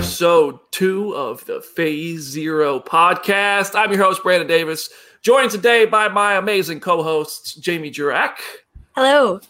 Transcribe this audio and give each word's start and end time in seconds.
episode 0.00 0.58
two 0.70 1.14
of 1.14 1.44
the 1.44 1.60
Phase 1.60 2.22
Zero 2.22 2.80
podcast. 2.80 3.78
I'm 3.78 3.92
your 3.92 4.02
host, 4.02 4.22
Brandon 4.22 4.48
Davis, 4.48 4.88
joined 5.20 5.50
today 5.50 5.84
by 5.84 6.08
my 6.08 6.36
amazing 6.36 6.80
co 6.80 7.02
hosts, 7.02 7.54
Jamie 7.56 7.90
Jurak. 7.90 8.36
Hello. 8.92 9.40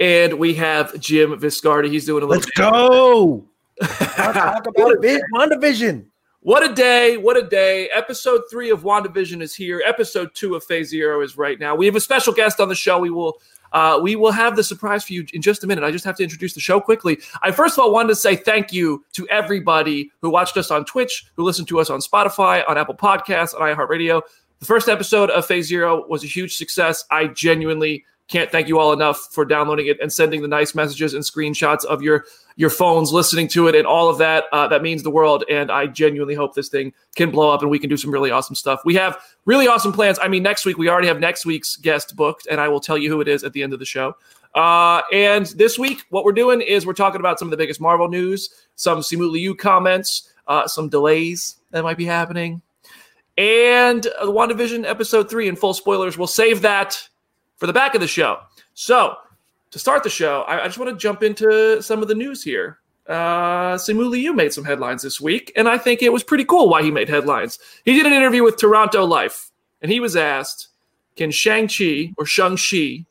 And 0.00 0.36
we 0.40 0.54
have 0.54 0.98
Jim 0.98 1.30
Viscardi. 1.38 1.92
He's 1.92 2.06
doing 2.06 2.24
a 2.24 2.26
little. 2.26 2.40
Let's 2.40 2.50
go. 2.58 3.44
talk 3.84 4.66
about 4.66 5.04
it. 5.04 5.22
WandaVision. 5.32 6.06
What 6.40 6.68
a 6.68 6.74
day. 6.74 7.16
What 7.16 7.36
a 7.36 7.46
day. 7.46 7.88
Episode 7.94 8.42
three 8.50 8.70
of 8.70 8.82
WandaVision 8.82 9.40
is 9.40 9.54
here. 9.54 9.80
Episode 9.86 10.30
two 10.34 10.56
of 10.56 10.64
Phase 10.64 10.88
Zero 10.88 11.22
is 11.22 11.38
right 11.38 11.60
now. 11.60 11.76
We 11.76 11.86
have 11.86 11.94
a 11.94 12.00
special 12.00 12.32
guest 12.32 12.58
on 12.58 12.68
the 12.68 12.74
show. 12.74 12.98
We 12.98 13.10
will 13.10 13.40
uh, 13.72 13.98
we 14.02 14.16
will 14.16 14.32
have 14.32 14.56
the 14.56 14.64
surprise 14.64 15.04
for 15.04 15.12
you 15.12 15.26
in 15.32 15.42
just 15.42 15.64
a 15.64 15.66
minute. 15.66 15.84
I 15.84 15.90
just 15.90 16.04
have 16.04 16.16
to 16.16 16.22
introduce 16.22 16.54
the 16.54 16.60
show 16.60 16.80
quickly. 16.80 17.18
I 17.42 17.50
first 17.50 17.78
of 17.78 17.80
all 17.80 17.92
wanted 17.92 18.08
to 18.08 18.16
say 18.16 18.36
thank 18.36 18.72
you 18.72 19.04
to 19.14 19.26
everybody 19.28 20.10
who 20.20 20.30
watched 20.30 20.56
us 20.56 20.70
on 20.70 20.84
Twitch, 20.84 21.26
who 21.36 21.44
listened 21.44 21.68
to 21.68 21.80
us 21.80 21.90
on 21.90 22.00
Spotify, 22.00 22.62
on 22.68 22.78
Apple 22.78 22.94
Podcasts, 22.94 23.54
on 23.54 23.60
iHeartRadio. 23.60 24.22
The 24.60 24.66
first 24.66 24.88
episode 24.88 25.30
of 25.30 25.46
Phase 25.46 25.68
Zero 25.68 26.04
was 26.08 26.24
a 26.24 26.26
huge 26.26 26.56
success. 26.56 27.04
I 27.10 27.28
genuinely 27.28 28.04
can't 28.28 28.52
thank 28.52 28.68
you 28.68 28.78
all 28.78 28.92
enough 28.92 29.28
for 29.32 29.44
downloading 29.44 29.86
it 29.86 29.98
and 30.00 30.12
sending 30.12 30.42
the 30.42 30.48
nice 30.48 30.74
messages 30.74 31.14
and 31.14 31.24
screenshots 31.24 31.84
of 31.84 32.02
your 32.02 32.26
your 32.56 32.70
phones, 32.70 33.12
listening 33.12 33.48
to 33.48 33.68
it, 33.68 33.74
and 33.74 33.86
all 33.86 34.10
of 34.10 34.18
that. 34.18 34.44
Uh, 34.52 34.68
that 34.68 34.82
means 34.82 35.02
the 35.02 35.10
world. 35.10 35.44
And 35.48 35.70
I 35.70 35.86
genuinely 35.86 36.34
hope 36.34 36.54
this 36.54 36.68
thing 36.68 36.92
can 37.16 37.30
blow 37.30 37.50
up 37.50 37.62
and 37.62 37.70
we 37.70 37.78
can 37.78 37.88
do 37.88 37.96
some 37.96 38.10
really 38.10 38.30
awesome 38.30 38.54
stuff. 38.54 38.80
We 38.84 38.94
have 38.96 39.18
really 39.46 39.66
awesome 39.66 39.92
plans. 39.92 40.18
I 40.20 40.28
mean, 40.28 40.42
next 40.42 40.66
week 40.66 40.76
we 40.76 40.88
already 40.88 41.08
have 41.08 41.20
next 41.20 41.46
week's 41.46 41.76
guest 41.76 42.16
booked, 42.16 42.46
and 42.50 42.60
I 42.60 42.68
will 42.68 42.80
tell 42.80 42.98
you 42.98 43.10
who 43.10 43.20
it 43.20 43.28
is 43.28 43.44
at 43.44 43.52
the 43.52 43.62
end 43.62 43.72
of 43.72 43.78
the 43.78 43.86
show. 43.86 44.14
Uh, 44.54 45.02
and 45.12 45.46
this 45.46 45.78
week, 45.78 46.04
what 46.10 46.24
we're 46.24 46.32
doing 46.32 46.60
is 46.60 46.84
we're 46.84 46.92
talking 46.92 47.20
about 47.20 47.38
some 47.38 47.48
of 47.48 47.50
the 47.50 47.56
biggest 47.56 47.80
Marvel 47.80 48.08
news, 48.08 48.50
some 48.74 48.98
Simu 48.98 49.30
Liu 49.30 49.54
comments, 49.54 50.32
uh, 50.46 50.66
some 50.66 50.88
delays 50.88 51.56
that 51.70 51.82
might 51.82 51.96
be 51.98 52.06
happening, 52.06 52.60
and 53.36 54.06
uh, 54.06 54.26
the 54.26 54.32
WandaVision 54.32 54.84
episode 54.84 55.30
three 55.30 55.48
in 55.48 55.54
full 55.54 55.74
spoilers. 55.74 56.18
We'll 56.18 56.26
save 56.26 56.62
that 56.62 57.08
for 57.58 57.66
the 57.66 57.72
back 57.72 57.94
of 57.94 58.00
the 58.00 58.08
show. 58.08 58.38
So 58.74 59.16
to 59.70 59.78
start 59.78 60.02
the 60.02 60.10
show, 60.10 60.42
I, 60.48 60.62
I 60.62 60.66
just 60.66 60.78
want 60.78 60.90
to 60.90 60.96
jump 60.96 61.22
into 61.22 61.82
some 61.82 62.00
of 62.00 62.08
the 62.08 62.14
news 62.14 62.42
here. 62.42 62.78
Uh, 63.06 63.76
Simu 63.76 64.08
Liu 64.08 64.32
made 64.32 64.52
some 64.52 64.64
headlines 64.64 65.02
this 65.02 65.20
week, 65.20 65.52
and 65.56 65.68
I 65.68 65.78
think 65.78 66.02
it 66.02 66.12
was 66.12 66.22
pretty 66.22 66.44
cool 66.44 66.68
why 66.68 66.82
he 66.82 66.90
made 66.90 67.08
headlines. 67.08 67.58
He 67.84 67.94
did 67.94 68.06
an 68.06 68.12
interview 68.12 68.42
with 68.42 68.56
Toronto 68.56 69.04
Life, 69.04 69.50
and 69.82 69.90
he 69.90 69.98
was 70.00 70.14
asked, 70.16 70.68
"Can 71.16 71.30
Shang-Chi 71.30 72.12
or 72.18 72.26
Shang-Chi 72.26 73.06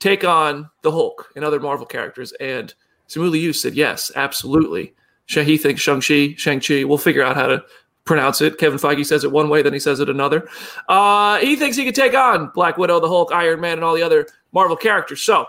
take 0.00 0.24
on 0.24 0.68
the 0.82 0.90
Hulk 0.90 1.30
and 1.36 1.44
other 1.44 1.60
Marvel 1.60 1.86
characters?" 1.86 2.32
And 2.40 2.74
Simu 3.08 3.30
Liu 3.30 3.52
said, 3.52 3.74
"Yes, 3.74 4.10
absolutely." 4.16 4.94
He 5.26 5.56
thinks 5.56 5.80
Shang-Chi, 5.80 6.34
Shang-Chi. 6.36 6.84
We'll 6.84 6.98
figure 6.98 7.22
out 7.22 7.36
how 7.36 7.46
to 7.46 7.64
pronounce 8.04 8.40
it. 8.40 8.58
Kevin 8.58 8.78
Feige 8.78 9.04
says 9.06 9.24
it 9.24 9.32
one 9.32 9.48
way, 9.48 9.62
then 9.62 9.72
he 9.72 9.78
says 9.78 10.00
it 10.00 10.08
another. 10.08 10.48
Uh, 10.88 11.38
he 11.38 11.56
thinks 11.56 11.76
he 11.76 11.84
could 11.84 11.94
take 11.94 12.14
on 12.14 12.50
Black 12.54 12.78
Widow, 12.78 13.00
the 13.00 13.08
Hulk, 13.08 13.32
Iron 13.32 13.60
Man, 13.60 13.74
and 13.74 13.84
all 13.84 13.94
the 13.94 14.02
other 14.02 14.26
Marvel 14.52 14.76
characters. 14.76 15.22
So, 15.22 15.46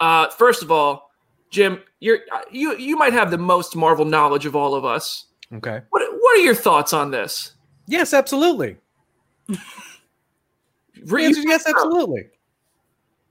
uh, 0.00 0.28
first 0.28 0.62
of 0.62 0.70
all, 0.70 1.10
Jim, 1.50 1.80
you're 2.00 2.20
you 2.50 2.76
you 2.76 2.96
might 2.96 3.12
have 3.12 3.30
the 3.30 3.38
most 3.38 3.74
Marvel 3.74 4.04
knowledge 4.04 4.46
of 4.46 4.54
all 4.54 4.74
of 4.74 4.84
us. 4.84 5.26
Okay. 5.52 5.80
What 5.90 6.02
what 6.20 6.38
are 6.38 6.42
your 6.42 6.54
thoughts 6.54 6.92
on 6.92 7.10
this? 7.10 7.52
Yes, 7.86 8.12
absolutely. 8.12 8.76
yes, 9.48 9.58
yes, 11.02 11.66
absolutely. 11.66 12.28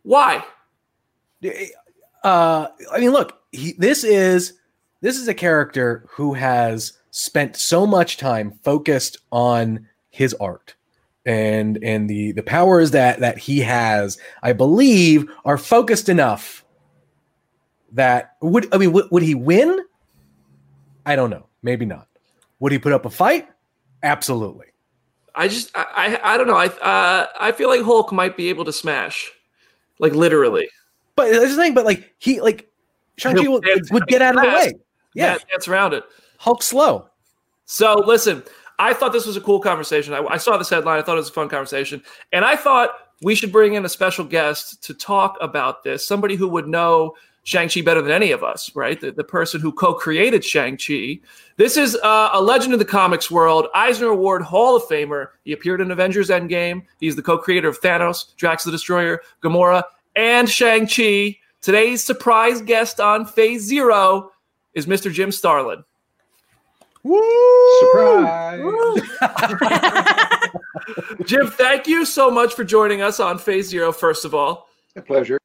Why? 0.02 0.44
Uh, 2.24 2.68
I 2.92 3.00
mean, 3.00 3.12
look, 3.12 3.40
he, 3.52 3.74
this 3.74 4.04
is 4.04 4.54
this 5.02 5.18
is 5.18 5.28
a 5.28 5.34
character 5.34 6.06
who 6.10 6.34
has 6.34 6.97
spent 7.18 7.56
so 7.56 7.88
much 7.88 8.18
time 8.18 8.52
focused 8.64 9.18
on 9.32 9.88
his 10.10 10.34
art 10.36 10.76
and 11.26 11.80
and 11.84 12.10
the 12.10 12.32
the 12.34 12.44
powers 12.44 12.92
that 12.92 13.20
that 13.20 13.38
he 13.38 13.60
has 13.60 14.18
i 14.44 14.54
believe 14.54 15.26
are 15.44 15.58
focused 15.58 16.10
enough 16.10 16.64
that 17.92 18.36
would 18.42 18.74
i 18.74 18.78
mean 18.78 18.92
would, 18.92 19.10
would 19.12 19.24
he 19.24 19.36
win? 19.36 19.84
I 21.06 21.16
don't 21.16 21.30
know. 21.30 21.48
Maybe 21.64 21.86
not. 21.86 22.08
Would 22.60 22.72
he 22.74 22.80
put 22.80 22.92
up 22.92 23.06
a 23.06 23.10
fight? 23.10 23.48
Absolutely. 24.04 24.68
I 25.34 25.48
just 25.48 25.72
i 25.76 25.86
i, 26.24 26.34
I 26.34 26.38
don't 26.38 26.48
know. 26.48 26.58
I 26.58 26.68
uh, 26.68 27.28
i 27.40 27.52
feel 27.52 27.70
like 27.70 27.82
hulk 27.82 28.12
might 28.12 28.38
be 28.38 28.50
able 28.50 28.66
to 28.66 28.74
smash 28.74 29.32
like 30.00 30.14
literally. 30.14 30.70
But 31.16 31.32
that's 31.32 31.56
the 31.56 31.62
thing 31.62 31.74
but 31.74 31.86
like 31.86 32.14
he 32.20 32.42
like 32.42 32.70
shang-chi 33.18 33.48
would, 33.48 33.66
would 33.92 34.08
get 34.08 34.22
out 34.22 34.36
of 34.36 34.44
the 34.44 34.50
way. 34.50 34.74
Yeah 35.14 35.38
around 35.68 35.94
it 35.94 36.04
hulk 36.38 36.62
slow 36.62 37.10
so 37.66 37.96
listen 38.06 38.44
I 38.80 38.94
thought 38.94 39.12
this 39.12 39.26
was 39.26 39.36
a 39.36 39.42
cool 39.42 39.60
conversation. 39.60 40.14
I, 40.14 40.20
I, 40.20 40.38
saw 40.38 40.56
this 40.56 40.70
headline. 40.70 41.00
I 41.00 41.02
thought 41.02 41.14
it 41.14 41.26
was 41.26 41.30
a 41.30 41.34
fun 41.34 41.50
conversation. 41.50 42.04
And 42.32 42.46
I 42.46 42.56
thought 42.56 42.92
we 43.22 43.34
should 43.34 43.52
bring 43.52 43.74
in 43.74 43.86
a 43.86 43.90
special 43.90 44.24
guest 44.24 44.84
to 44.84 44.94
talk 44.94 45.38
about 45.42 45.84
this, 45.84 46.06
somebody 46.06 46.36
who 46.36 46.48
would 46.50 46.68
know 46.68 47.16
Shang-Chi 47.44 47.82
better 47.82 48.02
than 48.02 48.12
any 48.12 48.32
of 48.32 48.44
us, 48.44 48.70
right? 48.76 49.00
The, 49.00 49.12
the 49.12 49.24
person 49.24 49.62
who 49.62 49.72
co 49.72 49.94
created 49.94 50.44
Shang-Chi. 50.44 51.22
This 51.56 51.78
is 51.78 51.96
uh, 52.04 52.30
a 52.34 52.42
legend 52.42 52.74
of 52.74 52.80
the 52.80 52.86
comics 52.86 53.32
world, 53.32 53.68
Eisner 53.74 54.10
Award 54.10 54.42
Hall 54.42 54.76
of 54.76 54.84
Famer. 54.84 55.30
He 55.46 55.54
appeared 55.54 55.82
in 55.82 55.90
Avengers 55.90 56.30
Endgame. 56.30 56.84
He's 57.00 57.16
the 57.16 57.22
co 57.22 57.38
creator 57.38 57.70
of 57.70 57.80
Thanos, 57.80 58.36
Drax 58.36 58.66
the 58.66 58.72
Destroyer, 58.72 59.22
Gamora, 59.42 59.84
and 60.16 60.50
Shang-Chi. 60.50 61.38
Today's 61.62 62.04
surprise 62.04 62.62
guest 62.62 63.00
on 63.00 63.26
Phase 63.26 63.64
Zero 63.64 64.32
is 64.74 64.86
Mr. 64.86 65.12
Jim 65.12 65.32
Starlin. 65.32 65.84
Woo! 67.08 67.80
Surprise! 67.80 68.62
Woo! 68.64 68.98
Jim, 71.26 71.48
thank 71.48 71.88
you 71.88 72.06
so 72.06 72.30
much 72.30 72.54
for 72.54 72.64
joining 72.64 73.02
us 73.02 73.20
on 73.20 73.38
Phase 73.38 73.70
Zero, 73.70 73.92
first 73.92 74.26
of 74.26 74.36
all. 74.36 74.68
A 74.96 75.02
pleasure. 75.02 75.40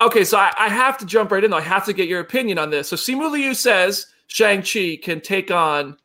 Okay, 0.00 0.24
so 0.24 0.38
I, 0.38 0.52
I 0.58 0.68
have 0.68 0.96
to 0.98 1.06
jump 1.06 1.30
right 1.30 1.44
in, 1.44 1.50
though. 1.50 1.58
I 1.58 1.62
have 1.62 1.84
to 1.86 1.92
get 1.92 2.08
your 2.08 2.20
opinion 2.20 2.58
on 2.58 2.70
this. 2.70 2.88
So, 2.88 2.96
Simu 2.96 3.30
Liu 3.30 3.54
says 3.54 4.06
Shang-Chi 4.28 4.98
can 5.02 5.20
take 5.20 5.50
on 5.50 5.96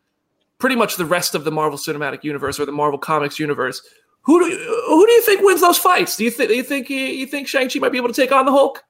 pretty 0.59 0.75
much 0.75 0.97
the 0.97 1.05
rest 1.05 1.33
of 1.33 1.45
the 1.45 1.51
Marvel 1.51 1.77
Cinematic 1.77 2.23
Universe 2.23 2.59
or 2.59 2.65
the 2.65 2.71
Marvel 2.71 2.99
Comics 2.99 3.39
universe. 3.39 3.81
Who 4.23 4.39
do 4.39 4.47
you, 4.47 4.57
who 4.87 5.05
do 5.05 5.11
you 5.11 5.21
think 5.21 5.41
wins 5.41 5.61
those 5.61 5.77
fights? 5.77 6.17
Do 6.17 6.25
you, 6.25 6.31
th- 6.31 6.49
you 6.49 6.63
think 6.63 6.89
you 6.89 7.25
think 7.25 7.47
Shang-Chi 7.47 7.79
might 7.79 7.93
be 7.93 7.97
able 7.97 8.09
to 8.09 8.13
take 8.13 8.31
on 8.31 8.45
the 8.45 8.51
Hulk? 8.51 8.83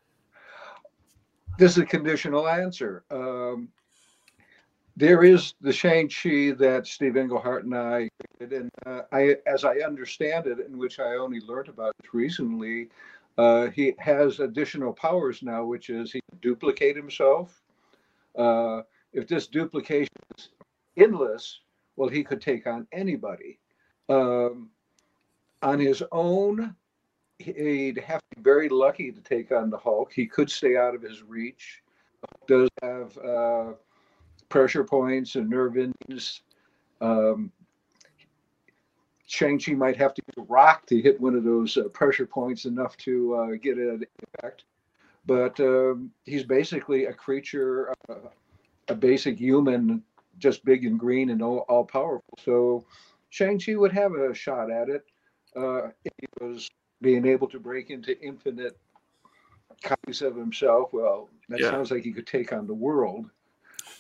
This 1.60 1.72
is 1.72 1.78
a 1.78 1.86
conditional 1.86 2.48
answer. 2.48 3.04
Um, 3.12 3.70
there 4.98 5.24
is 5.24 5.54
the 5.62 5.72
Shang-Chi 5.72 6.54
that 6.58 6.88
Steve 6.88 7.18
Englehart 7.18 7.66
and 7.66 7.76
I 7.76 8.10
did, 8.40 8.52
and 8.52 8.72
uh, 8.88 9.02
I, 9.12 9.36
as 9.46 9.64
I 9.64 9.76
understand 9.78 10.48
it, 10.48 10.58
in 10.60 10.76
which 10.76 11.00
I 11.00 11.18
only 11.18 11.40
learned 11.42 11.70
about 11.70 11.94
recently, 12.14 12.90
uh, 13.38 13.68
he 13.68 13.94
has 14.00 14.40
additional 14.40 14.92
powers 14.92 15.44
now, 15.44 15.64
which 15.64 15.92
is 15.92 16.12
he 16.12 16.20
can 16.32 16.40
duplicate 16.40 16.96
himself. 16.96 17.62
Uh, 18.36 18.82
if 19.14 19.28
this 19.28 19.46
duplication 19.46 20.10
is 20.36 20.50
endless, 20.98 21.60
well, 21.96 22.10
he 22.10 22.24
could 22.24 22.42
take 22.42 22.66
on 22.66 22.88
anybody. 22.92 23.60
Um, 24.10 24.72
on 25.62 25.80
his 25.80 26.02
own, 26.12 26.76
he'd 27.38 28.00
have 28.00 28.20
to 28.32 28.36
be 28.38 28.42
very 28.42 28.68
lucky 28.68 29.12
to 29.12 29.22
take 29.22 29.52
on 29.52 29.70
the 29.70 29.78
Hulk. 29.78 30.12
He 30.12 30.26
could 30.26 30.50
stay 30.50 30.76
out 30.76 30.96
of 30.96 31.04
his 31.04 31.22
reach. 31.22 31.84
Does 32.48 32.70
have 32.82 33.16
uh, 33.20 33.74
pressure 34.50 34.84
points 34.84 35.36
and 35.36 35.50
nerve 35.50 35.78
endings. 35.78 36.42
Um, 37.02 37.52
Shang-Chi 39.28 39.74
might 39.74 39.98
have 39.98 40.14
to 40.14 40.22
use 40.38 40.46
rock 40.48 40.86
to 40.86 41.02
hit 41.02 41.20
one 41.20 41.36
of 41.36 41.44
those 41.44 41.76
uh, 41.76 41.90
pressure 41.90 42.26
points 42.26 42.66
enough 42.66 42.96
to 42.98 43.36
uh, 43.36 43.56
get 43.62 43.78
an 43.78 44.06
effect. 44.38 44.64
But 45.26 45.60
um, 45.60 46.12
he's 46.26 46.44
basically 46.44 47.06
a 47.06 47.14
creature, 47.14 47.94
uh, 48.10 48.30
a 48.88 48.96
basic 48.96 49.38
human, 49.38 50.02
just 50.40 50.64
big 50.64 50.86
and 50.86 50.98
green 50.98 51.32
and 51.32 51.42
all, 51.42 51.66
all 51.68 51.84
powerful. 51.84 52.38
So 52.44 52.86
Shang-Chi 53.30 53.76
would 53.76 53.92
have 53.92 54.14
a 54.14 54.34
shot 54.34 54.72
at 54.72 54.88
it 54.88 55.04
uh, 55.58 55.88
if 56.06 56.14
he 56.20 56.28
was 56.40 56.70
being 57.02 57.26
able 57.26 57.48
to 57.48 57.60
break 57.60 57.90
into 57.90 58.18
infinite 58.22 58.78
copies 59.84 60.22
of 60.22 60.36
himself. 60.36 60.94
Well, 60.94 61.30
that 61.50 61.60
yeah. 61.60 61.70
sounds 61.70 61.92
like 61.92 62.04
he 62.04 62.14
could 62.14 62.28
take 62.28 62.54
on 62.54 62.66
the 62.66 62.74
world. 62.74 63.30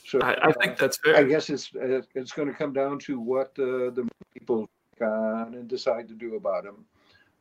So 0.07 0.21
I, 0.21 0.47
I 0.47 0.51
think 0.53 0.73
uh, 0.73 0.75
that's 0.79 0.97
fair. 0.97 1.17
I 1.17 1.23
guess 1.23 1.49
it's 1.49 1.69
uh, 1.75 2.01
it's 2.15 2.31
going 2.31 2.47
to 2.47 2.53
come 2.53 2.71
down 2.71 2.97
to 2.99 3.19
what 3.19 3.47
uh, 3.59 3.91
the 3.91 4.07
people 4.33 4.69
on 5.01 5.53
and 5.53 5.67
decide 5.67 6.07
to 6.07 6.13
do 6.13 6.35
about 6.35 6.65
him. 6.65 6.85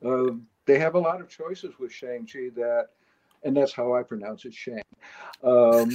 Uh, 0.05 0.35
they 0.67 0.77
have 0.77 0.97
a 0.97 0.99
lot 0.99 1.21
of 1.21 1.29
choices 1.29 1.79
with 1.79 1.93
Shang 1.93 2.27
Chi 2.27 2.51
that, 2.57 2.89
and 3.45 3.57
that's 3.57 3.73
how 3.73 3.95
I 3.95 4.03
pronounce 4.03 4.45
it, 4.47 4.53
Shang. 4.53 4.83
Um, 5.45 5.91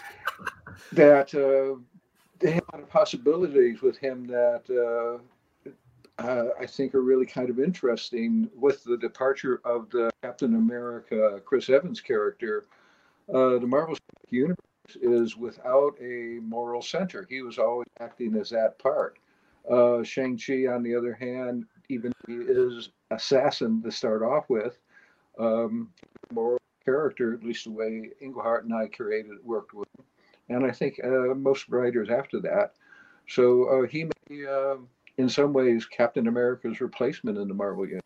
that 0.92 1.34
uh, 1.34 1.80
they 2.40 2.52
have 2.52 2.62
a 2.72 2.76
lot 2.76 2.82
of 2.82 2.90
possibilities 2.90 3.80
with 3.80 3.96
him 3.96 4.26
that. 4.26 4.62
Uh, 4.68 5.22
I 6.18 6.64
think 6.64 6.94
are 6.94 7.02
really 7.02 7.26
kind 7.26 7.50
of 7.50 7.60
interesting 7.60 8.48
with 8.54 8.82
the 8.84 8.96
departure 8.96 9.60
of 9.66 9.90
the 9.90 10.10
Captain 10.22 10.54
America 10.54 11.42
Chris 11.44 11.68
Evans 11.68 12.00
character. 12.00 12.64
the 13.28 13.60
Marvel 13.66 13.98
universe 14.30 14.65
is 15.00 15.36
without 15.36 15.96
a 16.00 16.38
moral 16.42 16.82
center. 16.82 17.26
He 17.28 17.42
was 17.42 17.58
always 17.58 17.88
acting 18.00 18.36
as 18.36 18.50
that 18.50 18.78
part. 18.78 19.18
Uh, 19.68 20.02
Shang-Chi, 20.02 20.66
on 20.66 20.82
the 20.82 20.94
other 20.94 21.14
hand, 21.14 21.64
even 21.88 22.12
he 22.26 22.34
is 22.34 22.90
assassin 23.10 23.82
to 23.82 23.90
start 23.90 24.22
off 24.22 24.48
with, 24.48 24.78
um, 25.38 25.90
moral 26.32 26.58
character, 26.84 27.34
at 27.34 27.42
least 27.42 27.64
the 27.64 27.70
way 27.72 28.10
Englehart 28.20 28.64
and 28.64 28.74
I 28.74 28.86
created 28.86 29.32
worked 29.42 29.74
with 29.74 29.88
him. 29.98 30.04
And 30.48 30.64
I 30.64 30.70
think 30.70 31.00
uh, 31.02 31.34
most 31.34 31.68
writers 31.68 32.08
after 32.10 32.40
that. 32.42 32.74
So 33.28 33.64
uh, 33.64 33.86
he 33.88 34.04
may, 34.04 34.46
uh, 34.46 34.76
in 35.18 35.28
some 35.28 35.52
ways, 35.52 35.86
Captain 35.86 36.28
America's 36.28 36.80
replacement 36.80 37.38
in 37.38 37.48
the 37.48 37.54
Marvel 37.54 37.84
universe. 37.84 38.02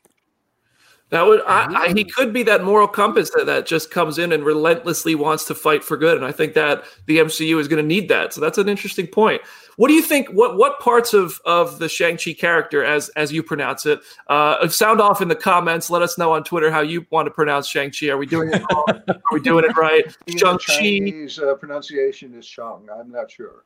That 1.10 1.26
would 1.26 1.40
I, 1.42 1.86
I, 1.86 1.92
he 1.92 2.04
could 2.04 2.32
be 2.32 2.44
that 2.44 2.62
moral 2.62 2.86
compass 2.86 3.30
that, 3.30 3.46
that 3.46 3.66
just 3.66 3.90
comes 3.90 4.16
in 4.16 4.30
and 4.30 4.44
relentlessly 4.44 5.16
wants 5.16 5.44
to 5.46 5.56
fight 5.56 5.82
for 5.82 5.96
good, 5.96 6.16
and 6.16 6.24
I 6.24 6.30
think 6.30 6.54
that 6.54 6.84
the 7.06 7.18
MCU 7.18 7.58
is 7.58 7.66
going 7.66 7.82
to 7.82 7.86
need 7.86 8.08
that. 8.08 8.32
So 8.32 8.40
that's 8.40 8.58
an 8.58 8.68
interesting 8.68 9.08
point. 9.08 9.42
What 9.76 9.88
do 9.88 9.94
you 9.94 10.02
think? 10.02 10.28
What 10.28 10.56
what 10.56 10.78
parts 10.78 11.12
of 11.12 11.40
of 11.44 11.80
the 11.80 11.88
Shang 11.88 12.16
Chi 12.16 12.32
character, 12.32 12.84
as 12.84 13.08
as 13.10 13.32
you 13.32 13.42
pronounce 13.42 13.86
it, 13.86 14.00
uh, 14.28 14.68
sound 14.68 15.00
off 15.00 15.20
in 15.20 15.26
the 15.26 15.34
comments? 15.34 15.90
Let 15.90 16.02
us 16.02 16.16
know 16.16 16.32
on 16.32 16.44
Twitter 16.44 16.70
how 16.70 16.80
you 16.80 17.04
want 17.10 17.26
to 17.26 17.32
pronounce 17.32 17.66
Shang 17.66 17.90
Chi. 17.90 18.06
Are 18.08 18.18
we 18.18 18.26
doing 18.26 18.52
it 18.52 18.62
wrong? 18.72 19.02
Are 19.08 19.16
we 19.32 19.40
doing 19.40 19.64
it 19.64 19.76
right? 19.76 20.04
Shang 20.38 20.58
Chi. 20.58 21.42
Uh, 21.42 21.54
pronunciation 21.54 22.34
is 22.34 22.46
Shang. 22.46 22.86
I'm 22.94 23.10
not 23.10 23.32
sure. 23.32 23.64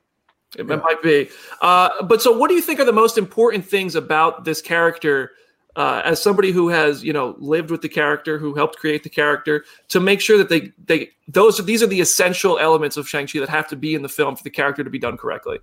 It 0.57 0.67
yeah. 0.67 0.77
might 0.77 1.03
be. 1.03 1.29
Uh, 1.61 2.03
but 2.05 2.23
so, 2.23 2.37
what 2.37 2.49
do 2.49 2.55
you 2.55 2.63
think 2.63 2.81
are 2.81 2.85
the 2.85 2.93
most 2.93 3.19
important 3.19 3.67
things 3.67 3.95
about 3.95 4.45
this 4.45 4.63
character? 4.63 5.33
Uh, 5.77 6.03
as 6.05 6.23
somebody 6.23 6.53
who 6.53 6.69
has 6.69 7.03
you 7.03 7.13
know 7.13 7.35
lived 7.39 7.71
with 7.71 7.83
the 7.83 7.89
character, 7.89 8.39
who 8.39 8.55
helped 8.55 8.79
create 8.79 9.03
the 9.03 9.09
character, 9.09 9.65
to 9.89 10.01
make 10.01 10.21
sure 10.21 10.39
that 10.39 10.49
they 10.49 10.73
they 10.87 11.11
those 11.29 11.59
are 11.59 11.65
these 11.65 11.83
are 11.83 11.87
the 11.87 12.01
essential 12.01 12.59
elements 12.59 12.97
of 12.97 13.09
Shang 13.09 13.27
Chi 13.27 13.41
that 13.41 13.49
have 13.49 13.69
to 13.69 13.77
be 13.77 13.95
in 13.95 14.03
the 14.03 14.09
film 14.09 14.37
for 14.37 14.43
the 14.43 14.51
character 14.51 14.85
to 14.85 14.91
be 14.91 14.99
done 14.99 15.17
correctly. 15.17 15.59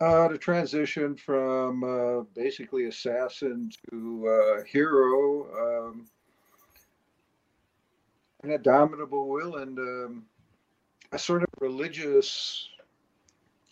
Uh, 0.00 0.28
the 0.28 0.36
transition 0.36 1.16
from 1.16 1.82
uh, 1.82 2.22
basically 2.34 2.84
assassin 2.86 3.70
to 3.90 4.28
uh, 4.28 4.62
hero, 4.64 5.88
um, 5.88 6.06
an 8.42 8.50
indomitable 8.50 9.28
will, 9.28 9.56
and 9.56 9.78
um, 9.78 10.24
a 11.12 11.18
sort 11.18 11.42
of 11.42 11.48
religious 11.60 12.68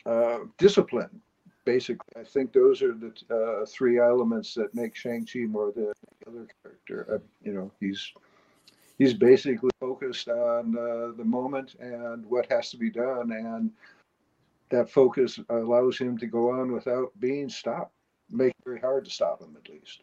uh, 0.07 0.39
discipline 0.57 1.21
basically, 1.65 2.07
I 2.19 2.25
think 2.25 2.53
those 2.53 2.83
are 2.83 2.95
the 2.95 3.13
uh, 3.31 3.67
three 3.67 3.99
elements 3.99 4.55
that 4.55 4.75
make 4.75 4.95
Shang-Chi 4.95 5.41
more 5.41 5.73
than 5.73 5.93
the 6.21 6.31
other 6.31 6.47
character. 6.63 7.15
Uh, 7.15 7.19
you 7.43 7.53
know, 7.53 7.71
he's 7.81 8.13
he's 8.99 9.15
basically 9.15 9.71
focused 9.81 10.29
on 10.29 10.77
uh, 10.77 11.17
the 11.17 11.25
moment 11.25 11.75
and 11.81 12.25
what 12.27 12.51
has 12.51 12.71
to 12.71 12.77
be 12.77 12.91
done, 12.91 13.33
and 13.33 13.71
that 14.71 14.91
focus 14.91 15.39
allows 15.49 15.99
him 15.99 16.19
to 16.19 16.27
go 16.27 16.51
on 16.51 16.73
without 16.73 17.13
being 17.21 17.49
stopped. 17.49 17.93
Make 18.31 18.51
it 18.51 18.65
very 18.65 18.81
hard 18.81 19.05
to 19.05 19.11
stop 19.11 19.43
him, 19.43 19.57
at 19.63 19.71
least. 19.71 20.01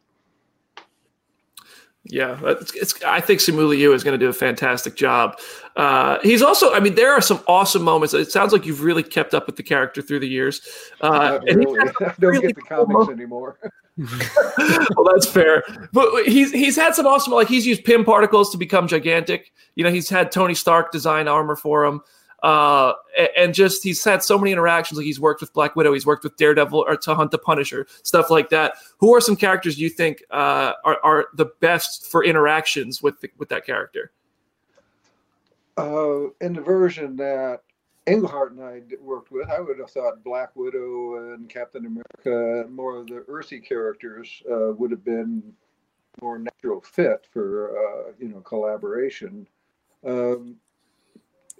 Yeah, 2.05 2.39
it's, 2.43 2.73
it's, 2.73 3.03
I 3.03 3.21
think 3.21 3.41
Simu 3.41 3.67
Liu 3.67 3.93
is 3.93 4.03
going 4.03 4.19
to 4.19 4.23
do 4.23 4.27
a 4.27 4.33
fantastic 4.33 4.95
job. 4.95 5.37
Uh, 5.75 6.17
he's 6.23 6.41
also, 6.41 6.73
I 6.73 6.79
mean, 6.79 6.95
there 6.95 7.11
are 7.11 7.21
some 7.21 7.39
awesome 7.47 7.83
moments. 7.83 8.15
It 8.15 8.31
sounds 8.31 8.53
like 8.53 8.65
you've 8.65 8.81
really 8.81 9.03
kept 9.03 9.35
up 9.35 9.45
with 9.45 9.55
the 9.55 9.63
character 9.63 10.01
through 10.01 10.21
the 10.21 10.27
years. 10.27 10.61
Uh, 11.01 11.39
and 11.45 11.59
really. 11.59 11.79
I 11.79 11.83
don't 11.99 12.19
really 12.19 12.47
get 12.47 12.55
the 12.55 12.61
comics 12.61 12.91
cool 12.91 13.11
anymore. 13.11 13.59
well, 13.97 15.09
that's 15.13 15.27
fair. 15.27 15.63
But 15.91 16.25
he's 16.25 16.51
he's 16.51 16.75
had 16.75 16.95
some 16.95 17.05
awesome, 17.05 17.33
like 17.33 17.49
he's 17.49 17.67
used 17.67 17.83
Pym 17.83 18.03
particles 18.03 18.49
to 18.51 18.57
become 18.57 18.87
gigantic. 18.87 19.51
You 19.75 19.83
know, 19.83 19.91
he's 19.91 20.09
had 20.09 20.31
Tony 20.31 20.55
Stark 20.55 20.91
design 20.91 21.27
armor 21.27 21.55
for 21.55 21.85
him. 21.85 22.01
Uh, 22.41 22.93
and 23.37 23.53
just 23.53 23.83
he's 23.83 24.03
had 24.03 24.23
so 24.23 24.37
many 24.37 24.51
interactions. 24.51 24.97
Like 24.97 25.05
he's 25.05 25.19
worked 25.19 25.41
with 25.41 25.53
Black 25.53 25.75
Widow, 25.75 25.93
he's 25.93 26.05
worked 26.05 26.23
with 26.23 26.37
Daredevil, 26.37 26.85
or 26.87 26.97
to 26.97 27.15
hunt 27.15 27.31
the 27.31 27.37
Punisher, 27.37 27.85
stuff 28.03 28.29
like 28.29 28.49
that. 28.49 28.73
Who 28.97 29.13
are 29.15 29.21
some 29.21 29.35
characters 29.35 29.79
you 29.79 29.89
think 29.89 30.23
uh, 30.31 30.73
are 30.83 30.99
are 31.03 31.27
the 31.35 31.45
best 31.59 32.07
for 32.07 32.23
interactions 32.23 33.03
with 33.03 33.21
the, 33.21 33.29
with 33.37 33.49
that 33.49 33.65
character? 33.65 34.11
Uh, 35.77 36.29
in 36.41 36.53
the 36.53 36.61
version 36.61 37.15
that 37.17 37.61
Englehart 38.07 38.53
and 38.53 38.63
I 38.63 38.81
worked 38.99 39.31
with, 39.31 39.47
I 39.49 39.59
would 39.59 39.79
have 39.79 39.91
thought 39.91 40.23
Black 40.23 40.55
Widow 40.55 41.33
and 41.33 41.47
Captain 41.47 41.85
America, 41.85 42.67
more 42.69 42.97
of 42.97 43.07
the 43.07 43.23
earthy 43.27 43.59
characters, 43.59 44.41
uh, 44.51 44.73
would 44.73 44.91
have 44.91 45.05
been 45.05 45.53
more 46.21 46.39
natural 46.39 46.81
fit 46.81 47.27
for 47.31 47.77
uh, 47.77 48.11
you 48.19 48.29
know 48.29 48.41
collaboration. 48.41 49.47
Um, 50.05 50.55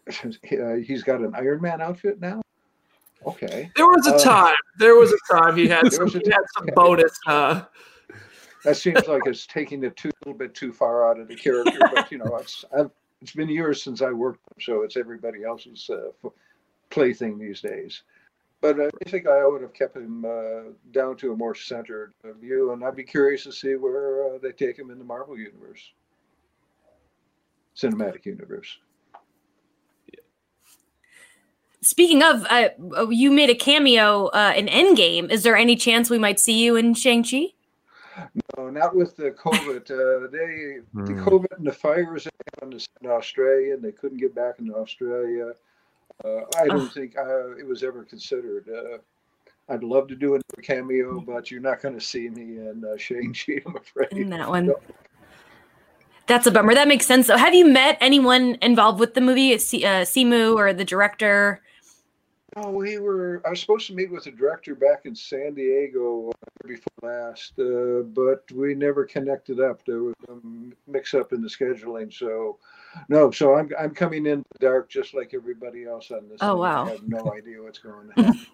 he's 0.84 1.04
got 1.04 1.22
an 1.22 1.34
Iron 1.36 1.62
Man 1.62 1.82
outfit 1.82 2.20
now. 2.20 2.42
Okay. 3.26 3.70
There 3.76 3.86
was 3.86 4.08
a 4.08 4.16
uh, 4.16 4.20
time. 4.20 4.56
there 4.80 4.96
was 4.96 5.12
a 5.12 5.34
time 5.34 5.56
he 5.56 5.68
had 5.68 5.92
some, 5.94 6.08
he 6.08 6.18
had 6.26 6.44
some 6.56 6.64
okay. 6.64 6.74
bonus. 6.74 7.18
Uh... 7.28 7.64
That 8.64 8.78
seems 8.78 9.08
like 9.08 9.24
it's 9.26 9.48
taking 9.48 9.84
it 9.84 9.96
too 9.98 10.10
a 10.10 10.30
little 10.30 10.38
bit 10.38 10.54
too 10.54 10.72
far 10.72 11.10
out 11.10 11.20
of 11.20 11.28
the 11.28 11.36
character, 11.36 11.80
but 11.94 12.12
you 12.12 12.20
know, 12.20 12.38
it's 12.38 12.64
I've, 12.78 12.92
it's 13.22 13.34
been 13.34 13.50
years 13.50 13.84
since 13.84 14.02
I 14.02 14.12
worked, 14.12 14.40
so 14.60 14.82
it's 14.82 14.98
everybody 14.98 15.44
else's 15.44 15.90
uh, 15.90 16.30
plaything 16.90 17.38
these 17.38 17.62
days. 17.62 18.04
But 18.62 18.80
I 18.80 18.90
think 19.08 19.28
I 19.28 19.46
would 19.48 19.64
have 19.64 19.74
kept 19.74 19.98
him 19.98 20.24
uh, 20.24 20.72
down 20.92 21.18
to 21.18 21.34
a 21.34 21.36
more 21.36 21.56
centered 21.56 22.14
view, 22.40 22.72
and 22.72 22.84
I'd 22.84 22.96
be 22.96 23.04
curious 23.04 23.44
to 23.46 23.52
see 23.52 23.76
where 23.76 24.36
uh, 24.36 24.38
they 24.38 24.52
take 24.52 24.78
him 24.78 24.92
in 24.92 25.00
the 25.00 25.04
Marvel 25.04 25.38
universe, 25.38 25.94
cinematic 27.76 28.26
universe. 28.26 28.78
Speaking 31.84 32.22
of, 32.22 32.46
uh, 32.50 32.70
you 33.10 33.32
made 33.32 33.50
a 33.50 33.56
cameo 33.56 34.28
uh, 34.28 34.54
in 34.56 34.68
Endgame. 34.68 35.32
Is 35.32 35.42
there 35.42 35.56
any 35.56 35.76
chance 35.76 36.10
we 36.10 36.20
might 36.20 36.40
see 36.40 36.64
you 36.64 36.76
in 36.76 36.94
Shang 36.94 37.24
Chi? 37.24 37.48
No, 38.56 38.70
not 38.70 38.96
with 38.96 39.16
the 39.16 39.32
COVID. 39.32 39.90
Uh, 39.90 40.28
they 40.32 40.82
mm. 40.94 41.06
the 41.08 41.14
hmm. 41.14 41.28
COVID 41.28 41.58
and 41.58 41.66
the 41.66 41.72
fires 41.72 42.28
in 42.62 43.10
Australia, 43.10 43.74
and 43.74 43.84
they 43.84 43.92
couldn't 43.92 44.20
get 44.20 44.36
back 44.36 44.60
into 44.60 44.76
Australia. 44.76 45.54
Uh, 46.24 46.42
I 46.60 46.68
don't 46.68 46.82
oh. 46.82 46.88
think 46.88 47.18
uh, 47.18 47.58
it 47.58 47.66
was 47.66 47.84
ever 47.84 48.04
considered. 48.04 48.68
Uh, 48.70 48.98
I'd 49.74 49.84
love 49.84 50.08
to 50.10 50.16
do 50.16 50.36
a 50.36 50.62
cameo, 50.62 51.20
but 51.22 51.50
you're 51.50 51.62
not 51.62 51.82
going 51.82 51.96
to 51.96 52.02
see 52.02 52.30
me 52.30 52.58
in 52.58 52.84
uh, 52.86 52.98
Shang 52.98 53.34
Chi. 53.34 53.62
I'm 53.66 53.76
afraid. 53.76 54.12
In 54.12 54.30
that 54.30 54.50
one. 54.50 54.68
No. 54.68 54.80
That's 56.28 56.46
a 56.46 56.52
bummer. 56.52 56.76
That 56.76 56.88
makes 56.88 57.08
sense. 57.08 57.28
So, 57.28 57.38
have 57.38 57.56
you 57.56 57.66
met 57.66 57.98
anyone 58.02 58.58
involved 58.62 59.00
with 59.00 59.16
the 59.16 59.22
movie, 59.22 59.58
C- 59.58 59.84
uh, 59.84 60.02
Simu 60.02 60.56
or 60.56 60.74
the 60.74 60.86
director? 60.86 61.62
Oh, 62.58 62.72
we 62.72 63.00
were. 63.00 63.42
I 63.46 63.50
was 63.52 63.62
supposed 63.62 63.88
to 63.88 63.94
meet 63.94 64.12
with 64.12 64.26
the 64.26 64.32
director 64.32 64.76
back 64.76 65.06
in 65.06 65.16
San 65.16 65.54
Diego 65.54 66.32
before 66.68 66.88
last, 67.02 67.54
uh, 67.58 68.02
but 68.14 68.44
we 68.54 68.76
never 68.76 69.06
connected 69.06 69.62
up. 69.62 69.86
There 69.86 70.04
was 70.04 70.16
a 70.28 70.36
mix 70.86 71.14
up 71.14 71.32
in 71.32 71.42
the 71.42 71.48
scheduling, 71.48 72.14
so 72.14 72.58
no. 73.08 73.32
So 73.32 73.56
I'm 73.56 73.70
I'm 73.80 73.96
coming 73.96 74.26
in 74.26 74.44
the 74.52 74.60
dark 74.60 74.90
just 74.90 75.14
like 75.14 75.34
everybody 75.34 75.86
else 75.86 76.12
on 76.12 76.28
this. 76.28 76.40
Oh 76.42 76.58
wow! 76.58 76.88
I 76.88 76.90
have 76.90 77.08
no 77.08 77.34
idea 77.38 77.64
what's 77.64 77.80
going 77.80 78.10
on. 78.18 78.46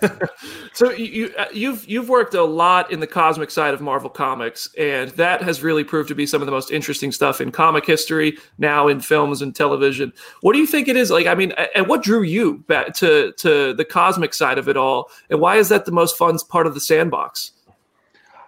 so 0.72 0.90
you 0.92 1.32
uh, 1.38 1.44
you've 1.52 1.86
you've 1.86 2.08
worked 2.08 2.34
a 2.34 2.42
lot 2.42 2.90
in 2.90 3.00
the 3.00 3.06
cosmic 3.06 3.50
side 3.50 3.74
of 3.74 3.80
Marvel 3.80 4.08
Comics, 4.08 4.70
and 4.78 5.10
that 5.12 5.42
has 5.42 5.62
really 5.62 5.84
proved 5.84 6.08
to 6.08 6.14
be 6.14 6.26
some 6.26 6.40
of 6.40 6.46
the 6.46 6.52
most 6.52 6.70
interesting 6.70 7.12
stuff 7.12 7.40
in 7.40 7.52
comic 7.52 7.84
history 7.84 8.38
now 8.56 8.88
in 8.88 9.00
films 9.00 9.42
and 9.42 9.54
television. 9.54 10.12
What 10.40 10.54
do 10.54 10.58
you 10.58 10.66
think 10.66 10.88
it 10.88 10.96
is 10.96 11.10
like? 11.10 11.26
I 11.26 11.34
mean, 11.34 11.52
and 11.74 11.86
what 11.86 12.02
drew 12.02 12.22
you 12.22 12.58
back 12.66 12.94
to 12.94 13.32
to 13.32 13.74
the 13.74 13.84
cosmic 13.84 14.32
side 14.32 14.58
of 14.58 14.68
it 14.68 14.76
all, 14.76 15.10
and 15.28 15.38
why 15.38 15.56
is 15.56 15.68
that 15.68 15.84
the 15.84 15.92
most 15.92 16.16
fun 16.16 16.38
part 16.48 16.66
of 16.66 16.72
the 16.72 16.80
sandbox? 16.80 17.52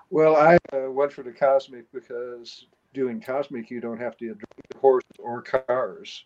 Well, 0.09 0.37
I 0.37 0.57
uh, 0.73 0.90
went 0.90 1.12
for 1.12 1.23
the 1.23 1.33
cosmic 1.33 1.90
because 1.93 2.66
doing 2.95 3.21
cosmic, 3.21 3.71
you 3.71 3.81
don't 3.81 3.99
have 3.99 4.16
to 4.16 4.26
drive 4.26 4.81
horses 4.81 5.11
or 5.19 5.43
cars. 5.43 6.25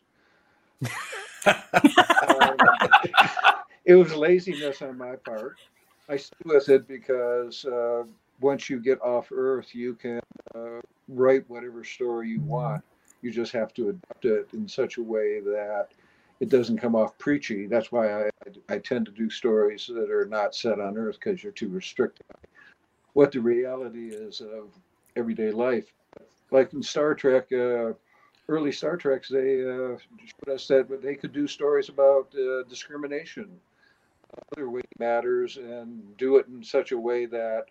um, 1.46 2.56
it 3.90 3.96
was 3.96 4.14
laziness 4.14 4.82
on 4.82 4.96
my 4.96 5.16
part. 5.16 5.56
I 6.08 6.16
stick 6.16 6.38
with 6.44 6.68
it 6.68 6.86
because 6.86 7.64
uh, 7.64 8.04
once 8.40 8.70
you 8.70 8.78
get 8.78 9.02
off 9.02 9.32
Earth, 9.32 9.74
you 9.74 9.94
can 9.94 10.20
uh, 10.54 10.80
write 11.08 11.42
whatever 11.50 11.82
story 11.82 12.28
you 12.28 12.40
want. 12.42 12.84
You 13.20 13.32
just 13.32 13.50
have 13.50 13.74
to 13.74 13.88
adapt 13.88 14.24
it 14.26 14.48
in 14.52 14.68
such 14.68 14.98
a 14.98 15.02
way 15.02 15.40
that 15.40 15.88
it 16.38 16.48
doesn't 16.50 16.78
come 16.78 16.94
off 16.94 17.18
preachy. 17.18 17.66
That's 17.66 17.90
why 17.90 18.26
I, 18.26 18.30
I 18.68 18.78
tend 18.78 19.06
to 19.06 19.12
do 19.12 19.28
stories 19.28 19.90
that 19.92 20.08
are 20.08 20.24
not 20.24 20.54
set 20.54 20.78
on 20.78 20.96
Earth 20.96 21.18
because 21.18 21.42
you're 21.42 21.52
too 21.52 21.68
restricted. 21.68 22.24
What 23.14 23.32
the 23.32 23.40
reality 23.40 24.10
is 24.10 24.40
of 24.40 24.70
everyday 25.16 25.50
life. 25.50 25.92
Like 26.52 26.72
in 26.74 26.82
Star 26.84 27.16
Trek, 27.16 27.48
uh, 27.52 27.94
early 28.48 28.70
Star 28.70 28.96
Treks, 28.96 29.28
they 29.28 29.64
uh, 29.64 29.96
showed 29.98 30.54
us 30.54 30.68
that 30.68 31.02
they 31.02 31.16
could 31.16 31.32
do 31.32 31.48
stories 31.48 31.88
about 31.88 32.32
uh, 32.36 32.62
discrimination 32.68 33.50
other 34.52 34.70
weight 34.70 34.86
matters 34.98 35.56
and 35.56 36.16
do 36.16 36.36
it 36.36 36.46
in 36.48 36.62
such 36.62 36.92
a 36.92 36.98
way 36.98 37.26
that 37.26 37.66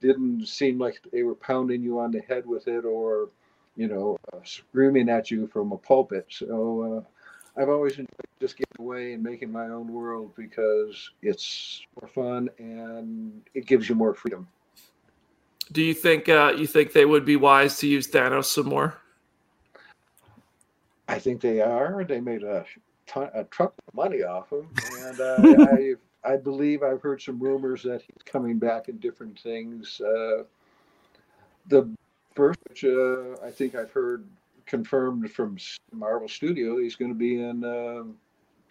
didn't 0.00 0.46
seem 0.46 0.78
like 0.78 1.00
they 1.12 1.22
were 1.22 1.34
pounding 1.34 1.82
you 1.82 1.98
on 1.98 2.10
the 2.10 2.20
head 2.20 2.46
with 2.46 2.68
it 2.68 2.84
or 2.84 3.28
you 3.76 3.88
know 3.88 4.18
uh, 4.32 4.38
screaming 4.44 5.08
at 5.08 5.30
you 5.30 5.46
from 5.46 5.72
a 5.72 5.78
pulpit 5.78 6.26
so 6.28 6.82
uh, 6.98 7.60
I've 7.60 7.68
always 7.68 7.92
enjoyed 7.92 8.08
just 8.40 8.56
getting 8.56 8.84
away 8.84 9.12
and 9.12 9.22
making 9.22 9.52
my 9.52 9.66
own 9.66 9.88
world 9.88 10.34
because 10.34 11.10
it's 11.22 11.82
more 12.00 12.08
fun 12.08 12.50
and 12.58 13.42
it 13.54 13.66
gives 13.66 13.88
you 13.88 13.94
more 13.94 14.12
freedom. 14.12 14.48
Do 15.72 15.80
you 15.80 15.94
think 15.94 16.28
uh, 16.28 16.52
you 16.56 16.66
think 16.66 16.92
they 16.92 17.04
would 17.04 17.24
be 17.24 17.36
wise 17.36 17.78
to 17.78 17.86
use 17.86 18.08
Thanos 18.08 18.46
some 18.46 18.66
more? 18.66 18.98
I 21.08 21.18
think 21.18 21.40
they 21.40 21.60
are. 21.60 22.04
They 22.04 22.20
made 22.20 22.42
a 22.42 22.64
ton, 23.06 23.30
a 23.34 23.44
truck 23.44 23.74
of 23.86 23.94
money 23.94 24.22
off 24.22 24.52
him, 24.52 24.68
and 25.00 25.20
uh, 25.20 25.36
I 25.72 25.94
I 26.24 26.36
believe 26.36 26.82
I've 26.82 27.02
heard 27.02 27.20
some 27.20 27.38
rumors 27.38 27.82
that 27.82 28.02
he's 28.02 28.22
coming 28.24 28.58
back 28.58 28.88
in 28.88 28.98
different 28.98 29.38
things. 29.38 30.00
Uh, 30.00 30.44
the 31.68 31.88
first, 32.34 32.58
which 32.68 32.84
uh, 32.84 33.32
I 33.44 33.50
think 33.50 33.74
I've 33.74 33.90
heard 33.90 34.26
confirmed 34.66 35.30
from 35.30 35.58
Marvel 35.92 36.28
Studio, 36.28 36.78
he's 36.78 36.96
going 36.96 37.10
to 37.10 37.16
be 37.16 37.40
in 37.40 37.64
uh, 37.64 38.04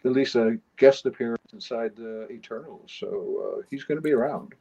at 0.05 0.11
least 0.11 0.35
a 0.35 0.57
guest 0.77 1.05
appearance 1.05 1.53
inside 1.53 1.95
the 1.95 2.27
Eternals. 2.31 2.91
So 2.99 3.57
uh, 3.59 3.61
he's 3.69 3.83
going 3.83 3.97
to 3.97 4.01
be 4.01 4.11
around. 4.11 4.53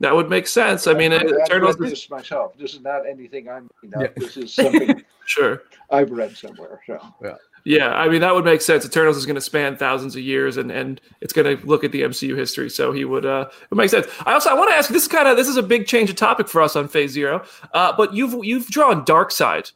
That 0.00 0.14
would 0.14 0.28
make 0.28 0.46
sense. 0.46 0.86
I 0.86 0.92
mean, 0.92 1.12
I, 1.12 1.16
Eternals. 1.16 1.78
read 1.78 1.92
this 1.92 2.10
myself. 2.10 2.56
This 2.58 2.74
is 2.74 2.82
not 2.82 3.06
anything 3.08 3.48
I'm 3.48 3.68
making 3.82 3.96
up. 3.96 4.12
Yeah. 4.16 4.22
This 4.24 4.36
is 4.36 4.52
something 4.52 5.02
sure 5.26 5.62
I've 5.90 6.10
read 6.10 6.36
somewhere. 6.36 6.80
So 6.86 6.98
yeah. 7.22 7.36
Yeah, 7.66 7.88
I 7.88 8.08
mean 8.08 8.20
that 8.20 8.32
would 8.32 8.44
make 8.44 8.60
sense. 8.60 8.86
Eternals 8.86 9.16
is 9.16 9.26
going 9.26 9.34
to 9.34 9.40
span 9.40 9.76
thousands 9.76 10.14
of 10.14 10.22
years, 10.22 10.56
and 10.56 10.70
and 10.70 11.00
it's 11.20 11.32
going 11.32 11.58
to 11.58 11.66
look 11.66 11.82
at 11.82 11.90
the 11.90 12.02
MCU 12.02 12.36
history. 12.36 12.70
So 12.70 12.92
he 12.92 13.04
would 13.04 13.26
uh, 13.26 13.48
it 13.72 13.74
makes 13.74 13.90
sense. 13.90 14.06
I 14.24 14.34
also 14.34 14.50
I 14.50 14.54
want 14.54 14.70
to 14.70 14.76
ask. 14.76 14.88
This 14.88 15.02
is 15.02 15.08
kind 15.08 15.26
of 15.26 15.36
this 15.36 15.48
is 15.48 15.56
a 15.56 15.64
big 15.64 15.88
change 15.88 16.08
of 16.08 16.14
topic 16.14 16.46
for 16.48 16.62
us 16.62 16.76
on 16.76 16.86
Phase 16.86 17.10
Zero. 17.10 17.44
Uh, 17.74 17.92
but 17.96 18.14
you've 18.14 18.44
you've 18.44 18.68
drawn 18.68 19.04
Darkseid 19.04 19.72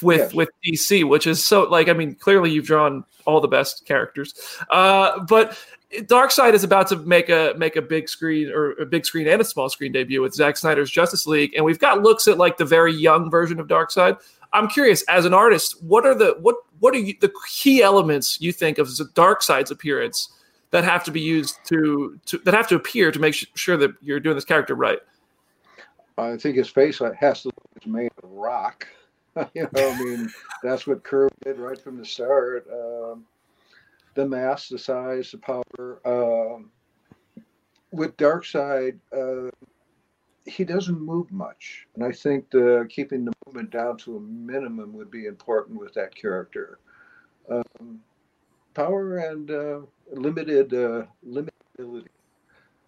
with 0.00 0.20
yes. 0.20 0.32
with 0.32 0.48
DC, 0.66 1.06
which 1.06 1.26
is 1.26 1.44
so 1.44 1.64
like 1.64 1.90
I 1.90 1.92
mean 1.92 2.14
clearly 2.14 2.50
you've 2.50 2.64
drawn 2.64 3.04
all 3.26 3.42
the 3.42 3.46
best 3.46 3.84
characters. 3.84 4.32
Uh, 4.70 5.22
but 5.24 5.54
Darkseid 5.92 6.52
is 6.52 6.64
about 6.64 6.86
to 6.88 6.96
make 6.96 7.30
a 7.30 7.54
make 7.56 7.76
a 7.76 7.82
big 7.82 8.08
screen 8.08 8.50
or 8.50 8.72
a 8.72 8.84
big 8.84 9.06
screen 9.06 9.26
and 9.26 9.40
a 9.40 9.44
small 9.44 9.70
screen 9.70 9.92
debut 9.92 10.20
with 10.20 10.34
Zack 10.34 10.56
Snyder's 10.56 10.90
Justice 10.90 11.26
League, 11.26 11.54
and 11.54 11.64
we've 11.64 11.78
got 11.78 12.02
looks 12.02 12.28
at 12.28 12.36
like 12.36 12.58
the 12.58 12.64
very 12.64 12.92
young 12.92 13.30
version 13.30 13.58
of 13.58 13.68
Darkseid. 13.68 14.20
I'm 14.52 14.68
curious, 14.68 15.02
as 15.08 15.24
an 15.24 15.34
artist, 15.34 15.82
what 15.82 16.04
are 16.04 16.14
the 16.14 16.36
what 16.40 16.56
what 16.80 16.94
are 16.94 16.98
you, 16.98 17.14
the 17.20 17.32
key 17.48 17.82
elements 17.82 18.40
you 18.40 18.52
think 18.52 18.78
of 18.78 18.88
Darkseid's 18.88 19.70
appearance 19.70 20.30
that 20.70 20.84
have 20.84 21.04
to 21.04 21.10
be 21.10 21.20
used 21.20 21.56
to, 21.64 22.20
to 22.26 22.38
that 22.38 22.52
have 22.52 22.68
to 22.68 22.76
appear 22.76 23.10
to 23.10 23.18
make 23.18 23.34
sure 23.54 23.76
that 23.78 23.90
you're 24.02 24.20
doing 24.20 24.36
this 24.36 24.44
character 24.44 24.74
right? 24.74 24.98
I 26.18 26.36
think 26.36 26.56
his 26.56 26.68
face 26.68 26.98
has 26.98 27.42
to 27.42 27.48
look 27.48 27.86
made 27.86 28.10
of 28.22 28.30
rock. 28.30 28.86
you 29.54 29.68
know, 29.72 29.90
I 29.90 30.02
mean, 30.02 30.28
that's 30.62 30.86
what 30.86 31.04
Kirby 31.04 31.34
did 31.44 31.58
right 31.58 31.80
from 31.80 31.96
the 31.96 32.04
start. 32.04 32.66
Um, 32.70 33.24
the 34.14 34.26
mass, 34.26 34.68
the 34.68 34.78
size, 34.78 35.32
the 35.32 35.38
power. 35.38 36.00
Um, 36.04 36.70
with 37.90 38.16
Darkseid, 38.16 38.98
uh, 39.16 39.50
he 40.44 40.64
doesn't 40.64 41.00
move 41.00 41.30
much, 41.30 41.86
and 41.94 42.04
I 42.04 42.12
think 42.12 42.50
the 42.50 42.86
keeping 42.88 43.24
the 43.24 43.32
movement 43.46 43.70
down 43.70 43.96
to 43.98 44.16
a 44.16 44.20
minimum 44.20 44.92
would 44.94 45.10
be 45.10 45.26
important 45.26 45.78
with 45.78 45.94
that 45.94 46.14
character. 46.14 46.78
Um, 47.50 48.00
power 48.74 49.18
and 49.18 49.50
uh, 49.50 49.80
limited 50.12 50.72
uh, 50.72 51.04
limitability 51.26 52.06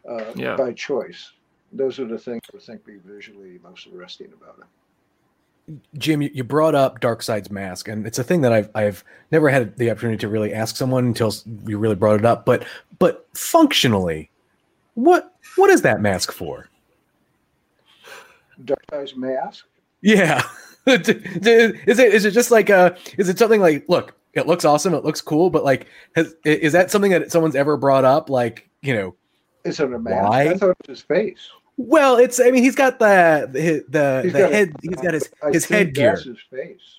uh, 0.09 0.33
yeah. 0.35 0.57
by 0.57 0.73
choice. 0.73 1.33
Those 1.73 1.99
are 1.99 2.07
the 2.07 2.19
things 2.19 2.43
I 2.55 2.59
think 2.59 2.85
be 2.85 2.99
visually 3.05 3.59
most 3.63 3.87
arresting 3.87 4.33
about 4.33 4.59
him. 4.59 4.69
Jim, 5.99 6.23
you 6.23 6.45
brought 6.45 6.75
up 6.75 7.01
Darkseid's 7.01 7.51
mask, 7.51 7.89
and 7.89 8.07
it's 8.07 8.19
a 8.19 8.25
thing 8.25 8.41
that 8.43 8.53
I've 8.53 8.71
I've 8.75 9.05
never 9.31 9.49
had 9.49 9.77
the 9.77 9.91
opportunity 9.91 10.19
to 10.19 10.29
really 10.29 10.53
ask 10.53 10.77
someone 10.77 11.07
until 11.07 11.33
you 11.67 11.79
really 11.79 11.95
brought 11.95 12.19
it 12.19 12.25
up. 12.25 12.45
But 12.45 12.65
but 12.99 13.27
functionally, 13.35 14.31
what 14.95 15.35
what 15.57 15.71
is 15.71 15.83
that 15.83 16.01
mask 16.01 16.33
for? 16.33 16.69
Darkseid's 18.65 19.17
mask? 19.17 19.67
Yeah. 20.01 20.43
is 20.87 21.09
it 21.99 22.15
is 22.15 22.25
it 22.25 22.31
just 22.31 22.51
like 22.51 22.71
uh 22.71 22.93
is 23.19 23.29
it 23.29 23.39
something 23.39 23.61
like 23.61 23.85
look 23.89 24.15
it 24.33 24.47
looks 24.47 24.65
awesome 24.65 24.95
it 24.95 25.05
looks 25.05 25.21
cool 25.21 25.51
but 25.51 25.63
like 25.63 25.87
has 26.17 26.35
is 26.45 26.73
that 26.73 26.91
something 26.91 27.11
that 27.11 27.31
someone's 27.31 27.55
ever 27.55 27.77
brought 27.77 28.05
up 28.05 28.31
like 28.31 28.69
you 28.81 28.95
know 28.95 29.15
is 29.65 29.81
it 29.81 29.93
a 29.93 29.99
mask 29.99 30.31
why? 30.31 30.49
I 30.49 30.57
thought 30.57 30.71
it 30.71 30.77
was 30.87 30.99
his 30.99 31.03
face 31.03 31.51
well 31.77 32.17
it's 32.17 32.41
I 32.41 32.51
mean 32.51 32.63
he's 32.63 32.77
got 32.77 32.99
the 32.99 33.49
the 33.51 33.85
the, 33.89 34.31
the 34.31 34.49
head 34.49 34.71
a, 34.71 34.73
he's 34.83 35.01
got 35.01 35.15
his 35.15 35.31
I 35.43 35.51
his 35.51 35.65
headgear 35.65 36.17
his 36.17 36.39
face 36.51 36.99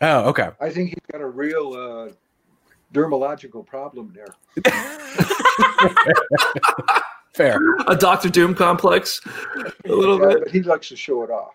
oh 0.00 0.28
okay 0.30 0.50
I 0.60 0.70
think 0.70 0.90
he's 0.90 0.98
got 1.10 1.20
a 1.20 1.26
real 1.26 1.72
uh 1.72 2.12
dermalogical 2.92 3.66
problem 3.66 4.14
there 4.14 4.34
Fair. 7.32 7.60
A 7.86 7.96
Doctor 7.96 8.28
Doom 8.28 8.54
complex. 8.54 9.20
A 9.84 9.88
little 9.88 10.20
yeah, 10.20 10.34
bit. 10.34 10.44
But 10.44 10.52
he 10.52 10.62
likes 10.62 10.88
to 10.88 10.96
show 10.96 11.22
it 11.22 11.30
off. 11.30 11.54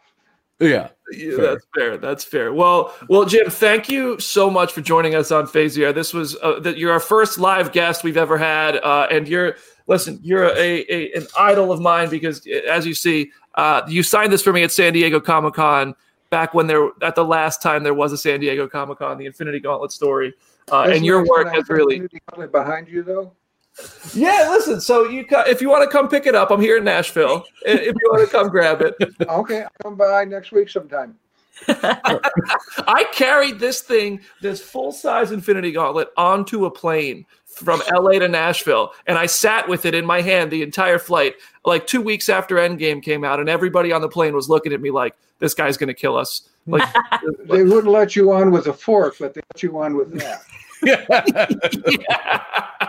Yeah, 0.60 0.90
yeah 1.12 1.36
fair. 1.36 1.46
that's 1.46 1.66
fair. 1.76 1.98
That's 1.98 2.24
fair. 2.24 2.54
Well, 2.54 2.96
well, 3.10 3.26
Jim, 3.26 3.50
thank 3.50 3.90
you 3.90 4.18
so 4.20 4.50
much 4.50 4.72
for 4.72 4.80
joining 4.80 5.14
us 5.14 5.32
on 5.32 5.48
Phase 5.48 5.74
Zero. 5.74 5.92
This 5.92 6.14
was 6.14 6.38
uh, 6.42 6.62
that 6.62 6.78
you're 6.78 6.94
our 6.94 7.02
first 7.02 7.38
live 7.38 7.74
guest 7.74 8.06
we've 8.06 8.16
ever 8.16 8.38
had, 8.38 8.78
uh, 8.78 9.08
and 9.12 9.28
you're 9.28 9.58
listen, 9.88 10.20
you're 10.22 10.46
a, 10.46 10.86
a, 10.90 11.12
an 11.14 11.28
idol 11.38 11.72
of 11.72 11.80
mine 11.80 12.10
because, 12.10 12.46
as 12.70 12.86
you 12.86 12.94
see, 12.94 13.32
uh, 13.56 13.82
you 13.88 14.04
signed 14.04 14.32
this 14.32 14.42
for 14.42 14.54
me 14.54 14.64
at 14.64 14.72
San 14.72 14.94
Diego 14.94 15.20
Comic 15.20 15.54
Con 15.54 15.96
back 16.30 16.54
when 16.54 16.68
there 16.68 16.90
at 17.02 17.16
the 17.16 17.24
last 17.24 17.62
time 17.62 17.84
there 17.84 17.94
was 17.94 18.12
a 18.12 18.18
San 18.18 18.40
Diego 18.40 18.68
Comic 18.68 19.00
Con, 19.00 19.18
the 19.18 19.26
Infinity 19.26 19.60
Gauntlet 19.60 19.92
story, 19.92 20.34
uh, 20.72 20.84
and 20.84 21.06
your 21.06 21.26
work 21.26 21.54
has 21.54 21.70
really 21.70 22.08
behind 22.52 22.88
you 22.88 23.04
though. 23.04 23.32
Yeah, 24.14 24.48
listen. 24.52 24.80
So 24.80 25.10
you, 25.10 25.26
if 25.30 25.62
you 25.62 25.70
want 25.70 25.84
to 25.84 25.90
come 25.90 26.08
pick 26.08 26.26
it 26.26 26.36
up, 26.36 26.50
I'm 26.50 26.62
here 26.62 26.78
in 26.78 26.86
Nashville. 26.86 27.44
if 27.66 27.86
you 27.86 28.10
want 28.10 28.26
to 28.26 28.32
come 28.32 28.48
grab 28.48 28.82
it, 28.82 28.96
okay, 29.30 29.64
I'll 29.64 29.70
come 29.84 29.96
by 29.96 30.24
next 30.24 30.52
week 30.52 30.70
sometime. 30.70 31.18
I 31.68 33.06
carried 33.14 33.60
this 33.60 33.82
thing, 33.82 34.22
this 34.42 34.62
full 34.62 34.92
size 34.92 35.32
Infinity 35.32 35.72
Gauntlet, 35.72 36.10
onto 36.18 36.66
a 36.66 36.72
plane 36.72 37.26
from 37.56 37.82
LA 37.92 38.20
to 38.20 38.28
Nashville, 38.28 38.92
and 39.08 39.18
I 39.18 39.26
sat 39.26 39.68
with 39.68 39.86
it 39.86 39.94
in 39.96 40.06
my 40.06 40.22
hand 40.22 40.52
the 40.52 40.62
entire 40.62 41.00
flight. 41.00 41.36
Like 41.66 41.88
two 41.88 42.02
weeks 42.02 42.30
after 42.30 42.56
Endgame 42.56 43.02
came 43.02 43.24
out, 43.24 43.40
and 43.40 43.50
everybody 43.50 43.92
on 43.92 44.02
the 44.02 44.10
plane 44.10 44.36
was 44.36 44.50
looking 44.50 44.74
at 44.74 44.82
me 44.82 44.92
like, 44.92 45.16
"This 45.40 45.54
guy's 45.54 45.78
going 45.78 45.88
to 45.88 45.94
kill 45.94 46.18
us." 46.18 46.50
Like 46.68 46.88
they 47.46 47.64
wouldn't 47.64 47.88
let 47.88 48.16
you 48.16 48.32
on 48.32 48.52
with 48.52 48.68
a 48.68 48.74
fork, 48.74 49.16
but 49.20 49.34
they 49.34 49.42
let 49.54 49.64
you 49.64 49.78
on 49.80 49.96
with 49.96 50.20
that. 50.20 50.42
yeah. 50.84 52.44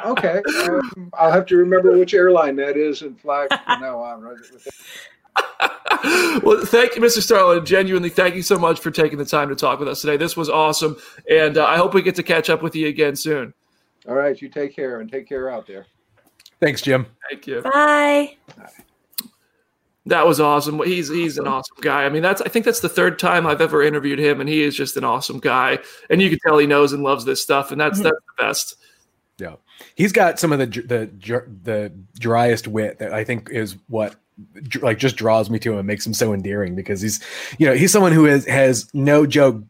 Okay. 0.04 0.42
Um, 0.64 1.10
I'll 1.14 1.32
have 1.32 1.46
to 1.46 1.56
remember 1.56 1.96
which 1.96 2.14
airline 2.14 2.56
that 2.56 2.76
is 2.76 3.02
and 3.02 3.18
fly 3.20 3.46
from 3.48 3.80
now 3.80 3.98
on. 3.98 4.20
Right 4.20 4.36
well, 6.42 6.64
thank 6.64 6.96
you, 6.96 7.02
Mr. 7.02 7.20
Starlin. 7.20 7.64
Genuinely, 7.64 8.10
thank 8.10 8.34
you 8.34 8.42
so 8.42 8.58
much 8.58 8.80
for 8.80 8.90
taking 8.90 9.18
the 9.18 9.24
time 9.24 9.48
to 9.48 9.54
talk 9.54 9.78
with 9.78 9.88
us 9.88 10.00
today. 10.00 10.16
This 10.16 10.36
was 10.36 10.48
awesome, 10.48 10.96
and 11.30 11.58
uh, 11.58 11.66
I 11.66 11.76
hope 11.76 11.94
we 11.94 12.02
get 12.02 12.16
to 12.16 12.22
catch 12.22 12.48
up 12.50 12.62
with 12.62 12.74
you 12.74 12.88
again 12.88 13.16
soon. 13.16 13.52
All 14.08 14.14
right, 14.14 14.40
you 14.40 14.48
take 14.48 14.74
care 14.74 15.00
and 15.00 15.10
take 15.10 15.28
care 15.28 15.50
out 15.50 15.66
there. 15.66 15.86
Thanks, 16.60 16.80
Jim. 16.80 17.06
Thank 17.28 17.46
you. 17.46 17.60
Bye. 17.60 18.36
Bye. 18.56 18.70
That 20.06 20.24
was 20.24 20.38
awesome. 20.38 20.80
He's 20.84 21.08
he's 21.08 21.36
an 21.36 21.48
awesome 21.48 21.78
guy. 21.80 22.04
I 22.04 22.08
mean, 22.08 22.22
that's 22.22 22.40
I 22.40 22.48
think 22.48 22.64
that's 22.64 22.78
the 22.78 22.88
third 22.88 23.18
time 23.18 23.44
I've 23.44 23.60
ever 23.60 23.82
interviewed 23.82 24.20
him, 24.20 24.40
and 24.40 24.48
he 24.48 24.62
is 24.62 24.76
just 24.76 24.96
an 24.96 25.02
awesome 25.02 25.40
guy. 25.40 25.80
And 26.08 26.22
you 26.22 26.30
can 26.30 26.38
tell 26.46 26.58
he 26.58 26.66
knows 26.66 26.92
and 26.92 27.02
loves 27.02 27.24
this 27.24 27.42
stuff, 27.42 27.72
and 27.72 27.80
that's 27.80 27.98
mm-hmm. 27.98 28.04
that's 28.04 28.16
the 28.16 28.42
best. 28.42 28.76
Yeah, 29.38 29.56
he's 29.96 30.12
got 30.12 30.38
some 30.38 30.52
of 30.52 30.60
the 30.60 30.66
the 30.66 31.10
the 31.64 31.92
driest 32.20 32.68
wit 32.68 33.00
that 33.00 33.12
I 33.12 33.24
think 33.24 33.50
is 33.50 33.76
what 33.88 34.14
like 34.80 34.98
just 34.98 35.16
draws 35.16 35.50
me 35.50 35.58
to 35.58 35.72
him 35.72 35.78
and 35.78 35.86
makes 35.86 36.06
him 36.06 36.14
so 36.14 36.32
endearing 36.32 36.76
because 36.76 37.00
he's 37.00 37.20
you 37.58 37.66
know 37.66 37.74
he's 37.74 37.90
someone 37.90 38.12
who 38.12 38.24
has 38.24 38.46
has 38.46 38.88
no 38.94 39.26
joke 39.26 39.60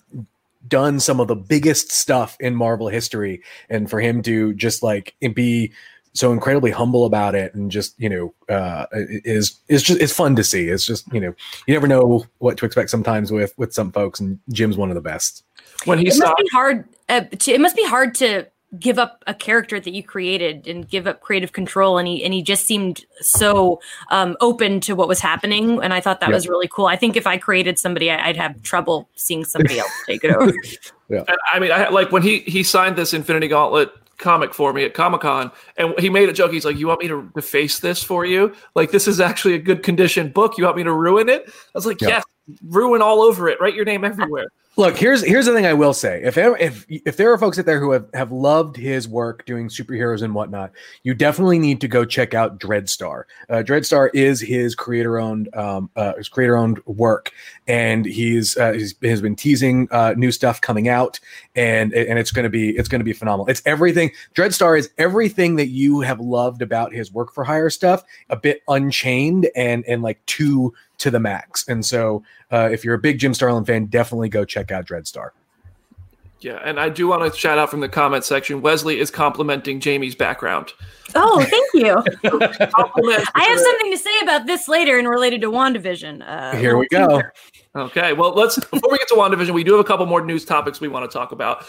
done 0.68 1.00
some 1.00 1.20
of 1.20 1.28
the 1.28 1.36
biggest 1.36 1.90
stuff 1.90 2.36
in 2.40 2.54
Marvel 2.54 2.88
history, 2.88 3.42
and 3.68 3.88
for 3.90 4.00
him 4.00 4.22
to 4.22 4.54
just 4.54 4.82
like 4.82 5.14
be 5.34 5.72
so 6.16 6.32
incredibly 6.32 6.70
humble 6.70 7.04
about 7.04 7.34
it 7.34 7.54
and 7.54 7.70
just 7.70 7.94
you 8.00 8.08
know 8.08 8.34
uh, 8.48 8.86
is 8.92 9.60
is 9.68 9.82
just 9.82 10.00
it's 10.00 10.12
fun 10.12 10.34
to 10.36 10.44
see. 10.44 10.68
It's 10.68 10.86
just 10.86 11.12
you 11.12 11.20
know 11.20 11.34
you 11.66 11.74
never 11.74 11.86
know 11.86 12.24
what 12.38 12.56
to 12.58 12.66
expect 12.66 12.90
sometimes 12.90 13.30
with 13.30 13.56
with 13.58 13.72
some 13.72 13.92
folks, 13.92 14.20
and 14.20 14.38
Jim's 14.50 14.76
one 14.76 14.90
of 14.90 14.94
the 14.94 15.00
best. 15.00 15.44
When 15.84 15.98
he 15.98 16.06
it 16.06 16.16
must 16.16 16.36
be 16.36 16.48
hard. 16.52 16.88
Uh, 17.08 17.20
to, 17.20 17.52
it 17.52 17.60
must 17.60 17.76
be 17.76 17.86
hard 17.86 18.14
to 18.16 18.46
give 18.78 18.98
up 18.98 19.22
a 19.26 19.34
character 19.34 19.80
that 19.80 19.92
you 19.92 20.02
created 20.02 20.66
and 20.66 20.88
give 20.88 21.06
up 21.06 21.20
creative 21.20 21.52
control 21.52 21.98
and 21.98 22.08
he 22.08 22.24
and 22.24 22.34
he 22.34 22.42
just 22.42 22.66
seemed 22.66 23.04
so 23.20 23.80
um, 24.10 24.36
open 24.40 24.80
to 24.80 24.94
what 24.94 25.08
was 25.08 25.20
happening 25.20 25.82
and 25.82 25.92
i 25.92 26.00
thought 26.00 26.20
that 26.20 26.28
yeah. 26.28 26.34
was 26.34 26.48
really 26.48 26.68
cool 26.68 26.86
i 26.86 26.96
think 26.96 27.16
if 27.16 27.26
i 27.26 27.36
created 27.36 27.78
somebody 27.78 28.10
I, 28.10 28.28
would 28.28 28.36
have 28.36 28.60
trouble 28.62 29.08
seeing 29.14 29.44
somebody 29.44 29.78
else 29.78 29.92
take 30.06 30.24
it 30.24 30.34
over 30.34 30.52
yeah 31.08 31.24
i 31.52 31.58
mean 31.58 31.72
i 31.72 31.88
like 31.88 32.12
when 32.12 32.22
he 32.22 32.40
he 32.40 32.62
signed 32.62 32.96
this 32.96 33.14
infinity 33.14 33.48
gauntlet 33.48 33.90
comic 34.18 34.54
for 34.54 34.72
me 34.72 34.82
at 34.82 34.94
Comic 34.94 35.20
Con, 35.20 35.50
and 35.76 35.92
he 35.98 36.08
made 36.08 36.28
a 36.28 36.32
joke. 36.32 36.50
He's 36.50 36.64
like, 36.64 36.78
"You 36.78 36.86
want 36.86 37.00
me 37.00 37.08
to 37.08 37.30
deface 37.34 37.80
this 37.80 38.02
for 38.02 38.24
you? 38.24 38.54
Like, 38.74 38.90
this 38.90 39.06
is 39.06 39.20
actually 39.20 39.52
a 39.52 39.58
good 39.58 39.82
condition 39.82 40.30
book. 40.30 40.56
You 40.56 40.64
want 40.64 40.78
me 40.78 40.84
to 40.84 40.92
ruin 40.92 41.28
it?" 41.28 41.46
I 41.48 41.52
was 41.74 41.84
like, 41.84 42.00
yeah. 42.00 42.08
"Yes, 42.08 42.24
ruin 42.62 43.02
all 43.02 43.22
over 43.22 43.48
it. 43.48 43.60
Write 43.60 43.74
your 43.74 43.84
name 43.84 44.04
everywhere." 44.04 44.48
Look, 44.78 44.98
here's 44.98 45.24
here's 45.24 45.46
the 45.46 45.54
thing 45.54 45.64
I 45.64 45.72
will 45.72 45.94
say. 45.94 46.20
If 46.22 46.36
if 46.36 46.84
if 46.90 47.16
there 47.16 47.32
are 47.32 47.38
folks 47.38 47.58
out 47.58 47.64
there 47.64 47.80
who 47.80 47.92
have, 47.92 48.06
have 48.12 48.30
loved 48.30 48.76
his 48.76 49.08
work 49.08 49.46
doing 49.46 49.70
superheroes 49.70 50.20
and 50.20 50.34
whatnot, 50.34 50.70
you 51.02 51.14
definitely 51.14 51.58
need 51.58 51.80
to 51.80 51.88
go 51.88 52.04
check 52.04 52.34
out 52.34 52.60
Dreadstar. 52.60 53.22
Uh, 53.48 53.62
Dreadstar 53.62 54.10
is 54.12 54.38
his 54.38 54.74
creator 54.74 55.18
owned 55.18 55.48
um, 55.56 55.88
uh, 55.96 56.12
his 56.18 56.28
creator 56.28 56.58
owned 56.58 56.84
work, 56.84 57.32
and 57.66 58.04
he's 58.04 58.58
uh, 58.58 58.72
he's 58.72 58.94
has 59.02 59.22
been 59.22 59.34
teasing 59.34 59.88
uh, 59.92 60.12
new 60.14 60.30
stuff 60.30 60.60
coming 60.60 60.88
out, 60.88 61.20
and 61.54 61.94
and 61.94 62.18
it's 62.18 62.30
gonna 62.30 62.50
be 62.50 62.76
it's 62.76 62.88
gonna 62.88 63.02
be 63.02 63.14
phenomenal. 63.14 63.48
It's 63.48 63.62
everything. 63.64 64.10
Dreadstar 64.34 64.78
is 64.78 64.90
everything 64.98 65.56
that 65.56 65.68
you 65.68 66.02
have 66.02 66.20
loved 66.20 66.60
about 66.60 66.92
his 66.92 67.10
work 67.10 67.32
for 67.32 67.44
hire 67.44 67.70
stuff, 67.70 68.04
a 68.28 68.36
bit 68.36 68.60
unchained 68.68 69.48
and 69.56 69.86
and 69.86 70.02
like 70.02 70.24
too 70.26 70.74
to 70.98 71.10
the 71.10 71.20
max. 71.20 71.66
And 71.68 71.84
so, 71.84 72.22
uh, 72.50 72.68
if 72.70 72.84
you're 72.84 72.94
a 72.94 72.98
big 72.98 73.18
Jim 73.18 73.34
Starlin 73.34 73.64
fan, 73.64 73.86
definitely 73.86 74.28
go 74.28 74.44
check 74.44 74.70
out 74.70 74.86
Dreadstar. 74.86 75.30
Yeah, 76.40 76.60
and 76.64 76.78
I 76.78 76.90
do 76.90 77.08
want 77.08 77.32
to 77.32 77.38
shout 77.38 77.58
out 77.58 77.70
from 77.70 77.80
the 77.80 77.88
comment 77.88 78.24
section. 78.24 78.60
Wesley 78.60 79.00
is 79.00 79.10
complimenting 79.10 79.80
Jamie's 79.80 80.14
background. 80.14 80.72
Oh, 81.14 81.42
thank 81.42 81.74
you. 81.74 81.94
I 83.34 83.44
have 83.44 83.58
something 83.58 83.90
to 83.90 83.98
say 83.98 84.20
about 84.22 84.46
this 84.46 84.68
later 84.68 84.98
and 84.98 85.08
related 85.08 85.40
to 85.40 85.50
WandaVision. 85.50 86.22
Uh, 86.26 86.56
Here 86.56 86.76
we 86.76 86.86
go. 86.88 87.22
Okay, 87.74 88.12
well, 88.12 88.32
let's 88.32 88.58
before 88.58 88.90
we 88.92 88.98
get 88.98 89.08
to 89.08 89.14
WandaVision, 89.14 89.54
we 89.54 89.64
do 89.64 89.72
have 89.72 89.80
a 89.80 89.88
couple 89.88 90.04
more 90.06 90.24
news 90.24 90.44
topics 90.44 90.80
we 90.80 90.88
want 90.88 91.10
to 91.10 91.18
talk 91.18 91.32
about. 91.32 91.64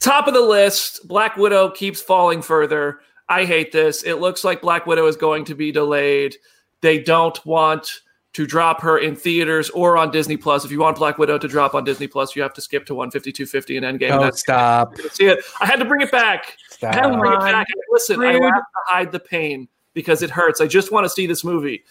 Top 0.00 0.26
of 0.26 0.34
the 0.34 0.40
list, 0.40 1.06
Black 1.06 1.36
Widow 1.36 1.70
keeps 1.70 2.02
falling 2.02 2.42
further. 2.42 3.00
I 3.28 3.44
hate 3.44 3.70
this. 3.70 4.02
It 4.02 4.14
looks 4.16 4.42
like 4.42 4.62
Black 4.62 4.86
Widow 4.86 5.06
is 5.06 5.16
going 5.16 5.44
to 5.44 5.54
be 5.54 5.70
delayed. 5.70 6.36
They 6.80 7.00
don't 7.00 7.44
want 7.46 8.00
to 8.32 8.46
drop 8.46 8.80
her 8.80 8.98
in 8.98 9.16
theaters 9.16 9.70
or 9.70 9.96
on 9.96 10.10
Disney 10.10 10.36
Plus. 10.36 10.64
If 10.64 10.70
you 10.70 10.80
want 10.80 10.96
Black 10.96 11.18
Widow 11.18 11.38
to 11.38 11.48
drop 11.48 11.74
on 11.74 11.84
Disney 11.84 12.06
Plus, 12.06 12.36
you 12.36 12.42
have 12.42 12.54
to 12.54 12.60
skip 12.60 12.86
to 12.86 12.94
152.50 12.94 13.82
and 13.82 14.00
Endgame. 14.00 14.12
Oh, 14.12 14.22
That's 14.22 14.40
stop. 14.40 14.96
See 15.10 15.26
it. 15.26 15.40
I 15.60 15.66
had 15.66 15.80
to 15.80 15.84
bring 15.84 16.00
it 16.00 16.12
back. 16.12 16.56
Stop. 16.68 16.94
I 16.94 16.96
had 16.96 17.08
to 17.08 17.18
bring 17.18 17.32
it 17.32 17.40
back. 17.40 17.66
Listen, 17.90 18.20
Rude. 18.20 18.28
I 18.28 18.32
have 18.32 18.40
to 18.40 18.62
hide 18.86 19.12
the 19.12 19.20
pain 19.20 19.68
because 19.94 20.22
it 20.22 20.30
hurts. 20.30 20.60
I 20.60 20.66
just 20.66 20.92
want 20.92 21.04
to 21.04 21.10
see 21.10 21.26
this 21.26 21.42
movie. 21.42 21.84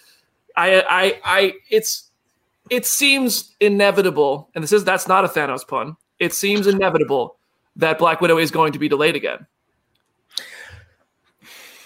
I, 0.55 0.81
I, 0.81 1.19
I, 1.23 1.53
it's, 1.69 2.09
it 2.69 2.85
seems 2.85 3.55
inevitable, 3.59 4.49
and 4.55 4.63
this 4.63 4.71
is 4.71 4.83
that's 4.83 5.07
not 5.07 5.25
a 5.25 5.27
Thanos 5.27 5.67
pun. 5.67 5.97
It 6.19 6.33
seems 6.33 6.67
inevitable 6.67 7.37
that 7.75 7.97
Black 7.97 8.21
Widow 8.21 8.37
is 8.37 8.51
going 8.51 8.73
to 8.73 8.79
be 8.79 8.87
delayed 8.87 9.15
again. 9.15 9.45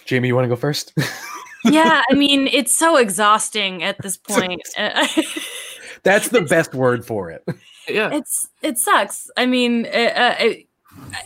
Jamie, 0.05 0.27
you 0.27 0.35
want 0.35 0.45
to 0.45 0.49
go 0.49 0.55
first? 0.55 0.93
yeah, 1.65 2.01
I 2.09 2.13
mean, 2.13 2.47
it's 2.47 2.75
so 2.75 2.97
exhausting 2.97 3.83
at 3.83 3.97
this 4.01 4.17
point. 4.29 4.61
That's 6.03 6.29
the 6.29 6.41
best 6.41 6.73
word 6.73 7.05
for 7.05 7.31
it. 7.31 7.47
Yeah, 7.87 8.09
it's 8.13 8.49
it 8.61 8.77
sucks. 8.77 9.29
I 9.37 9.45
mean, 9.45 9.85
uh, 9.85 9.89
uh, 9.89 10.35
it, 10.39 10.67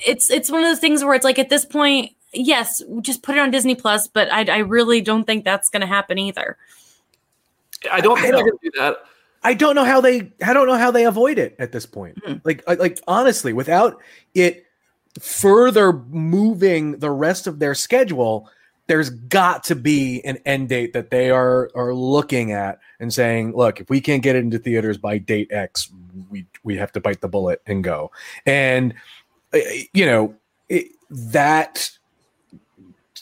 it's 0.06 0.30
it's 0.30 0.52
one 0.52 0.62
of 0.64 0.70
those 0.70 0.80
things 0.80 1.04
where 1.04 1.14
it's 1.14 1.24
like 1.26 1.40
at 1.40 1.50
this 1.50 1.66
point, 1.66 2.12
yes, 2.34 2.82
just 3.02 3.24
put 3.24 3.36
it 3.36 3.40
on 3.40 3.52
Disney 3.52 3.76
Plus, 3.76 4.08
but 4.08 4.32
I, 4.32 4.44
I 4.52 4.58
really 4.60 5.02
don't 5.02 5.24
think 5.24 5.46
that's 5.46 5.70
going 5.70 5.82
to 5.82 5.88
happen 5.88 6.18
either. 6.18 6.58
I 7.92 8.02
don't 8.02 8.20
think 8.20 8.34
I 8.34 8.40
don't, 8.40 8.62
do 8.62 8.72
that. 8.78 8.98
I 9.44 9.54
don't 9.54 9.76
know 9.76 9.84
how 9.84 10.02
they 10.02 10.32
I 10.44 10.54
don't 10.54 10.68
know 10.68 10.78
how 10.78 10.92
they 10.92 11.06
avoid 11.06 11.38
it 11.38 11.56
at 11.60 11.72
this 11.72 11.86
point. 11.86 12.22
Mm-hmm. 12.24 12.40
Like 12.44 12.64
like 12.68 13.00
honestly, 13.08 13.54
without 13.54 14.02
it 14.34 14.66
further 15.20 15.94
moving 15.94 17.00
the 17.00 17.12
rest 17.12 17.48
of 17.48 17.60
their 17.60 17.76
schedule, 17.76 18.50
there's 18.88 19.10
got 19.10 19.66
to 19.66 19.76
be 19.76 20.24
an 20.26 20.38
end 20.46 20.70
date 20.70 20.94
that 20.94 21.12
they 21.12 21.30
are 21.30 21.70
are 21.76 21.94
looking 21.94 22.52
at 22.52 22.80
and 23.00 23.14
saying, 23.14 23.56
look, 23.56 23.80
if 23.80 23.90
we 23.90 24.02
can't 24.02 24.24
get 24.24 24.36
it 24.36 24.40
into 24.40 24.58
theaters 24.58 24.98
by 24.98 25.18
date 25.18 25.52
X, 25.52 25.92
we 26.30 26.46
we 26.64 26.78
have 26.78 26.92
to 26.94 27.00
bite 27.00 27.22
the 27.22 27.28
bullet 27.28 27.62
and 27.68 27.84
go. 27.84 28.12
And 28.46 28.94
uh, 29.54 29.60
you 29.94 30.06
know 30.06 30.36
it, 30.70 30.88
that 31.10 31.92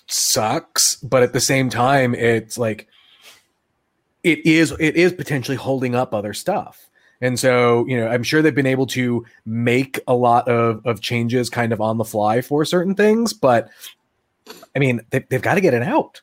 sucks, 0.07 0.95
but 0.97 1.23
at 1.23 1.33
the 1.33 1.39
same 1.39 1.69
time, 1.69 2.15
it's 2.15 2.57
like 2.57 2.87
it 4.23 4.45
is 4.45 4.71
it 4.79 4.95
is 4.95 5.13
potentially 5.13 5.57
holding 5.57 5.95
up 5.95 6.13
other 6.13 6.33
stuff. 6.33 6.89
And 7.21 7.39
so, 7.39 7.85
you 7.87 7.97
know, 7.97 8.07
I'm 8.07 8.23
sure 8.23 8.41
they've 8.41 8.53
been 8.53 8.65
able 8.65 8.87
to 8.87 9.25
make 9.45 9.99
a 10.05 10.13
lot 10.13 10.47
of, 10.49 10.85
of 10.85 10.99
changes 10.99 11.49
kind 11.49 11.71
of 11.71 11.79
on 11.79 11.97
the 11.97 12.03
fly 12.03 12.41
for 12.41 12.65
certain 12.65 12.93
things, 12.93 13.31
but 13.31 13.69
I 14.75 14.79
mean, 14.79 15.01
they, 15.09 15.25
have 15.31 15.41
got 15.41 15.55
to 15.55 15.61
get 15.61 15.73
it 15.73 15.83
out. 15.83 16.21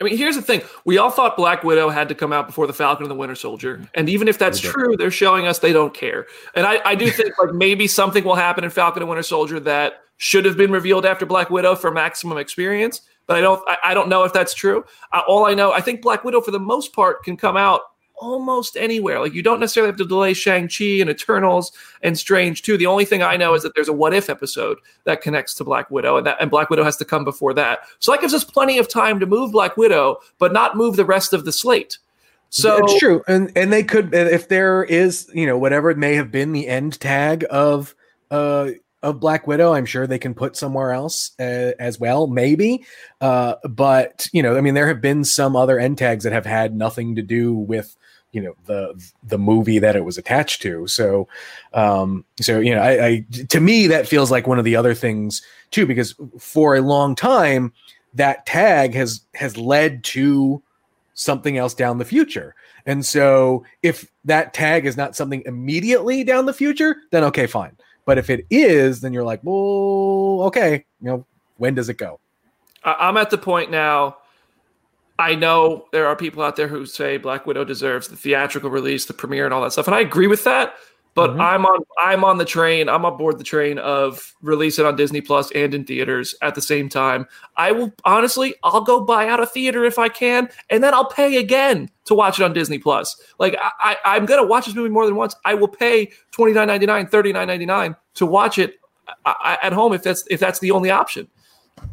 I 0.00 0.04
mean, 0.04 0.16
here's 0.16 0.36
the 0.36 0.42
thing: 0.42 0.62
we 0.84 0.98
all 0.98 1.10
thought 1.10 1.36
Black 1.36 1.62
Widow 1.62 1.88
had 1.88 2.08
to 2.08 2.14
come 2.14 2.32
out 2.32 2.46
before 2.46 2.66
the 2.66 2.72
Falcon 2.72 3.04
and 3.04 3.10
the 3.10 3.14
Winter 3.14 3.34
Soldier, 3.34 3.88
and 3.94 4.08
even 4.08 4.28
if 4.28 4.38
that's 4.38 4.58
true, 4.60 4.96
they're 4.96 5.10
showing 5.10 5.46
us 5.46 5.60
they 5.60 5.72
don't 5.72 5.94
care. 5.94 6.26
And 6.54 6.66
I, 6.66 6.80
I 6.84 6.94
do 6.94 7.10
think 7.10 7.32
like 7.40 7.54
maybe 7.54 7.86
something 7.86 8.24
will 8.24 8.34
happen 8.34 8.64
in 8.64 8.70
Falcon 8.70 9.02
and 9.02 9.08
Winter 9.08 9.22
Soldier 9.22 9.60
that 9.60 10.00
should 10.16 10.44
have 10.44 10.56
been 10.56 10.70
revealed 10.70 11.06
after 11.06 11.26
Black 11.26 11.50
Widow 11.50 11.74
for 11.74 11.90
maximum 11.90 12.38
experience. 12.38 13.02
But 13.26 13.36
I 13.36 13.40
don't, 13.40 13.62
I, 13.66 13.76
I 13.84 13.94
don't 13.94 14.08
know 14.08 14.24
if 14.24 14.32
that's 14.32 14.52
true. 14.52 14.84
Uh, 15.12 15.22
all 15.26 15.46
I 15.46 15.54
know, 15.54 15.72
I 15.72 15.80
think 15.80 16.02
Black 16.02 16.24
Widow 16.24 16.40
for 16.40 16.50
the 16.50 16.60
most 16.60 16.92
part 16.92 17.22
can 17.24 17.36
come 17.36 17.56
out 17.56 17.80
almost 18.24 18.76
anywhere. 18.76 19.20
Like 19.20 19.34
you 19.34 19.42
don't 19.42 19.60
necessarily 19.60 19.88
have 19.88 19.98
to 19.98 20.06
delay 20.06 20.32
Shang-Chi 20.32 21.00
and 21.00 21.10
Eternals 21.10 21.72
and 22.02 22.18
Strange 22.18 22.62
too. 22.62 22.78
The 22.78 22.86
only 22.86 23.04
thing 23.04 23.22
I 23.22 23.36
know 23.36 23.54
is 23.54 23.62
that 23.62 23.74
there's 23.74 23.88
a 23.88 23.92
what 23.92 24.14
if 24.14 24.30
episode 24.30 24.78
that 25.04 25.20
connects 25.20 25.54
to 25.54 25.64
Black 25.64 25.90
Widow 25.90 26.16
and 26.16 26.26
that 26.26 26.38
and 26.40 26.50
Black 26.50 26.70
Widow 26.70 26.84
has 26.84 26.96
to 26.96 27.04
come 27.04 27.24
before 27.24 27.52
that. 27.54 27.80
So 27.98 28.12
that 28.12 28.20
gives 28.20 28.34
us 28.34 28.44
plenty 28.44 28.78
of 28.78 28.88
time 28.88 29.20
to 29.20 29.26
move 29.26 29.52
Black 29.52 29.76
Widow, 29.76 30.18
but 30.38 30.52
not 30.52 30.76
move 30.76 30.96
the 30.96 31.04
rest 31.04 31.32
of 31.32 31.44
the 31.44 31.52
slate. 31.52 31.98
So 32.48 32.76
it's 32.84 32.98
true. 32.98 33.22
And 33.26 33.52
and 33.56 33.72
they 33.72 33.82
could 33.82 34.14
if 34.14 34.48
there 34.48 34.84
is, 34.84 35.28
you 35.34 35.46
know, 35.46 35.58
whatever 35.58 35.90
it 35.90 35.98
may 35.98 36.14
have 36.14 36.30
been 36.30 36.52
the 36.52 36.68
end 36.68 36.98
tag 37.00 37.44
of 37.50 37.94
uh 38.30 38.70
of 39.02 39.20
Black 39.20 39.46
Widow, 39.46 39.74
I'm 39.74 39.84
sure 39.84 40.06
they 40.06 40.18
can 40.18 40.34
put 40.34 40.56
somewhere 40.56 40.92
else 40.92 41.32
uh, 41.38 41.72
as 41.78 42.00
well, 42.00 42.26
maybe. 42.26 42.86
Uh, 43.20 43.56
but 43.68 44.28
you 44.32 44.42
know, 44.42 44.56
I 44.56 44.62
mean, 44.62 44.74
there 44.74 44.88
have 44.88 45.02
been 45.02 45.24
some 45.24 45.56
other 45.56 45.78
end 45.78 45.98
tags 45.98 46.24
that 46.24 46.32
have 46.32 46.46
had 46.46 46.74
nothing 46.74 47.16
to 47.16 47.22
do 47.22 47.52
with 47.52 47.96
you 48.34 48.42
know 48.42 48.54
the 48.66 49.12
the 49.22 49.38
movie 49.38 49.78
that 49.78 49.96
it 49.96 50.04
was 50.04 50.18
attached 50.18 50.60
to. 50.62 50.86
So 50.88 51.28
um 51.72 52.24
so 52.40 52.58
you 52.58 52.74
know 52.74 52.82
I, 52.82 53.06
I 53.06 53.26
to 53.48 53.60
me 53.60 53.86
that 53.86 54.08
feels 54.08 54.30
like 54.30 54.46
one 54.46 54.58
of 54.58 54.64
the 54.64 54.76
other 54.76 54.92
things 54.92 55.40
too 55.70 55.86
because 55.86 56.14
for 56.38 56.74
a 56.74 56.80
long 56.80 57.14
time 57.14 57.72
that 58.14 58.44
tag 58.44 58.92
has 58.94 59.20
has 59.34 59.56
led 59.56 60.02
to 60.04 60.60
something 61.14 61.56
else 61.56 61.74
down 61.74 61.98
the 61.98 62.04
future. 62.04 62.56
And 62.86 63.06
so 63.06 63.64
if 63.82 64.10
that 64.24 64.52
tag 64.52 64.84
is 64.84 64.96
not 64.96 65.16
something 65.16 65.42
immediately 65.46 66.24
down 66.24 66.46
the 66.46 66.52
future 66.52 66.96
then 67.12 67.22
okay 67.24 67.46
fine. 67.46 67.76
But 68.04 68.18
if 68.18 68.28
it 68.30 68.46
is 68.50 69.00
then 69.00 69.12
you're 69.12 69.24
like 69.24 69.40
well 69.44 70.42
okay 70.48 70.84
you 71.00 71.08
know 71.08 71.24
when 71.56 71.74
does 71.74 71.88
it 71.88 71.98
go? 71.98 72.18
I'm 72.82 73.16
at 73.16 73.30
the 73.30 73.38
point 73.38 73.70
now 73.70 74.16
I 75.18 75.34
know 75.34 75.86
there 75.92 76.06
are 76.06 76.16
people 76.16 76.42
out 76.42 76.56
there 76.56 76.68
who 76.68 76.86
say 76.86 77.18
Black 77.18 77.46
Widow 77.46 77.64
deserves 77.64 78.08
the 78.08 78.16
theatrical 78.16 78.70
release, 78.70 79.04
the 79.06 79.14
premiere, 79.14 79.44
and 79.44 79.54
all 79.54 79.62
that 79.62 79.72
stuff, 79.72 79.86
and 79.86 79.94
I 79.94 80.00
agree 80.00 80.26
with 80.26 80.44
that. 80.44 80.74
But 81.14 81.30
mm-hmm. 81.30 81.40
I'm 81.40 81.66
on 81.66 81.84
I'm 82.02 82.24
on 82.24 82.38
the 82.38 82.44
train. 82.44 82.88
I'm 82.88 83.04
on 83.04 83.16
board 83.16 83.38
the 83.38 83.44
train 83.44 83.78
of 83.78 84.34
release 84.42 84.80
it 84.80 84.86
on 84.86 84.96
Disney 84.96 85.20
Plus 85.20 85.52
and 85.52 85.72
in 85.72 85.84
theaters 85.84 86.34
at 86.42 86.56
the 86.56 86.60
same 86.60 86.88
time. 86.88 87.26
I 87.56 87.70
will 87.70 87.92
honestly, 88.04 88.56
I'll 88.64 88.80
go 88.80 89.00
buy 89.00 89.28
out 89.28 89.38
a 89.38 89.46
theater 89.46 89.84
if 89.84 89.98
I 89.98 90.08
can, 90.08 90.48
and 90.70 90.82
then 90.82 90.92
I'll 90.92 91.08
pay 91.08 91.36
again 91.36 91.88
to 92.06 92.14
watch 92.14 92.40
it 92.40 92.42
on 92.42 92.52
Disney 92.52 92.78
Plus. 92.78 93.20
Like 93.38 93.56
I, 93.60 93.96
I 94.04 94.16
am 94.16 94.26
gonna 94.26 94.44
watch 94.44 94.66
this 94.66 94.74
movie 94.74 94.88
more 94.88 95.06
than 95.06 95.14
once. 95.14 95.36
I 95.44 95.54
will 95.54 95.68
pay 95.68 96.10
twenty 96.32 96.52
nine 96.52 96.66
ninety 96.66 96.86
nine, 96.86 97.06
thirty 97.06 97.32
nine 97.32 97.46
ninety 97.46 97.66
nine 97.66 97.94
to 98.14 98.26
watch 98.26 98.58
it 98.58 98.80
uh, 99.24 99.56
at 99.62 99.72
home 99.72 99.92
if 99.92 100.02
that's 100.02 100.26
if 100.28 100.40
that's 100.40 100.58
the 100.58 100.72
only 100.72 100.90
option. 100.90 101.28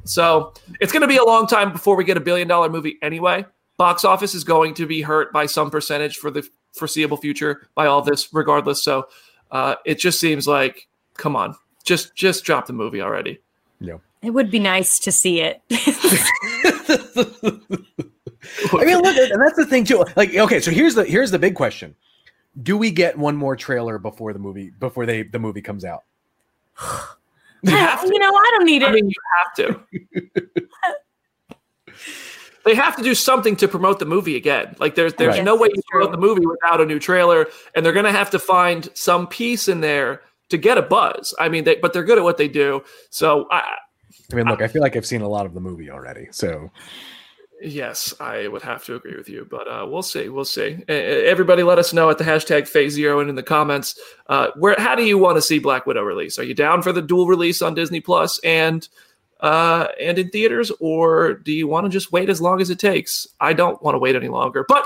So 0.03 0.53
it's 0.79 0.91
going 0.91 1.01
to 1.01 1.07
be 1.07 1.17
a 1.17 1.23
long 1.23 1.47
time 1.47 1.71
before 1.71 1.95
we 1.95 2.03
get 2.03 2.17
a 2.17 2.21
billion 2.21 2.47
dollar 2.47 2.69
movie 2.69 2.97
anyway. 3.01 3.45
Box 3.77 4.05
office 4.05 4.35
is 4.35 4.43
going 4.43 4.73
to 4.75 4.85
be 4.85 5.01
hurt 5.01 5.33
by 5.33 5.45
some 5.45 5.71
percentage 5.71 6.17
for 6.17 6.29
the 6.29 6.47
foreseeable 6.73 7.17
future 7.17 7.67
by 7.75 7.87
all 7.87 8.01
this, 8.01 8.29
regardless. 8.33 8.83
So 8.83 9.07
uh, 9.49 9.75
it 9.85 9.99
just 9.99 10.19
seems 10.19 10.47
like, 10.47 10.87
come 11.15 11.35
on, 11.35 11.55
just 11.83 12.15
just 12.15 12.43
drop 12.43 12.67
the 12.67 12.73
movie 12.73 13.01
already. 13.01 13.39
Yeah, 13.79 13.97
it 14.21 14.31
would 14.31 14.51
be 14.51 14.59
nice 14.59 14.99
to 14.99 15.11
see 15.11 15.41
it. 15.41 15.61
I 18.73 18.85
mean, 18.85 18.99
look, 18.99 19.15
and 19.15 19.41
that's 19.41 19.57
the 19.57 19.65
thing 19.67 19.83
too. 19.83 20.05
Like, 20.15 20.35
okay, 20.35 20.59
so 20.59 20.71
here's 20.71 20.95
the 20.95 21.05
here's 21.05 21.31
the 21.31 21.39
big 21.39 21.55
question: 21.55 21.95
Do 22.61 22.77
we 22.77 22.91
get 22.91 23.17
one 23.17 23.35
more 23.35 23.55
trailer 23.55 23.97
before 23.97 24.33
the 24.33 24.39
movie 24.39 24.71
before 24.79 25.05
they 25.05 25.23
the 25.23 25.39
movie 25.39 25.61
comes 25.61 25.85
out? 25.85 26.03
You, 27.69 27.75
have 27.75 28.01
to. 28.01 28.07
you 28.07 28.17
know, 28.17 28.33
I 28.33 28.49
don't 28.57 28.65
need 28.65 28.81
it. 28.81 28.87
I 28.87 28.91
mean, 28.91 29.07
you 29.07 29.15
have 29.37 29.53
to. 29.55 29.79
they 32.65 32.73
have 32.75 32.95
to 32.95 33.03
do 33.03 33.13
something 33.13 33.55
to 33.57 33.67
promote 33.67 33.99
the 33.99 34.05
movie 34.05 34.35
again. 34.35 34.75
Like 34.79 34.95
there's 34.95 35.13
there's 35.13 35.35
right. 35.35 35.43
no 35.43 35.55
way 35.55 35.69
you 35.73 35.81
promote 35.89 36.11
the 36.11 36.17
movie 36.17 36.45
without 36.45 36.81
a 36.81 36.85
new 36.85 36.97
trailer, 36.97 37.47
and 37.75 37.85
they're 37.85 37.93
gonna 37.93 38.11
have 38.11 38.31
to 38.31 38.39
find 38.39 38.89
some 38.95 39.27
piece 39.27 39.67
in 39.67 39.81
there 39.81 40.21
to 40.49 40.57
get 40.57 40.77
a 40.77 40.81
buzz. 40.81 41.35
I 41.39 41.49
mean, 41.49 41.63
they, 41.63 41.75
but 41.75 41.93
they're 41.93 42.03
good 42.03 42.17
at 42.17 42.23
what 42.23 42.37
they 42.37 42.47
do. 42.47 42.83
So 43.09 43.47
I, 43.51 43.75
I 44.31 44.35
mean, 44.35 44.47
look, 44.47 44.61
I, 44.61 44.65
I 44.65 44.67
feel 44.67 44.81
like 44.81 44.95
I've 44.95 45.05
seen 45.05 45.21
a 45.21 45.29
lot 45.29 45.45
of 45.45 45.53
the 45.53 45.61
movie 45.61 45.89
already. 45.89 46.27
So 46.31 46.71
Yes, 47.63 48.13
I 48.19 48.47
would 48.47 48.63
have 48.63 48.83
to 48.85 48.95
agree 48.95 49.15
with 49.15 49.29
you, 49.29 49.47
but 49.49 49.67
uh, 49.67 49.85
we'll 49.87 50.01
see. 50.01 50.29
We'll 50.29 50.45
see. 50.45 50.83
Everybody, 50.87 51.61
let 51.61 51.77
us 51.77 51.93
know 51.93 52.09
at 52.09 52.17
the 52.17 52.23
hashtag 52.23 52.67
Phase 52.67 52.93
Zero 52.93 53.19
and 53.19 53.29
in 53.29 53.35
the 53.35 53.43
comments. 53.43 53.99
Uh, 54.27 54.47
where 54.55 54.75
how 54.79 54.95
do 54.95 55.03
you 55.03 55.19
want 55.19 55.37
to 55.37 55.43
see 55.43 55.59
Black 55.59 55.85
Widow 55.85 56.01
release? 56.01 56.39
Are 56.39 56.43
you 56.43 56.55
down 56.55 56.81
for 56.81 56.91
the 56.91 57.03
dual 57.03 57.27
release 57.27 57.61
on 57.61 57.75
Disney 57.75 58.01
Plus 58.01 58.39
and 58.39 58.89
uh, 59.41 59.87
and 59.99 60.17
in 60.17 60.29
theaters, 60.29 60.71
or 60.79 61.35
do 61.35 61.51
you 61.51 61.67
want 61.67 61.85
to 61.85 61.89
just 61.89 62.11
wait 62.11 62.29
as 62.29 62.41
long 62.41 62.61
as 62.61 62.71
it 62.71 62.79
takes? 62.79 63.27
I 63.39 63.53
don't 63.53 63.81
want 63.83 63.93
to 63.93 63.99
wait 63.99 64.15
any 64.15 64.29
longer, 64.29 64.65
but 64.67 64.85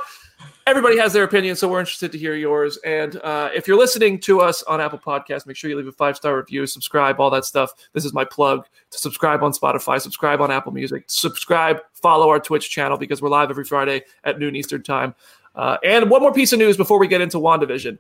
everybody 0.67 0.97
has 0.97 1.13
their 1.13 1.23
opinion, 1.23 1.55
so 1.55 1.67
we're 1.67 1.79
interested 1.79 2.11
to 2.11 2.17
hear 2.17 2.35
yours. 2.35 2.77
And 2.85 3.17
uh, 3.17 3.49
if 3.53 3.67
you're 3.67 3.77
listening 3.77 4.19
to 4.21 4.41
us 4.41 4.63
on 4.63 4.81
Apple 4.81 4.99
Podcasts, 4.99 5.45
make 5.45 5.55
sure 5.55 5.69
you 5.69 5.77
leave 5.77 5.87
a 5.87 5.91
five 5.91 6.15
star 6.15 6.37
review, 6.37 6.65
subscribe, 6.65 7.19
all 7.19 7.29
that 7.29 7.45
stuff. 7.45 7.71
This 7.93 8.05
is 8.05 8.13
my 8.13 8.25
plug 8.25 8.65
to 8.91 8.97
subscribe 8.97 9.43
on 9.43 9.51
Spotify, 9.51 10.01
subscribe 10.01 10.41
on 10.41 10.51
Apple 10.51 10.71
Music, 10.71 11.03
subscribe, 11.07 11.81
follow 11.93 12.29
our 12.29 12.39
Twitch 12.39 12.69
channel 12.69 12.97
because 12.97 13.21
we're 13.21 13.29
live 13.29 13.49
every 13.49 13.65
Friday 13.65 14.03
at 14.23 14.39
noon 14.39 14.55
Eastern 14.55 14.83
Time. 14.83 15.13
Uh, 15.55 15.77
and 15.83 16.09
one 16.09 16.21
more 16.21 16.33
piece 16.33 16.51
of 16.51 16.59
news 16.59 16.75
before 16.75 16.99
we 16.99 17.07
get 17.07 17.21
into 17.21 17.37
WandaVision. 17.37 17.97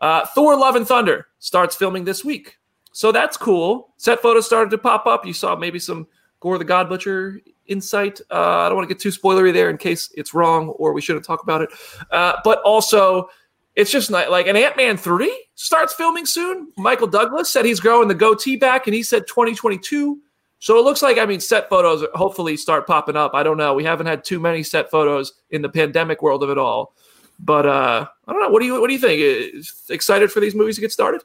Uh, 0.00 0.26
Thor 0.26 0.56
Love 0.56 0.76
and 0.76 0.86
Thunder 0.86 1.28
starts 1.38 1.76
filming 1.76 2.04
this 2.04 2.24
week. 2.24 2.58
So 2.92 3.12
that's 3.12 3.36
cool. 3.36 3.92
Set 3.96 4.20
photos 4.20 4.46
started 4.46 4.70
to 4.70 4.78
pop 4.78 5.06
up. 5.06 5.24
You 5.24 5.32
saw 5.32 5.54
maybe 5.54 5.78
some 5.78 6.06
Gorr 6.40 6.58
the 6.58 6.64
God 6.64 6.88
Butcher 6.88 7.40
insight. 7.70 8.20
Uh, 8.30 8.58
I 8.58 8.68
don't 8.68 8.76
want 8.76 8.88
to 8.88 8.94
get 8.94 9.00
too 9.00 9.08
spoilery 9.08 9.52
there 9.52 9.70
in 9.70 9.78
case 9.78 10.12
it's 10.14 10.34
wrong 10.34 10.68
or 10.70 10.92
we 10.92 11.00
shouldn't 11.00 11.24
talk 11.24 11.42
about 11.42 11.62
it. 11.62 11.70
Uh, 12.10 12.34
but 12.44 12.60
also, 12.62 13.30
it's 13.76 13.90
just 13.90 14.10
not 14.10 14.30
like 14.30 14.46
an 14.46 14.56
Ant 14.56 14.76
Man 14.76 14.96
3 14.96 15.46
starts 15.54 15.94
filming 15.94 16.26
soon. 16.26 16.72
Michael 16.76 17.06
Douglas 17.06 17.48
said 17.48 17.64
he's 17.64 17.80
growing 17.80 18.08
the 18.08 18.14
goatee 18.14 18.56
back 18.56 18.86
and 18.86 18.94
he 18.94 19.02
said 19.02 19.26
2022. 19.26 20.20
So 20.58 20.78
it 20.78 20.82
looks 20.82 21.00
like, 21.00 21.16
I 21.16 21.24
mean, 21.24 21.40
set 21.40 21.70
photos 21.70 22.04
hopefully 22.14 22.56
start 22.56 22.86
popping 22.86 23.16
up. 23.16 23.32
I 23.34 23.42
don't 23.42 23.56
know. 23.56 23.72
We 23.72 23.84
haven't 23.84 24.06
had 24.06 24.24
too 24.24 24.38
many 24.40 24.62
set 24.62 24.90
photos 24.90 25.32
in 25.50 25.62
the 25.62 25.70
pandemic 25.70 26.20
world 26.20 26.42
of 26.42 26.50
it 26.50 26.58
all. 26.58 26.94
But 27.38 27.64
uh, 27.64 28.06
I 28.26 28.32
don't 28.32 28.42
know. 28.42 28.50
What 28.50 28.60
do 28.60 28.66
you 28.66 28.78
what 28.78 28.88
do 28.88 28.92
you 28.92 28.98
think? 28.98 29.64
Excited 29.88 30.30
for 30.30 30.40
these 30.40 30.54
movies 30.54 30.74
to 30.74 30.82
get 30.82 30.92
started? 30.92 31.22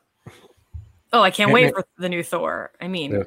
Oh, 1.12 1.22
I 1.22 1.32
can't 1.32 1.52
wait 1.52 1.74
for 1.74 1.86
the 1.98 2.08
new 2.08 2.24
Thor. 2.24 2.72
I 2.80 2.88
mean, 2.88 3.12
yeah 3.12 3.24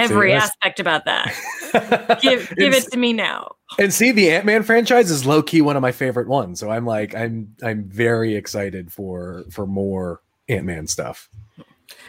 every 0.00 0.32
aspect 0.32 0.80
about 0.80 1.04
that. 1.04 1.34
give 2.22 2.52
give 2.56 2.72
it 2.74 2.90
to 2.92 2.98
me 2.98 3.12
now. 3.12 3.56
And 3.78 3.92
see, 3.92 4.12
the 4.12 4.30
Ant 4.30 4.46
Man 4.46 4.62
franchise 4.62 5.10
is 5.10 5.26
low 5.26 5.42
key 5.42 5.60
one 5.60 5.76
of 5.76 5.82
my 5.82 5.92
favorite 5.92 6.28
ones. 6.28 6.60
So 6.60 6.70
I'm 6.70 6.86
like, 6.86 7.14
I'm 7.14 7.54
I'm 7.62 7.84
very 7.84 8.34
excited 8.34 8.92
for 8.92 9.44
for 9.50 9.66
more 9.66 10.20
Ant 10.48 10.64
Man 10.64 10.86
stuff. 10.86 11.28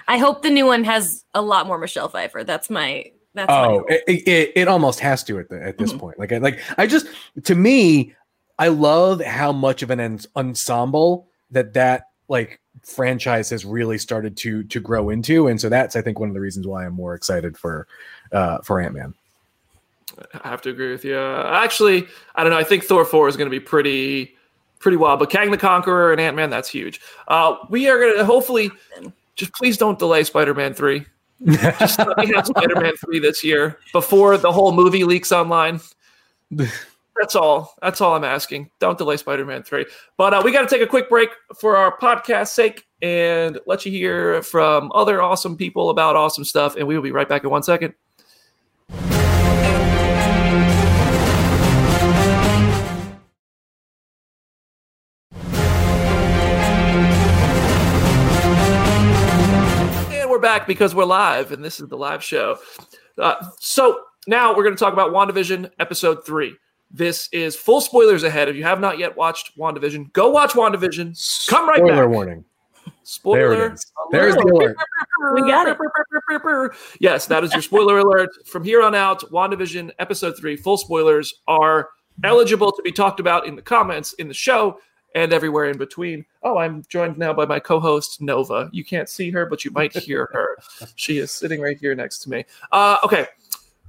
I 0.08 0.18
hope 0.18 0.42
the 0.42 0.50
new 0.50 0.66
one 0.66 0.84
has 0.84 1.24
a 1.34 1.42
lot 1.42 1.68
more 1.68 1.78
Michelle 1.78 2.10
Pfeiffer. 2.10 2.44
That's 2.44 2.70
my 2.70 3.12
that's 3.34 3.52
oh, 3.52 3.86
it, 3.88 4.28
it, 4.28 4.52
it 4.56 4.68
almost 4.68 5.00
has 5.00 5.24
to 5.24 5.40
at 5.40 5.50
the, 5.50 5.62
at 5.62 5.78
this 5.78 5.92
mm-hmm. 5.92 6.00
point. 6.00 6.20
Like 6.20 6.32
I, 6.32 6.38
like 6.40 6.60
I 6.78 6.88
just 6.88 7.08
to 7.44 7.56
me, 7.56 8.14
I 8.60 8.68
love 8.68 9.22
how 9.22 9.52
much 9.52 9.84
of 9.84 9.90
an 9.90 10.20
ensemble 10.36 11.28
that 11.52 11.74
that 11.74 12.08
like 12.28 12.61
franchise 12.84 13.50
has 13.50 13.66
really 13.66 13.98
started 13.98 14.36
to 14.38 14.64
to 14.64 14.80
grow 14.80 15.10
into. 15.10 15.48
And 15.48 15.60
so 15.60 15.70
that's 15.70 15.96
i 15.96 16.02
think 16.02 16.20
one 16.20 16.30
of 16.30 16.36
the 16.36 16.42
reasons 16.42 16.68
why 16.68 16.86
i'm 16.86 16.94
more 16.94 17.14
excited 17.14 17.58
for 17.58 17.88
uh 18.32 18.60
for 18.60 18.80
ant-man. 18.80 19.14
I 20.44 20.50
have 20.50 20.62
to 20.64 20.70
agree 20.70 20.92
with 20.92 21.06
you. 21.06 21.18
Actually 21.18 22.08
i 22.36 22.44
don't 22.44 22.52
know. 22.52 22.60
I 22.60 22.64
think 22.64 22.84
thor 22.84 23.06
4 23.06 23.28
is 23.28 23.38
going 23.38 23.50
to 23.50 23.52
be 23.52 23.60
pretty 23.60 24.36
pretty 24.80 24.98
wild 24.98 25.20
but 25.20 25.30
kang 25.30 25.52
the 25.52 25.58
conqueror 25.58 26.12
and 26.12 26.20
ant-man 26.20 26.50
that's 26.50 26.70
huge. 26.70 27.02
Uh 27.28 27.56
we 27.70 27.88
are 27.90 28.00
going 28.00 28.18
to 28.18 28.26
hopefully 28.26 28.72
just 29.36 29.54
please 29.54 29.78
don't 29.78 30.00
delay 30.00 30.24
spider-man 30.24 30.74
3 30.74 31.06
just 31.80 32.00
let 32.00 32.18
me 32.18 32.34
have 32.34 32.46
spider-man 32.56 32.94
3 32.98 33.20
this 33.20 33.44
year 33.44 33.80
before 33.94 34.38
the 34.38 34.52
whole 34.52 34.72
movie 34.72 35.04
leaks 35.04 35.32
online 35.32 35.80
That's 37.20 37.36
all. 37.36 37.74
That's 37.82 38.02
all 38.02 38.16
I'm 38.16 38.24
asking. 38.24 38.72
Don't 38.80 38.98
delay 38.98 39.18
Spider 39.18 39.46
Man 39.46 39.64
3. 39.64 39.86
But 40.18 40.34
uh, 40.34 40.42
we 40.44 40.52
got 40.52 40.62
to 40.62 40.68
take 40.68 40.82
a 40.82 40.88
quick 40.88 41.10
break 41.10 41.30
for 41.60 41.76
our 41.78 41.98
podcast 41.98 42.50
sake 42.50 42.86
and 43.02 43.60
let 43.68 43.86
you 43.86 43.92
hear 43.92 44.42
from 44.44 44.92
other 44.94 45.22
awesome 45.22 45.58
people 45.58 45.90
about 45.90 46.16
awesome 46.16 46.46
stuff. 46.46 46.76
And 46.76 46.88
we 46.88 46.96
will 46.96 47.04
be 47.04 47.12
right 47.12 47.28
back 47.28 47.44
in 47.44 47.50
one 47.50 47.64
second. 47.64 47.94
And 60.14 60.30
we're 60.30 60.40
back 60.40 60.66
because 60.66 60.96
we're 60.96 61.06
live, 61.06 61.52
and 61.52 61.64
this 61.64 61.80
is 61.80 61.90
the 61.90 61.98
live 61.98 62.24
show. 62.24 62.58
Uh, 63.18 63.36
so 63.60 64.02
now 64.28 64.56
we're 64.56 64.64
going 64.64 64.76
to 64.76 64.80
talk 64.80 64.94
about 64.94 65.12
WandaVision 65.12 65.72
episode 65.80 66.26
three. 66.26 66.56
This 66.94 67.30
is 67.32 67.56
full 67.56 67.82
spoilers 67.82 68.24
ahead. 68.24 68.50
If 68.50 68.56
you 68.56 68.64
have 68.64 68.80
not 68.80 69.00
yet 69.00 69.16
watched 69.16 69.58
WandaVision, 69.58 70.12
go 70.14 70.30
watch 70.30 70.52
WandaVision. 70.52 71.48
Come 71.48 71.68
right 71.68 71.78
Spoiler 71.78 72.06
back. 72.06 72.14
warning. 72.14 72.46
Spoiler. 73.04 73.56
There 73.56 73.66
it 73.68 73.74
is. 73.74 73.92
There's 74.12 74.36
the 74.36 74.42
alert. 74.42 74.78
We 75.34 75.42
got 75.42 75.68
it. 75.68 75.78
Yes, 77.00 77.26
that 77.28 77.44
is 77.44 77.54
your 77.54 77.62
spoiler 77.62 78.00
alert. 78.00 78.30
From 78.46 78.64
here 78.64 78.82
on 78.82 78.96
out, 78.96 79.22
WandaVision 79.32 79.92
episode 80.00 80.38
three, 80.38 80.56
full 80.56 80.78
spoilers 80.78 81.34
are 81.48 81.90
eligible 82.24 82.72
to 82.72 82.82
be 82.82 82.92
talked 82.92 83.20
about 83.20 83.48
in 83.48 83.56
the 83.56 83.62
comments 83.62 84.14
in 84.14 84.28
the 84.28 84.34
show 84.34 84.80
and 85.16 85.34
everywhere 85.34 85.66
in 85.70 85.78
between. 85.78 86.26
Oh, 86.44 86.58
I'm 86.58 86.84
joined 86.90 87.18
now 87.18 87.34
by 87.34 87.46
my 87.46 87.60
co-host 87.60 88.22
Nova. 88.22 88.70
You 88.72 88.84
can't 88.84 89.10
see 89.10 89.30
her, 89.32 89.46
but 89.46 89.66
you 89.66 89.72
might 89.72 89.96
hear 89.96 90.30
her. 90.34 90.58
she 90.96 91.18
is 91.18 91.32
sitting 91.32 91.62
right 91.62 91.78
here 91.78 91.96
next 91.96 92.20
to 92.20 92.30
me. 92.30 92.46
Uh, 92.72 92.98
okay, 93.04 93.28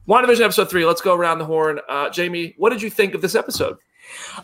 WandaVision 0.08 0.40
episode 0.40 0.68
three. 0.68 0.84
Let's 0.84 1.00
go 1.00 1.14
around 1.14 1.38
the 1.38 1.44
horn. 1.44 1.80
Uh, 1.88 2.10
Jamie, 2.10 2.54
what 2.56 2.70
did 2.70 2.82
you 2.82 2.90
think 2.90 3.14
of 3.14 3.22
this 3.22 3.34
episode? 3.34 3.76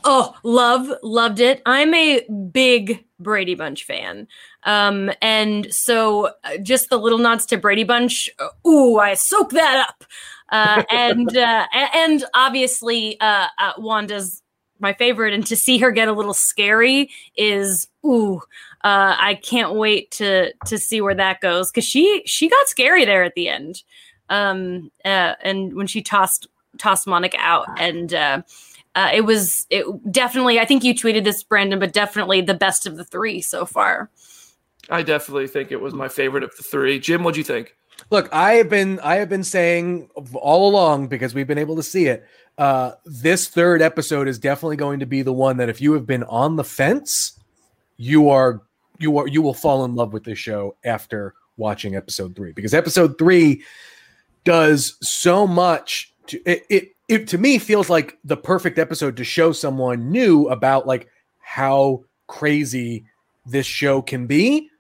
Oh, 0.05 0.35
love, 0.45 0.91
loved 1.03 1.41
it. 1.41 1.63
I'm 1.67 1.93
a 1.95 2.25
big 2.53 3.05
Brady 3.19 3.55
Bunch 3.55 3.85
fan. 3.85 4.29
Um, 4.63 5.11
and 5.21 5.73
so 5.73 6.27
uh, 6.45 6.59
just 6.63 6.91
the 6.91 6.99
little 6.99 7.19
nods 7.19 7.45
to 7.47 7.57
Brady 7.57 7.85
Bunch. 7.85 8.31
Uh, 8.39 8.69
ooh, 8.69 8.99
I 8.99 9.15
soak 9.15 9.51
that 9.51 9.89
up. 9.89 10.05
Uh, 10.51 10.85
and 10.91 11.37
uh, 11.37 11.67
and 11.73 12.25
obviously, 12.35 13.21
uh, 13.21 13.49
uh, 13.59 13.73
Wanda's 13.79 14.43
my 14.81 14.93
favorite, 14.93 15.35
and 15.35 15.45
to 15.47 15.57
see 15.57 15.79
her 15.79 15.91
get 15.91 16.07
a 16.07 16.13
little 16.13 16.35
scary 16.35 17.11
is 17.37 17.89
ooh. 18.07 18.41
Uh, 18.85 19.17
I 19.19 19.35
can't 19.43 19.75
wait 19.75 20.13
to 20.13 20.53
to 20.67 20.79
see 20.79 21.01
where 21.01 21.15
that 21.15 21.41
goes 21.41 21.71
because 21.71 21.85
she 21.85 22.23
she 22.27 22.49
got 22.49 22.69
scary 22.69 23.05
there 23.05 23.25
at 23.25 23.35
the 23.35 23.49
end 23.49 23.83
um, 24.29 24.91
uh, 25.05 25.35
and 25.43 25.75
when 25.75 25.87
she 25.87 26.03
tossed 26.03 26.47
tossed 26.79 27.07
Monica 27.07 27.39
out, 27.41 27.67
and 27.79 28.13
uh, 28.15 28.43
uh, 28.95 29.11
it 29.13 29.23
was 29.23 29.67
it 29.71 29.85
definitely. 30.11 30.59
I 30.59 30.65
think 30.65 30.85
you 30.85 30.95
tweeted 30.95 31.25
this, 31.25 31.43
Brandon, 31.43 31.79
but 31.79 31.93
definitely 31.93 32.41
the 32.41 32.55
best 32.55 32.87
of 32.87 32.97
the 32.97 33.05
three 33.05 33.41
so 33.41 33.65
far. 33.65 34.11
I 34.91 35.03
definitely 35.03 35.49
think 35.49 35.71
it 35.71 35.81
was 35.81 35.95
my 35.95 36.09
favorite 36.09 36.45
of 36.45 36.57
the 36.57 36.63
three. 36.63 36.99
Jim, 36.99 37.23
what 37.23 37.35
do 37.35 37.41
you 37.41 37.45
think? 37.45 37.77
Look, 38.11 38.29
I 38.33 38.55
have 38.55 38.71
been 38.71 39.01
I 39.01 39.17
have 39.17 39.29
been 39.29 39.45
saying 39.45 40.09
all 40.35 40.69
along 40.69 41.09
because 41.09 41.35
we've 41.35 41.47
been 41.47 41.59
able 41.59 41.77
to 41.77 41.83
see 41.83 42.07
it. 42.07 42.27
Uh, 42.57 42.93
this 43.05 43.49
third 43.49 43.83
episode 43.83 44.27
is 44.27 44.39
definitely 44.39 44.77
going 44.77 45.01
to 45.01 45.07
be 45.07 45.23
the 45.23 45.33
one 45.33 45.59
that 45.59 45.69
if 45.69 45.81
you 45.81 45.93
have 45.93 46.07
been 46.07 46.25
on 46.25 46.57
the 46.57 46.65
fence, 46.65 47.39
you 47.97 48.31
are 48.31 48.63
you 48.99 49.19
are 49.19 49.29
you 49.29 49.43
will 49.43 49.55
fall 49.55 49.85
in 49.85 49.95
love 49.95 50.13
with 50.13 50.25
this 50.25 50.39
show 50.39 50.77
after 50.85 51.35
watching 51.57 51.97
episode 51.97 52.35
three 52.37 52.53
because 52.53 52.73
episode 52.73 53.19
three 53.19 53.63
does 54.49 54.97
so 55.03 55.47
much 55.47 56.11
to 56.27 56.41
it, 56.51 56.65
it 56.71 56.89
it 57.07 57.29
to 57.29 57.37
me 57.37 57.59
feels 57.59 57.91
like 57.91 58.17
the 58.25 58.35
perfect 58.35 58.79
episode 58.79 59.15
to 59.15 59.23
show 59.23 59.53
someone 59.53 60.11
new 60.11 60.49
about 60.49 60.87
like 60.87 61.07
how 61.39 62.03
crazy 62.29 63.05
this 63.45 63.67
show 63.67 64.01
can 64.01 64.27
be 64.27 64.71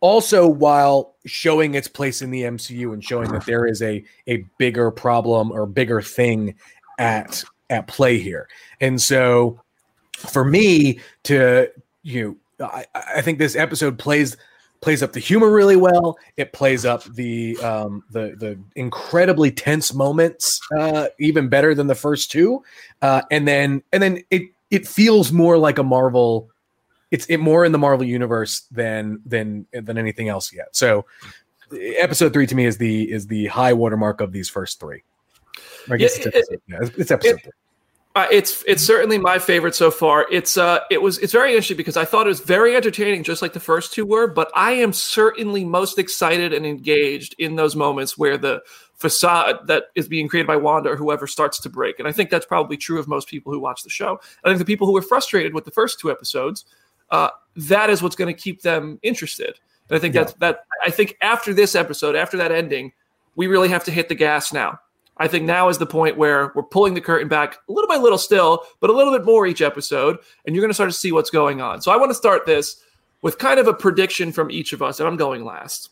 also 0.00 0.48
while 0.48 1.14
showing 1.26 1.74
its 1.74 1.88
place 1.88 2.22
in 2.22 2.30
the 2.30 2.40
MCU 2.40 2.94
and 2.94 3.04
showing 3.04 3.30
that 3.32 3.44
there 3.44 3.66
is 3.66 3.82
a 3.82 4.02
a 4.28 4.46
bigger 4.56 4.90
problem 4.90 5.52
or 5.52 5.66
bigger 5.66 6.00
thing 6.00 6.54
at 6.98 7.44
at 7.68 7.86
play 7.86 8.18
here. 8.18 8.48
And 8.80 8.98
so 8.98 9.60
for 10.16 10.42
me 10.42 11.00
to 11.24 11.70
you 12.02 12.38
know 12.58 12.66
I, 12.66 12.86
I 12.94 13.20
think 13.20 13.38
this 13.38 13.56
episode 13.56 13.98
plays 13.98 14.38
plays 14.80 15.02
up 15.02 15.12
the 15.12 15.20
humor 15.20 15.50
really 15.50 15.76
well. 15.76 16.18
It 16.36 16.52
plays 16.52 16.84
up 16.84 17.04
the 17.04 17.56
um, 17.58 18.04
the 18.10 18.34
the 18.38 18.58
incredibly 18.76 19.50
tense 19.50 19.92
moments 19.94 20.60
uh, 20.78 21.08
even 21.18 21.48
better 21.48 21.74
than 21.74 21.86
the 21.86 21.94
first 21.94 22.30
two, 22.30 22.62
uh, 23.02 23.22
and 23.30 23.46
then 23.46 23.82
and 23.92 24.02
then 24.02 24.22
it 24.30 24.42
it 24.70 24.86
feels 24.86 25.32
more 25.32 25.58
like 25.58 25.78
a 25.78 25.82
Marvel. 25.82 26.50
It's 27.10 27.26
it 27.26 27.38
more 27.38 27.64
in 27.64 27.72
the 27.72 27.78
Marvel 27.78 28.06
universe 28.06 28.60
than 28.70 29.20
than 29.24 29.66
than 29.72 29.98
anything 29.98 30.28
else 30.28 30.52
yet. 30.52 30.76
So, 30.76 31.06
episode 31.72 32.32
three 32.32 32.46
to 32.46 32.54
me 32.54 32.66
is 32.66 32.76
the 32.78 33.10
is 33.10 33.26
the 33.26 33.46
high 33.46 33.72
watermark 33.72 34.20
of 34.20 34.32
these 34.32 34.48
first 34.48 34.80
three. 34.80 35.02
I 35.90 35.96
guess 35.96 36.18
yeah, 36.18 36.26
it's, 36.26 36.36
episode, 36.36 36.52
it, 36.54 36.62
yeah, 36.68 36.78
it's 36.98 37.10
episode 37.10 37.36
it, 37.36 37.42
three. 37.42 37.52
Uh, 38.18 38.26
it's 38.32 38.64
it's 38.66 38.84
certainly 38.84 39.16
my 39.16 39.38
favorite 39.38 39.76
so 39.76 39.92
far. 39.92 40.26
It's 40.28 40.56
uh 40.56 40.80
it 40.90 41.00
was 41.00 41.18
it's 41.18 41.32
very 41.32 41.50
interesting 41.50 41.76
because 41.76 41.96
I 41.96 42.04
thought 42.04 42.26
it 42.26 42.30
was 42.30 42.40
very 42.40 42.74
entertaining, 42.74 43.22
just 43.22 43.42
like 43.42 43.52
the 43.52 43.60
first 43.60 43.92
two 43.92 44.04
were. 44.04 44.26
But 44.26 44.50
I 44.56 44.72
am 44.72 44.92
certainly 44.92 45.64
most 45.64 46.00
excited 46.00 46.52
and 46.52 46.66
engaged 46.66 47.36
in 47.38 47.54
those 47.54 47.76
moments 47.76 48.18
where 48.18 48.36
the 48.36 48.60
facade 48.96 49.68
that 49.68 49.84
is 49.94 50.08
being 50.08 50.26
created 50.26 50.48
by 50.48 50.56
Wanda 50.56 50.90
or 50.90 50.96
whoever 50.96 51.28
starts 51.28 51.60
to 51.60 51.68
break. 51.68 52.00
And 52.00 52.08
I 52.08 52.12
think 52.12 52.30
that's 52.30 52.44
probably 52.44 52.76
true 52.76 52.98
of 52.98 53.06
most 53.06 53.28
people 53.28 53.52
who 53.52 53.60
watch 53.60 53.84
the 53.84 53.90
show. 53.90 54.18
I 54.42 54.48
think 54.48 54.58
the 54.58 54.64
people 54.64 54.88
who 54.88 54.94
were 54.94 55.02
frustrated 55.02 55.54
with 55.54 55.64
the 55.64 55.70
first 55.70 56.00
two 56.00 56.10
episodes, 56.10 56.64
uh, 57.12 57.28
that 57.54 57.88
is 57.88 58.02
what's 58.02 58.16
going 58.16 58.34
to 58.34 58.40
keep 58.40 58.62
them 58.62 58.98
interested. 59.04 59.60
And 59.88 59.96
I 59.96 60.00
think 60.00 60.16
Yeah. 60.16 60.24
that's 60.24 60.32
that. 60.40 60.64
I 60.84 60.90
think 60.90 61.16
after 61.20 61.54
this 61.54 61.76
episode, 61.76 62.16
after 62.16 62.36
that 62.38 62.50
ending, 62.50 62.94
we 63.36 63.46
really 63.46 63.68
have 63.68 63.84
to 63.84 63.92
hit 63.92 64.08
the 64.08 64.16
gas 64.16 64.52
now. 64.52 64.80
I 65.18 65.28
think 65.28 65.44
now 65.44 65.68
is 65.68 65.78
the 65.78 65.86
point 65.86 66.16
where 66.16 66.52
we're 66.54 66.62
pulling 66.62 66.94
the 66.94 67.00
curtain 67.00 67.28
back 67.28 67.58
a 67.68 67.72
little 67.72 67.88
by 67.88 67.96
little 67.96 68.18
still, 68.18 68.64
but 68.80 68.90
a 68.90 68.92
little 68.92 69.12
bit 69.12 69.24
more 69.24 69.46
each 69.46 69.62
episode, 69.62 70.18
and 70.46 70.54
you're 70.54 70.62
going 70.62 70.70
to 70.70 70.74
start 70.74 70.90
to 70.90 70.96
see 70.96 71.12
what's 71.12 71.30
going 71.30 71.60
on. 71.60 71.80
So 71.82 71.90
I 71.90 71.96
want 71.96 72.10
to 72.10 72.14
start 72.14 72.46
this 72.46 72.82
with 73.22 73.38
kind 73.38 73.58
of 73.58 73.66
a 73.66 73.74
prediction 73.74 74.32
from 74.32 74.50
each 74.50 74.72
of 74.72 74.82
us, 74.82 75.00
and 75.00 75.08
I'm 75.08 75.16
going 75.16 75.44
last. 75.44 75.90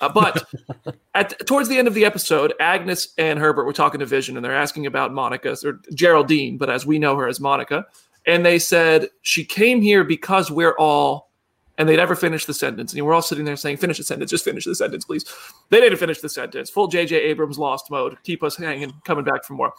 Uh, 0.00 0.08
but 0.08 0.44
at 1.14 1.46
towards 1.46 1.68
the 1.68 1.78
end 1.78 1.88
of 1.88 1.94
the 1.94 2.04
episode, 2.04 2.52
Agnes 2.58 3.14
and 3.16 3.38
Herbert 3.38 3.64
were 3.64 3.72
talking 3.72 4.00
to 4.00 4.06
Vision, 4.06 4.36
and 4.36 4.44
they're 4.44 4.54
asking 4.54 4.86
about 4.86 5.12
Monica 5.12 5.56
or 5.64 5.80
Geraldine, 5.94 6.58
but 6.58 6.70
as 6.70 6.84
we 6.84 6.98
know 6.98 7.16
her 7.16 7.28
as 7.28 7.40
Monica, 7.40 7.86
and 8.26 8.44
they 8.44 8.58
said 8.58 9.08
she 9.22 9.44
came 9.44 9.82
here 9.82 10.02
because 10.02 10.50
we're 10.50 10.76
all 10.78 11.30
and 11.78 11.88
they 11.88 11.96
never 11.96 12.14
finished 12.14 12.46
the 12.46 12.54
sentence. 12.54 12.92
And 12.92 13.04
we're 13.04 13.14
all 13.14 13.22
sitting 13.22 13.44
there 13.44 13.56
saying, 13.56 13.78
finish 13.78 13.98
the 13.98 14.04
sentence, 14.04 14.30
just 14.30 14.44
finish 14.44 14.64
the 14.64 14.74
sentence, 14.74 15.04
please. 15.04 15.24
They 15.70 15.80
didn't 15.80 15.98
finish 15.98 16.20
the 16.20 16.28
sentence. 16.28 16.70
Full 16.70 16.86
J.J. 16.86 17.16
Abrams 17.16 17.58
lost 17.58 17.90
mode. 17.90 18.16
Keep 18.22 18.42
us 18.42 18.56
hanging, 18.56 18.92
coming 19.04 19.24
back 19.24 19.44
for 19.44 19.54
more. 19.54 19.72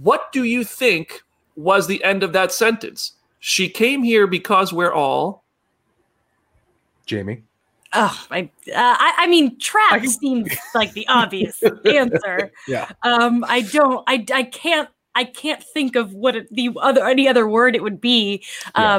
What 0.00 0.32
do 0.32 0.44
you 0.44 0.64
think 0.64 1.22
was 1.56 1.86
the 1.86 2.02
end 2.04 2.22
of 2.22 2.32
that 2.32 2.52
sentence? 2.52 3.12
She 3.40 3.68
came 3.68 4.02
here 4.02 4.26
because 4.26 4.72
we're 4.72 4.92
all. 4.92 5.44
Jamie. 7.04 7.42
Oh, 7.92 8.26
I, 8.30 8.50
uh, 8.68 8.72
I, 8.74 9.14
I 9.18 9.26
mean, 9.26 9.58
trap 9.58 9.92
I 9.92 10.00
can- 10.00 10.08
seems 10.08 10.48
like 10.74 10.92
the 10.92 11.06
obvious 11.08 11.62
answer. 11.86 12.50
Yeah. 12.66 12.90
Um, 13.02 13.44
I 13.48 13.62
don't, 13.62 14.02
I, 14.06 14.24
I 14.32 14.42
can't, 14.42 14.88
I 15.14 15.24
can't 15.24 15.62
think 15.62 15.96
of 15.96 16.12
what 16.12 16.36
it, 16.36 16.52
the 16.54 16.70
other 16.80 17.06
any 17.06 17.26
other 17.28 17.48
word 17.48 17.74
it 17.74 17.82
would 17.82 18.00
be. 18.00 18.44
Yeah. 18.76 18.96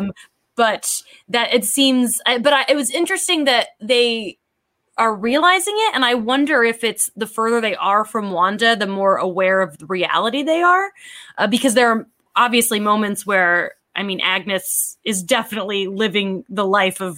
But 0.57 1.01
that 1.29 1.53
it 1.53 1.63
seems, 1.63 2.19
but 2.25 2.51
I, 2.51 2.65
it 2.67 2.75
was 2.75 2.91
interesting 2.91 3.45
that 3.45 3.69
they 3.79 4.37
are 4.97 5.15
realizing 5.15 5.75
it, 5.77 5.95
and 5.95 6.03
I 6.03 6.15
wonder 6.15 6.63
if 6.63 6.83
it's 6.83 7.09
the 7.15 7.27
further 7.27 7.61
they 7.61 7.75
are 7.75 8.03
from 8.03 8.31
Wanda, 8.31 8.75
the 8.75 8.87
more 8.87 9.15
aware 9.15 9.61
of 9.61 9.77
the 9.77 9.85
reality 9.85 10.43
they 10.43 10.61
are, 10.61 10.91
uh, 11.37 11.47
because 11.47 11.75
there 11.75 11.89
are 11.91 12.07
obviously 12.35 12.81
moments 12.81 13.25
where. 13.25 13.75
I 13.95 14.03
mean, 14.03 14.19
Agnes 14.21 14.95
is 15.03 15.23
definitely 15.23 15.87
living 15.87 16.45
the 16.49 16.67
life 16.67 17.01
of 17.01 17.17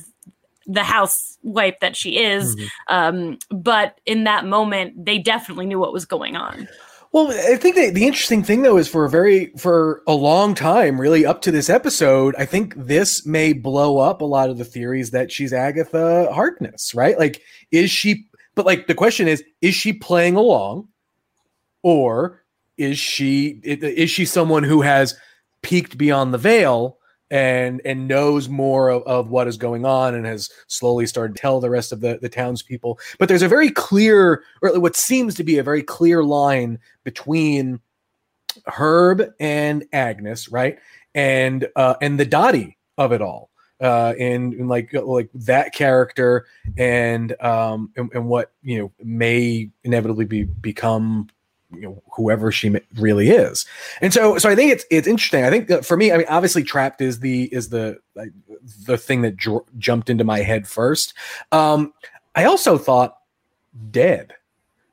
the 0.66 0.82
housewife 0.82 1.78
that 1.82 1.94
she 1.98 2.18
is. 2.24 2.56
Mhm. 2.56 2.70
Um, 2.88 3.40
but 3.52 4.00
in 4.06 4.24
that 4.24 4.46
moment, 4.46 5.04
they 5.04 5.18
definitely 5.18 5.66
knew 5.66 5.78
what 5.78 5.92
was 5.92 6.06
going 6.06 6.38
on. 6.38 6.70
Well, 7.12 7.32
I 7.32 7.56
think 7.56 7.76
that 7.76 7.96
the 7.96 8.06
interesting 8.06 8.44
thing 8.44 8.62
though 8.62 8.78
is 8.78 8.88
for 8.88 9.04
a 9.04 9.10
very 9.10 9.48
for 9.58 10.04
a 10.06 10.14
long 10.14 10.54
time, 10.54 11.02
really 11.02 11.26
up 11.26 11.42
to 11.42 11.52
this 11.52 11.70
episode, 11.70 12.36
I 12.38 12.46
think 12.46 12.76
this 12.76 13.26
may 13.26 13.52
blow 13.54 13.98
up 13.98 14.22
a 14.22 14.26
lot 14.26 14.52
of 14.52 14.60
the 14.60 14.66
theories 14.66 15.10
that 15.12 15.32
she's 15.32 15.52
Agatha 15.52 16.32
Harkness, 16.32 16.94
right? 16.94 17.18
Like, 17.18 17.42
is 17.72 17.90
she? 17.90 18.28
But 18.54 18.68
like, 18.68 18.86
the 18.86 18.94
question 18.94 19.28
is, 19.28 19.44
is 19.62 19.74
she 19.74 19.92
playing 19.92 20.36
along, 20.36 20.88
or 21.82 22.44
is 22.78 23.00
she 23.00 23.60
is 23.64 24.12
she 24.12 24.26
someone 24.26 24.64
who 24.64 24.82
has 24.82 25.18
peeked 25.64 25.98
beyond 25.98 26.32
the 26.32 26.38
veil 26.38 26.99
and 27.32 27.82
and 27.86 28.08
knows 28.08 28.50
more 28.50 28.90
of, 28.90 29.04
of 29.04 29.30
what 29.30 29.48
is 29.48 29.58
going 29.58 29.86
on 29.86 30.16
and 30.16 30.26
has 30.26 30.50
slowly 30.68 31.06
started 31.06 31.36
to 31.36 31.42
tell 31.42 31.60
the 31.60 31.70
rest 31.70 31.92
of 31.92 32.02
the 32.02 32.20
the 32.22 32.30
townspeople? 32.30 33.00
But 33.18 33.30
there's 33.30 33.42
a 33.42 33.48
very 33.48 33.70
clear, 33.72 34.44
or 34.62 34.80
what 34.80 34.96
seems 34.96 35.36
to 35.36 35.44
be 35.44 35.58
a 35.58 35.64
very 35.64 35.84
clear 35.84 36.24
line 36.24 36.80
between 37.04 37.80
Herb 38.66 39.24
and 39.40 39.86
Agnes, 39.94 40.50
right? 40.50 40.80
And 41.16 41.68
uh 41.76 41.96
and 42.02 42.20
the 42.20 42.26
Dottie 42.26 42.78
of 42.98 43.12
it 43.12 43.22
all. 43.22 43.50
Uh 43.82 44.14
and, 44.20 44.54
and 44.54 44.68
like 44.68 44.94
like 44.94 45.30
that 45.34 45.74
character 45.74 46.46
and 46.78 47.40
um 47.42 47.92
and, 47.96 48.10
and 48.14 48.28
what 48.28 48.52
you 48.62 48.80
know 48.80 48.92
may 49.04 49.70
inevitably 49.84 50.26
be 50.26 50.44
become 50.44 51.30
you 51.72 51.82
know 51.82 52.02
whoever 52.14 52.52
she 52.52 52.76
really 52.96 53.30
is 53.30 53.66
and 54.02 54.12
so 54.14 54.38
so 54.38 54.50
i 54.50 54.56
think 54.56 54.72
it's 54.72 54.86
it's 54.90 55.08
interesting 55.08 55.44
i 55.44 55.50
think 55.52 55.68
that 55.68 55.86
for 55.86 55.96
me 55.96 56.12
i 56.12 56.18
mean 56.18 56.26
obviously 56.30 56.64
trapped 56.64 57.00
is 57.02 57.20
the 57.20 57.44
is 57.54 57.70
the 57.70 57.98
like, 58.16 58.32
the 58.88 58.98
thing 58.98 59.22
that 59.22 59.38
dr- 59.38 59.64
jumped 59.78 60.10
into 60.10 60.24
my 60.24 60.40
head 60.40 60.68
first 60.68 61.14
um 61.52 61.94
i 62.36 62.44
also 62.46 62.78
thought 62.78 63.18
dead 63.92 64.34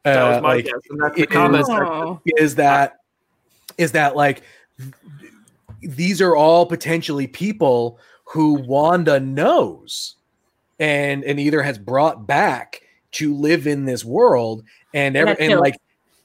That 0.04 0.22
was 0.28 0.36
Uh, 0.38 0.40
my 0.42 0.54
like, 0.56 0.64
guess. 0.66 0.74
And 0.90 1.00
that's 1.00 1.16
the 1.16 1.22
it 1.22 1.30
comments. 1.30 1.68
is- 1.68 2.34
is 2.42 2.54
that 2.56 2.98
is 3.78 3.92
that 3.92 4.14
like 4.16 4.42
th- 4.78 5.32
these 5.80 6.20
are 6.20 6.36
all 6.36 6.66
potentially 6.66 7.26
people 7.26 7.98
who 8.24 8.54
Wanda 8.54 9.18
knows 9.18 10.16
and 10.78 11.24
and 11.24 11.40
either 11.40 11.62
has 11.62 11.78
brought 11.78 12.26
back 12.26 12.82
to 13.12 13.34
live 13.34 13.66
in 13.66 13.86
this 13.86 14.04
world 14.04 14.62
and 14.92 15.16
every 15.16 15.34
That 15.34 15.40
and 15.40 15.60
like 15.60 15.76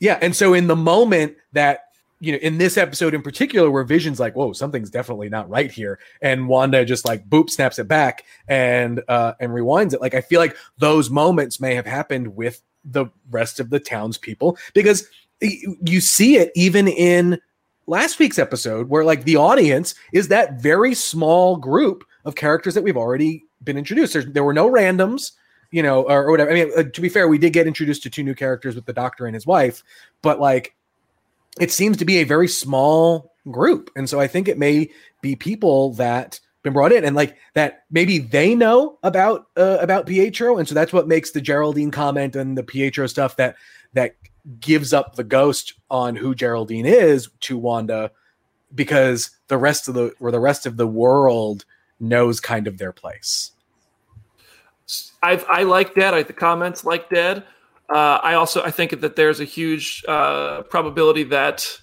yeah 0.02 0.20
and 0.22 0.36
so 0.36 0.54
in 0.54 0.68
the 0.68 0.76
moment 0.76 1.38
that 1.54 1.86
you 2.20 2.34
know 2.34 2.38
in 2.40 2.58
this 2.58 2.78
episode 2.78 3.14
in 3.14 3.22
particular 3.22 3.72
where 3.72 3.86
vision's 3.86 4.20
like 4.20 4.36
whoa 4.36 4.52
something's 4.52 4.90
definitely 4.90 5.30
not 5.30 5.50
right 5.50 5.72
here 5.72 5.98
and 6.22 6.50
wanda 6.50 6.84
just 6.84 7.08
like 7.08 7.30
boop 7.30 7.50
snaps 7.50 7.80
it 7.80 7.88
back 7.88 8.26
and 8.50 9.02
uh 9.08 9.34
and 9.40 9.54
rewinds 9.54 9.94
it 9.94 10.02
like 10.02 10.14
i 10.14 10.22
feel 10.22 10.42
like 10.42 10.58
those 10.78 11.10
moments 11.10 11.62
may 11.62 11.74
have 11.74 11.86
happened 11.86 12.36
with 12.36 12.62
the 12.84 13.06
rest 13.30 13.62
of 13.62 13.70
the 13.70 13.80
townspeople 13.80 14.58
because 14.74 15.08
you 15.40 16.02
see 16.02 16.36
it 16.36 16.52
even 16.56 16.88
in 16.88 17.40
last 17.88 18.20
week's 18.20 18.40
episode 18.40 18.90
where 18.90 19.04
like 19.04 19.24
the 19.24 19.36
audience 19.36 19.96
is 20.14 20.28
that 20.28 20.62
very 20.62 20.94
small 20.94 21.58
group 21.58 22.04
of 22.26 22.36
characters 22.36 22.74
that 22.74 22.84
we've 22.84 22.98
already 22.98 23.46
been 23.64 23.78
introduced. 23.78 24.14
There's, 24.14 24.28
there 24.28 24.44
were 24.44 24.54
no 24.54 24.70
randoms 24.70 25.32
you 25.72 25.82
know 25.82 26.04
or, 26.04 26.26
or 26.26 26.32
whatever. 26.32 26.52
I 26.52 26.54
mean 26.54 26.72
uh, 26.78 26.84
to 26.84 27.02
be 27.02 27.10
fair 27.10 27.28
we 27.28 27.38
did 27.38 27.54
get 27.54 27.68
introduced 27.68 28.04
to 28.04 28.10
two 28.10 28.24
new 28.24 28.36
characters 28.36 28.76
with 28.76 28.86
the 28.86 28.94
doctor 28.94 29.26
and 29.26 29.34
his 29.34 29.48
wife 29.48 29.84
but 30.22 30.40
like 30.40 30.76
it 31.60 31.72
seems 31.72 31.98
to 31.98 32.06
be 32.06 32.18
a 32.18 32.24
very 32.24 32.48
small 32.48 33.34
group. 33.50 33.90
And 33.96 34.10
so 34.10 34.20
i 34.20 34.28
think 34.28 34.48
it 34.48 34.58
may 34.58 34.90
be 35.22 35.36
people 35.36 35.94
that 35.94 36.40
been 36.64 36.74
brought 36.74 36.92
in 36.92 37.04
and 37.04 37.16
like 37.16 37.38
that 37.56 37.86
maybe 37.90 38.20
they 38.20 38.54
know 38.54 39.00
about 39.04 39.48
uh, 39.58 39.78
about 39.80 40.06
pietro. 40.06 40.58
And 40.58 40.68
so 40.68 40.76
that's 40.76 40.94
what 40.94 41.08
makes 41.08 41.32
the 41.32 41.42
geraldine 41.42 41.92
comment 41.92 42.36
and 42.36 42.58
the 42.58 42.64
pietro 42.64 43.08
stuff 43.08 43.36
that 43.38 43.56
that 43.94 44.16
gives 44.60 44.94
up 44.94 45.16
the 45.16 45.24
ghost 45.24 45.74
on 45.90 46.16
who 46.16 46.36
geraldine 46.36 46.86
is 46.86 47.30
to 47.42 47.58
wanda 47.58 48.12
because 48.74 49.32
the 49.48 49.58
rest 49.58 49.88
of 49.88 49.94
the 49.94 50.14
or 50.20 50.32
the 50.32 50.40
rest 50.40 50.66
of 50.66 50.78
the 50.78 50.88
world 50.88 51.66
knows 52.00 52.40
kind 52.40 52.68
of 52.68 52.78
their 52.78 52.92
place 52.92 53.52
I, 55.24 55.44
I 55.48 55.64
like 55.64 55.96
dead. 55.96 56.14
I 56.14 56.18
think 56.18 56.28
the 56.28 56.34
comments 56.34 56.84
like 56.86 57.10
dead. 57.10 57.44
Uh, 57.94 58.20
I 58.24 58.36
also 58.36 58.64
I 58.64 58.72
think 58.72 59.00
that 59.02 59.16
there's 59.16 59.40
a 59.40 59.46
huge 59.46 60.04
uh, 60.08 60.62
probability 60.64 61.24
that 61.26 61.80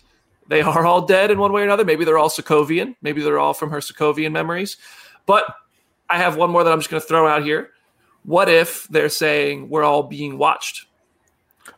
they 0.48 0.62
are 0.62 0.86
all 0.86 1.02
dead 1.02 1.30
in 1.30 1.38
one 1.38 1.52
way 1.52 1.60
or 1.62 1.64
another. 1.64 1.84
Maybe 1.84 2.04
they're 2.04 2.18
all 2.18 2.30
Sokovian. 2.30 2.96
Maybe 3.02 3.22
they're 3.22 3.38
all 3.38 3.54
from 3.54 3.70
her 3.70 3.78
Sokovian 3.80 4.32
memories. 4.32 4.78
But 5.26 5.44
I 6.08 6.16
have 6.18 6.36
one 6.36 6.50
more 6.50 6.64
that 6.64 6.72
I'm 6.72 6.80
just 6.80 6.90
going 6.90 7.02
to 7.02 7.06
throw 7.06 7.26
out 7.26 7.42
here. 7.42 7.70
What 8.24 8.48
if 8.48 8.88
they're 8.88 9.10
saying 9.10 9.68
we're 9.68 9.84
all 9.84 10.02
being 10.02 10.38
watched? 10.38 10.86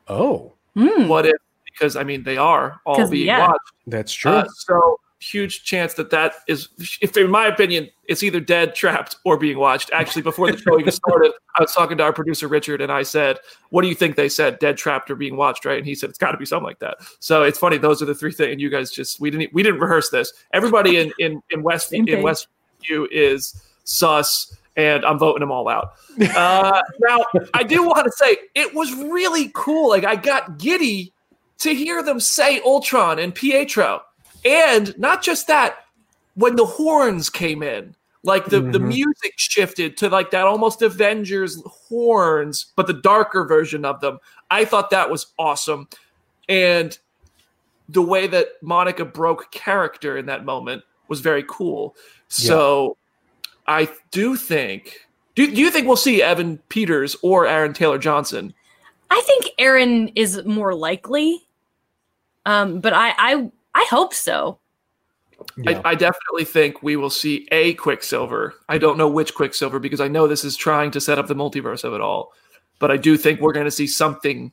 oh 0.09 0.55
Hmm. 0.75 1.09
What 1.09 1.27
if 1.27 1.37
because 1.65 1.97
I 1.97 2.05
mean 2.05 2.23
they 2.23 2.37
are 2.37 2.81
all 2.87 3.09
being 3.09 3.27
yeah. 3.27 3.49
watched. 3.49 3.73
that's 3.87 4.13
true 4.13 4.33
Uh, 4.33 4.45
so 4.49 5.01
huge 5.21 5.65
chance 5.65 5.95
that 5.95 6.11
that 6.11 6.35
is, 6.49 6.69
if 7.01 7.17
in 7.17 7.31
my 7.31 7.47
opinion, 7.47 7.89
it's 8.07 8.23
either 8.23 8.41
dead, 8.41 8.75
trapped, 8.75 9.17
or 9.25 9.37
being 9.37 9.59
watched. 9.59 9.91
Actually, 9.93 10.23
before 10.23 10.51
the 10.51 10.59
show 10.59 10.79
even 10.81 10.93
started, 10.93 11.33
I 11.57 11.63
was 11.63 11.73
talking 11.73 11.99
to 11.99 12.03
our 12.03 12.13
producer 12.13 12.49
Richard, 12.49 12.81
and 12.81 12.91
I 12.91 13.03
said, 13.03 13.39
"What 13.69 13.83
do 13.83 13.89
you 13.89 13.95
think 13.95 14.17
they 14.17 14.29
said? 14.29 14.59
Dead, 14.59 14.77
trapped, 14.77 15.11
or 15.11 15.15
being 15.15 15.37
watched?" 15.37 15.65
Right? 15.65 15.79
And 15.79 15.87
he 15.87 15.95
said, 15.95 16.09
"It's 16.11 16.19
got 16.19 16.33
to 16.33 16.39
be 16.39 16.47
something 16.47 16.67
like 16.67 16.81
that." 16.81 16.99
So 17.21 17.43
it's 17.43 17.59
funny; 17.59 17.79
those 17.79 18.03
are 18.03 18.07
the 18.07 18.15
three 18.15 18.33
things. 18.33 18.53
And 18.53 18.61
you 18.61 18.71
guys 18.71 18.91
just 18.91 19.21
we 19.21 19.31
didn't 19.31 19.53
we 19.53 19.63
didn't 19.63 19.81
rehearse 19.81 20.11
this. 20.11 20.33
Everybody 20.53 20.97
in 20.97 21.13
in 21.19 21.43
in 21.51 21.63
West 21.63 21.91
Same 21.91 22.09
in 22.09 22.17
page. 22.17 22.25
West 22.25 22.49
View 22.87 23.07
is 23.11 23.63
sus. 23.85 24.57
And 24.77 25.05
I'm 25.05 25.19
voting 25.19 25.41
them 25.41 25.51
all 25.51 25.69
out. 25.69 25.95
Uh, 26.37 26.81
now, 27.01 27.19
I 27.55 27.65
do 27.65 27.83
want 27.83 28.05
to 28.05 28.13
say 28.13 28.37
it 28.55 28.73
was 28.73 28.95
really 28.95 29.51
cool. 29.53 29.91
Like 29.91 30.05
I 30.05 30.17
got 30.17 30.59
giddy 30.59 31.13
to 31.59 31.75
hear 31.75 32.03
them 32.03 32.21
say 32.21 32.61
Ultron 32.61 33.19
and 33.19 33.35
Pietro. 33.35 34.03
And 34.45 34.97
not 34.99 35.23
just 35.23 35.47
that, 35.49 35.85
when 36.35 36.57
the 36.57 36.65
horns 36.67 37.29
came 37.29 37.63
in, 37.63 37.95
like 38.23 38.47
the, 38.47 38.61
the 38.61 38.79
Mhm. 38.79 38.89
music 38.89 39.35
shifted 39.37 39.97
to 39.99 40.09
like 40.09 40.31
that 40.31 40.47
almost 40.47 40.83
Avengers 40.83 41.63
horns, 41.67 42.67
but 42.77 42.87
the 42.87 42.93
darker 42.95 43.45
version 43.45 43.85
of 43.85 44.01
them. 44.01 44.19
I 44.51 44.65
thought 44.65 44.91
that 44.91 45.11
was 45.11 45.29
awesome. 45.39 45.89
And 46.49 46.99
the 47.89 48.03
way 48.03 48.27
that 48.27 48.63
Monica 48.63 49.05
broke 49.05 49.51
character 49.51 50.17
in 50.19 50.27
that 50.27 50.45
moment 50.45 50.83
was 51.09 51.21
very 51.21 51.45
cool. 51.49 51.97
So 52.29 52.97
I 53.67 53.89
do 54.11 54.37
think. 54.37 55.07
Do, 55.35 55.47
do 55.47 55.61
you 55.61 55.71
think 55.71 55.87
we'll 55.87 55.97
see 55.97 56.23
Evan 56.23 56.59
Peters 56.69 57.17
or 57.23 57.47
Aaron 57.47 57.73
Taylor 57.73 57.99
Johnson? 57.99 58.53
I 59.11 59.21
think 59.23 59.53
Aaron 59.59 60.09
is 60.09 60.45
more 60.45 60.75
likely. 60.75 61.47
Um, 62.47 62.81
but 62.81 62.93
I 62.93 63.15
I 63.19 63.51
I 63.75 63.87
hope 63.89 64.15
so. 64.15 64.59
Yeah. 65.57 65.81
I, 65.85 65.91
I 65.91 65.95
definitely 65.95 66.45
think 66.45 66.83
we 66.83 66.97
will 66.97 67.11
see 67.11 67.49
a 67.51 67.75
Quicksilver. 67.75 68.55
I 68.69 68.79
don't 68.79 68.99
know 68.99 69.09
which 69.09 69.35
Quicksilver 69.35 69.79
because 69.79 70.01
I 70.01 70.09
know 70.09 70.27
this 70.27 70.45
is 70.45 70.57
trying 70.57 70.91
to 70.93 71.01
set 71.01 71.19
up 71.19 71.29
the 71.29 71.35
multiverse 71.35 71.85
of 71.85 71.95
it 71.95 72.01
all, 72.01 72.33
but 72.79 72.91
I 72.91 72.97
do 72.97 73.17
think 73.17 73.41
we're 73.41 73.53
going 73.53 73.65
to 73.65 73.71
see 73.71 73.87
something 73.87 74.53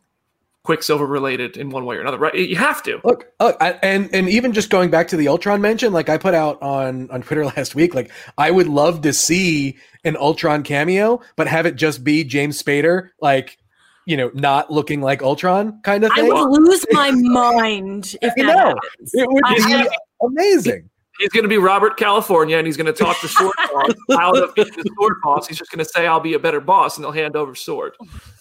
Quicksilver 0.63 1.05
related 1.05 1.55
in 1.55 1.69
one 1.69 1.85
way 1.85 1.95
or 1.95 2.01
another. 2.01 2.17
Right? 2.17 2.35
You 2.35 2.57
have 2.57 2.83
to. 2.83 2.99
Look, 3.03 3.31
look, 3.39 3.55
I, 3.61 3.71
and 3.83 4.09
and 4.13 4.29
even 4.29 4.51
just 4.51 4.69
going 4.69 4.89
back 4.89 5.07
to 5.09 5.17
the 5.17 5.29
Ultron 5.29 5.61
mention, 5.61 5.93
like 5.93 6.09
I 6.09 6.17
put 6.17 6.33
out 6.33 6.61
on 6.61 7.09
on 7.09 7.21
Twitter 7.21 7.45
last 7.57 7.73
week, 7.73 7.95
like 7.95 8.11
I 8.37 8.51
would 8.51 8.67
love 8.67 9.01
to 9.01 9.13
see 9.13 9.77
an 10.03 10.17
Ultron 10.17 10.63
cameo, 10.63 11.21
but 11.37 11.47
have 11.47 11.65
it 11.65 11.75
just 11.75 12.03
be 12.03 12.23
James 12.23 12.61
Spader, 12.61 13.11
like 13.21 13.57
you 14.07 14.15
know, 14.17 14.31
not 14.33 14.71
looking 14.71 15.01
like 15.01 15.21
Ultron 15.21 15.79
kind 15.83 16.03
of 16.03 16.11
thing. 16.13 16.25
I 16.25 16.27
thing. 16.29 16.49
would 16.49 16.61
lose 16.63 16.85
my 16.91 17.11
mind 17.11 18.15
if 18.21 18.31
I 18.39 18.41
that 18.43 18.45
know. 18.47 18.53
happens. 18.69 19.11
It 19.13 19.27
would 19.29 19.43
I- 19.45 19.83
be 19.83 19.89
amazing. 20.25 20.89
He's 21.19 21.29
going 21.29 21.43
to 21.45 21.49
be 21.49 21.57
Robert 21.57 21.97
California, 21.97 22.57
and 22.59 22.67
he's 22.67 22.77
going 22.77 22.85
to 22.85 22.93
talk 22.93 23.19
to 23.21 23.27
Sword 23.27 23.51
Boss 23.73 23.95
out 24.19 24.37
of 24.37 24.53
the 24.53 24.65
Sword 24.99 25.15
Boss. 25.23 25.47
He's 25.47 25.57
just 25.57 25.71
going 25.71 25.79
to 25.83 25.85
say, 25.85 26.05
"I'll 26.05 26.19
be 26.19 26.35
a 26.35 26.39
better 26.39 26.61
boss," 26.61 26.95
and 26.95 27.03
they'll 27.03 27.11
hand 27.11 27.35
over 27.35 27.55
Sword. 27.55 27.95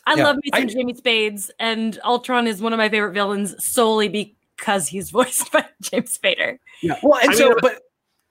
I 0.07 0.15
Yeah, 0.15 0.25
love 0.25 0.37
me 0.37 0.51
some 0.55 0.63
I- 0.63 0.67
Jamie 0.67 0.95
Spades, 0.95 1.51
and 1.59 1.99
Ultron 2.05 2.47
is 2.47 2.61
one 2.61 2.75
of 2.75 2.77
my 2.77 2.91
favorite 2.91 3.13
villains 3.15 3.55
solely 3.65 4.09
because 4.57 4.89
he's 4.89 5.09
voiced 5.11 5.51
by 5.53 5.65
James 5.81 6.19
Spader. 6.19 6.59
Yeah. 6.83 6.99
Well, 7.03 7.19
and 7.23 7.31
I 7.31 7.35
so, 7.35 7.49
mean, 7.49 7.57
but 7.63 7.81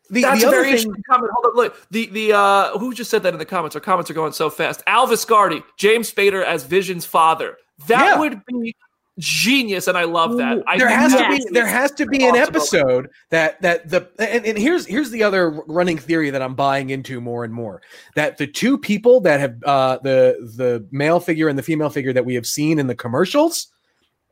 the, 0.10 0.22
That's 0.22 0.42
the 0.42 0.46
a 0.46 0.50
other 0.50 0.58
very 0.58 0.66
thing, 0.72 0.74
interesting 0.88 1.04
comment. 1.10 1.32
Hold 1.34 1.46
up, 1.48 1.56
look. 1.56 1.88
The 1.92 2.08
the 2.08 2.34
uh, 2.34 2.78
who 2.78 2.94
just 2.94 3.10
said 3.10 3.24
that 3.24 3.34
in 3.34 3.40
the 3.40 3.46
comments? 3.46 3.76
Our 3.76 3.82
comments 3.82 4.10
are 4.12 4.14
going 4.16 4.34
so 4.34 4.50
fast. 4.50 4.84
Alvis 4.86 5.26
Gardy, 5.28 5.64
James 5.78 6.12
Spader 6.12 6.44
as 6.44 6.64
Vision's 6.64 7.06
father. 7.06 7.58
That 7.88 8.06
Yeah. 8.06 8.20
would 8.20 8.46
be 8.46 8.76
genius, 9.18 9.88
and 9.88 9.98
I 9.98 10.04
love 10.04 10.38
that. 10.38 10.62
I 10.68 10.78
there 10.78 10.90
has 10.90 11.14
to 11.14 11.30
be 11.30 11.46
there 11.52 11.66
has 11.66 11.92
to 11.94 12.06
be 12.06 12.26
an 12.28 12.36
episode 12.36 13.10
that 13.30 13.62
that 13.62 13.90
the 13.90 14.10
and, 14.20 14.46
and 14.46 14.58
here's 14.58 14.86
here's 14.86 15.10
the 15.10 15.24
other 15.24 15.52
running 15.68 15.98
theory 15.98 16.30
that 16.30 16.42
I'm 16.42 16.54
buying 16.56 16.90
into 16.90 17.22
more 17.22 17.44
and 17.46 17.54
more 17.54 17.82
that 18.16 18.38
the 18.38 18.46
two 18.48 18.78
people 18.78 19.22
that 19.22 19.40
have 19.40 19.64
uh 19.64 20.00
the 20.04 20.36
the 20.58 20.86
male 20.92 21.20
figure 21.20 21.48
and 21.48 21.58
the 21.58 21.64
female 21.64 21.90
figure 21.90 22.12
that 22.14 22.26
we 22.26 22.36
have 22.36 22.46
seen 22.46 22.78
in 22.78 22.88
the 22.88 22.96
commercials 22.96 23.68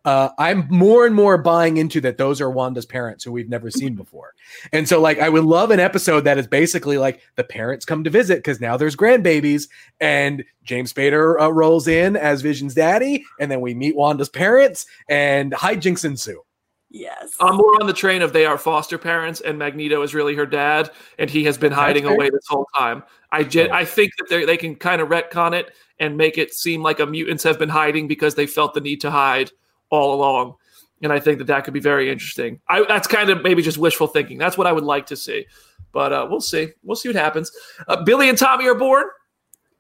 uh, 0.06 0.30
I'm 0.38 0.68
more 0.70 1.06
and 1.06 1.16
more 1.16 1.38
buying 1.38 1.78
into 1.78 2.02
that 2.02 2.18
those 2.18 2.42
are 2.42 2.50
Wanda's 2.50 2.86
parents 2.86 3.24
who 3.24 3.32
we've 3.32 3.50
never 3.50 3.72
seen 3.72 3.96
before. 3.96 4.34
And 4.74 4.88
so 4.88 5.00
like 5.00 5.20
I 5.20 5.30
would 5.30 5.46
love 5.46 5.72
an 5.72 5.80
episode 5.80 6.22
that 6.22 6.38
is 6.38 6.48
basically 6.48 6.98
like 6.98 7.22
the 7.36 7.44
parents 7.44 7.86
come 7.86 8.04
to 8.04 8.10
visit 8.10 8.40
because 8.40 8.60
now 8.60 8.76
there's 8.76 8.96
grandbabies 8.96 9.70
and 10.02 10.44
James 10.64 10.92
Spader 10.92 11.40
uh, 11.40 11.54
rolls 11.54 11.88
in 11.88 12.18
as 12.18 12.42
Vision's 12.42 12.74
daddy 12.74 13.24
and 13.40 13.50
then 13.50 13.62
we 13.62 13.74
meet 13.74 13.96
Wanda's 13.96 14.30
parents 14.30 14.86
and 15.08 15.54
hijinks 15.54 16.04
ensue. 16.04 16.42
Yes. 16.90 17.36
I'm 17.40 17.56
more 17.56 17.82
on 17.82 17.88
the 17.88 17.94
train 17.94 18.22
of 18.22 18.34
they 18.34 18.46
are 18.46 18.58
foster 18.58 19.00
parents, 19.00 19.42
and 19.42 19.58
Magneto 19.58 20.04
is 20.04 20.14
really 20.14 20.36
her 20.36 20.46
dad, 20.46 20.92
and 21.18 21.28
he 21.28 21.44
has 21.46 21.58
been 21.58 21.72
hiding 21.72 22.04
fair. 22.04 22.14
away 22.14 22.30
this 22.30 22.46
whole 22.48 22.68
time. 22.78 23.02
I 23.32 23.44
ge- 23.44 23.70
I 23.72 23.84
think 23.84 24.12
that 24.20 24.30
they 24.30 24.46
they 24.46 24.58
can 24.58 24.76
kind 24.76 25.02
of 25.02 25.10
retcon 25.10 25.54
it 25.54 25.74
and 25.98 26.16
make 26.16 26.38
it 26.38 26.54
seem 26.54 26.84
like 26.84 27.00
a 27.00 27.08
mutants 27.08 27.44
have 27.46 27.58
been 27.58 27.70
hiding 27.70 28.08
because 28.08 28.36
they 28.36 28.46
felt 28.46 28.76
the 28.76 28.80
need 28.80 29.02
to 29.02 29.10
hide 29.10 29.50
all 29.94 30.16
along, 30.16 30.56
and 31.02 31.14
I 31.14 31.20
think 31.20 31.38
that 31.38 31.48
that 31.48 31.64
could 31.64 31.74
be 31.74 31.80
very 31.80 32.10
interesting. 32.10 32.60
I, 32.68 32.84
that's 32.88 33.08
kind 33.08 33.30
of 33.30 33.44
maybe 33.44 33.62
just 33.62 33.78
wishful 33.78 34.08
thinking. 34.08 34.38
That's 34.38 34.58
what 34.58 34.68
I 34.68 34.72
would 34.72 34.84
like 34.84 35.06
to 35.08 35.16
see, 35.16 35.46
but 35.92 36.12
uh, 36.12 36.28
we'll 36.30 36.42
see. 36.42 36.70
We'll 36.84 36.96
see 36.96 37.10
what 37.10 37.16
happens. 37.16 37.52
Uh, 37.88 38.04
Billy 38.04 38.28
and 38.28 38.38
Tommy 38.38 38.68
are 38.68 38.76
born 38.76 39.06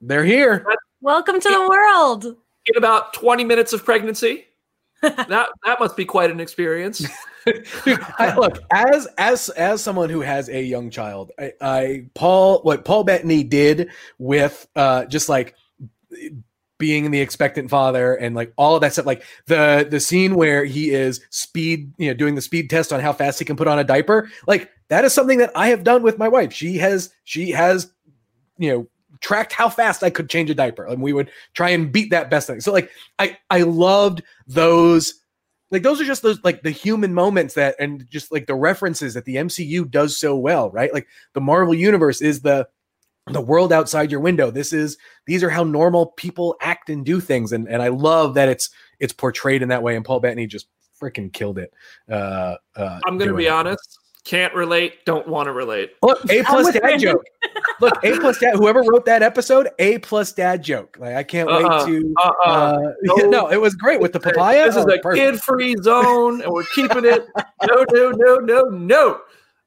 They're 0.01 0.23
here. 0.23 0.65
Welcome 1.01 1.41
to 1.41 1.49
the 1.49 1.67
world. 1.67 2.25
in 2.25 2.77
about 2.77 3.13
20 3.13 3.43
minutes 3.43 3.73
of 3.73 3.83
pregnancy. 3.83 4.45
that 5.01 5.49
that 5.65 5.79
must 5.81 5.97
be 5.97 6.05
quite 6.05 6.31
an 6.31 6.39
experience. 6.39 7.05
Dude, 7.83 7.99
I, 8.19 8.33
look 8.37 8.59
as 8.71 9.05
as 9.17 9.49
as 9.49 9.83
someone 9.83 10.09
who 10.09 10.21
has 10.21 10.47
a 10.47 10.63
young 10.63 10.89
child, 10.89 11.31
I, 11.37 11.51
I 11.59 12.05
Paul 12.13 12.61
what 12.61 12.85
Paul 12.85 13.03
Bettany 13.03 13.43
did 13.43 13.89
with 14.17 14.65
uh 14.77 15.03
just 15.05 15.27
like 15.27 15.55
being 16.77 17.11
the 17.11 17.21
expectant 17.21 17.69
father 17.69 18.15
and 18.15 18.35
like 18.35 18.51
all 18.57 18.75
of 18.75 18.81
that 18.81 18.93
stuff. 18.93 19.05
Like 19.05 19.23
the 19.47 19.87
the 19.89 19.99
scene 19.99 20.35
where 20.35 20.65
he 20.65 20.89
is 20.89 21.21
speed 21.29 21.93
you 21.97 22.07
know 22.07 22.13
doing 22.13 22.35
the 22.35 22.41
speed 22.41 22.69
test 22.69 22.91
on 22.91 22.99
how 22.99 23.13
fast 23.13 23.39
he 23.39 23.45
can 23.45 23.55
put 23.55 23.67
on 23.67 23.79
a 23.79 23.83
diaper 23.83 24.29
like 24.47 24.69
that 24.89 25.05
is 25.05 25.13
something 25.13 25.37
that 25.37 25.51
i 25.55 25.67
have 25.67 25.83
done 25.83 26.03
with 26.03 26.17
my 26.17 26.27
wife. 26.27 26.53
She 26.53 26.77
has 26.77 27.11
she 27.23 27.51
has 27.51 27.91
you 28.57 28.71
know 28.71 28.87
tracked 29.21 29.53
how 29.53 29.69
fast 29.69 30.03
i 30.03 30.09
could 30.09 30.29
change 30.29 30.49
a 30.49 30.55
diaper 30.55 30.85
and 30.85 31.01
we 31.01 31.13
would 31.13 31.29
try 31.53 31.69
and 31.69 31.91
beat 31.91 32.09
that 32.11 32.29
best 32.29 32.47
thing. 32.47 32.59
So 32.59 32.71
like 32.71 32.89
i 33.19 33.37
i 33.49 33.61
loved 33.61 34.21
those 34.47 35.13
like 35.71 35.83
those 35.83 36.01
are 36.01 36.05
just 36.05 36.21
those 36.21 36.43
like 36.43 36.63
the 36.63 36.71
human 36.71 37.13
moments 37.13 37.53
that 37.53 37.75
and 37.79 38.07
just 38.09 38.31
like 38.31 38.45
the 38.45 38.55
references 38.55 39.13
that 39.13 39.25
the 39.25 39.35
mcu 39.35 39.89
does 39.89 40.17
so 40.17 40.35
well 40.35 40.69
right? 40.71 40.93
Like 40.93 41.07
the 41.33 41.41
marvel 41.41 41.73
universe 41.73 42.21
is 42.21 42.41
the 42.41 42.67
the 43.27 43.39
world 43.41 43.71
outside 43.71 44.11
your 44.11 44.19
window 44.19 44.51
this 44.51 44.73
is 44.73 44.97
these 45.27 45.43
are 45.43 45.49
how 45.49 45.63
normal 45.63 46.07
people 46.17 46.55
act 46.59 46.89
and 46.89 47.05
do 47.05 47.21
things 47.21 47.53
and 47.53 47.69
and 47.69 47.81
i 47.81 47.87
love 47.87 48.33
that 48.33 48.49
it's 48.49 48.69
it's 48.99 49.13
portrayed 49.13 49.61
in 49.61 49.69
that 49.69 49.81
way 49.81 49.95
and 49.95 50.03
paul 50.03 50.19
bettany 50.19 50.45
just 50.45 50.67
freaking 51.01 51.31
killed 51.31 51.57
it 51.57 51.73
uh, 52.11 52.55
uh 52.75 52.99
I'm 53.05 53.17
going 53.17 53.29
to 53.29 53.35
be 53.37 53.45
it. 53.45 53.49
honest. 53.49 53.99
Can't 54.25 54.53
relate. 54.55 55.03
Don't 55.05 55.27
want 55.27 55.47
to 55.47 55.51
relate. 55.51 55.91
look 56.01 56.17
a 56.31 56.43
plus 56.45 56.71
dad 56.71 56.79
Brandon. 56.81 56.99
joke 57.11 57.25
look 57.81 57.93
a 58.05 58.17
plus 58.19 58.39
dad 58.39 58.55
whoever 58.55 58.81
wrote 58.81 59.03
that 59.05 59.21
episode 59.21 59.67
a 59.79 59.97
plus 59.99 60.31
dad 60.31 60.63
joke 60.63 60.95
like 60.97 61.15
i 61.15 61.23
can't 61.23 61.49
Uh-uh. 61.49 61.85
wait 61.85 61.93
to 61.93 62.13
Uh-uh. 62.23 62.49
uh, 62.49 62.79
No. 63.03 63.15
no 63.29 63.47
it 63.51 63.59
was 63.59 63.75
great 63.75 63.99
with 63.99 64.13
the 64.13 64.21
papaya 64.21 64.65
This 64.67 64.77
is 64.77 64.85
Oh, 64.85 64.89
a 64.93 64.99
perfect. 64.99 65.15
kid-free 65.33 65.75
zone, 65.81 66.41
and 66.41 66.51
we're 66.53 66.63
keeping 66.73 67.03
it. 67.03 67.25
No, 67.67 67.85
no, 67.91 68.11
no, 68.11 68.35
no, 68.37 68.61
no. 68.69 69.19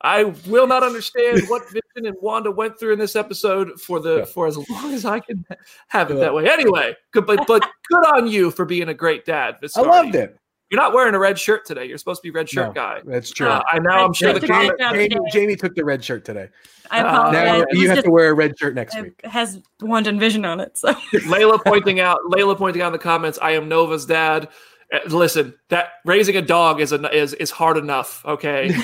I 0.02 0.24
will 0.46 0.66
not 0.66 0.82
understand 0.82 1.42
what 1.48 1.64
Vision 1.68 2.06
and 2.06 2.16
Wanda 2.20 2.50
went 2.50 2.78
through 2.78 2.92
in 2.92 2.98
this 2.98 3.16
episode 3.16 3.80
for 3.80 3.98
the 3.98 4.18
Yeah. 4.18 4.24
for 4.26 4.46
as 4.46 4.56
long 4.68 4.92
as 4.92 5.04
I 5.04 5.20
can 5.20 5.44
have 5.88 6.10
it 6.10 6.14
Yeah. 6.14 6.20
that 6.20 6.34
way. 6.34 6.48
Anyway, 6.48 6.94
good, 7.12 7.26
but 7.26 7.46
but 7.46 7.66
good 7.90 8.04
on 8.14 8.26
you 8.28 8.50
for 8.50 8.64
being 8.64 8.88
a 8.88 8.94
great 8.94 9.24
dad. 9.24 9.56
i 9.74 9.80
loved 9.80 10.14
it 10.14 10.36
You're 10.70 10.80
not 10.80 10.92
wearing 10.92 11.14
a 11.14 11.18
red 11.18 11.38
shirt 11.38 11.64
today. 11.64 11.86
You're 11.86 11.96
supposed 11.96 12.20
to 12.22 12.26
be 12.26 12.30
red 12.30 12.48
shirt 12.48 12.68
No. 12.68 12.72
guy. 12.72 13.00
that's 13.04 13.30
true 13.30 13.48
Uh, 13.48 13.62
I 13.72 13.78
now 13.78 14.04
I'm 14.04 14.12
sure 14.12 14.32
the 14.34 14.40
shirt 14.40 14.48
Jamie, 14.48 14.70
comment. 14.78 15.10
Jamie. 15.12 15.30
Jamie 15.32 15.56
took 15.56 15.74
the 15.74 15.84
red 15.84 16.04
shirt 16.04 16.24
today. 16.24 16.48
I 16.90 17.00
Uh, 17.00 17.06
apologize. 17.06 17.32
Now 17.72 17.80
you 17.80 17.88
have 17.88 17.96
just- 17.98 18.04
to 18.04 18.10
wear 18.10 18.30
a 18.30 18.34
red 18.34 18.58
shirt 18.58 18.74
next 18.74 18.96
it 18.96 19.02
week. 19.02 19.20
has 19.24 19.60
Wanda 19.80 20.10
and 20.10 20.20
Vision 20.20 20.44
on 20.44 20.60
it. 20.60 20.76
So 20.76 20.92
Layla 21.14 21.64
pointing 21.64 22.00
out, 22.00 22.18
Layla 22.30 22.56
pointing 22.56 22.82
out 22.82 22.88
in 22.88 22.92
the 22.92 22.98
comments, 22.98 23.38
I 23.40 23.52
am 23.52 23.68
Nova's 23.68 24.04
dad. 24.06 24.48
Uh, 24.92 24.98
Listen, 25.08 25.54
that 25.68 25.88
raising 26.04 26.36
a 26.36 26.42
dog 26.42 26.80
is 26.80 26.92
a, 26.92 27.14
is 27.16 27.34
is 27.34 27.50
hard 27.50 27.76
enough. 27.76 28.24
Okay, 28.24 28.74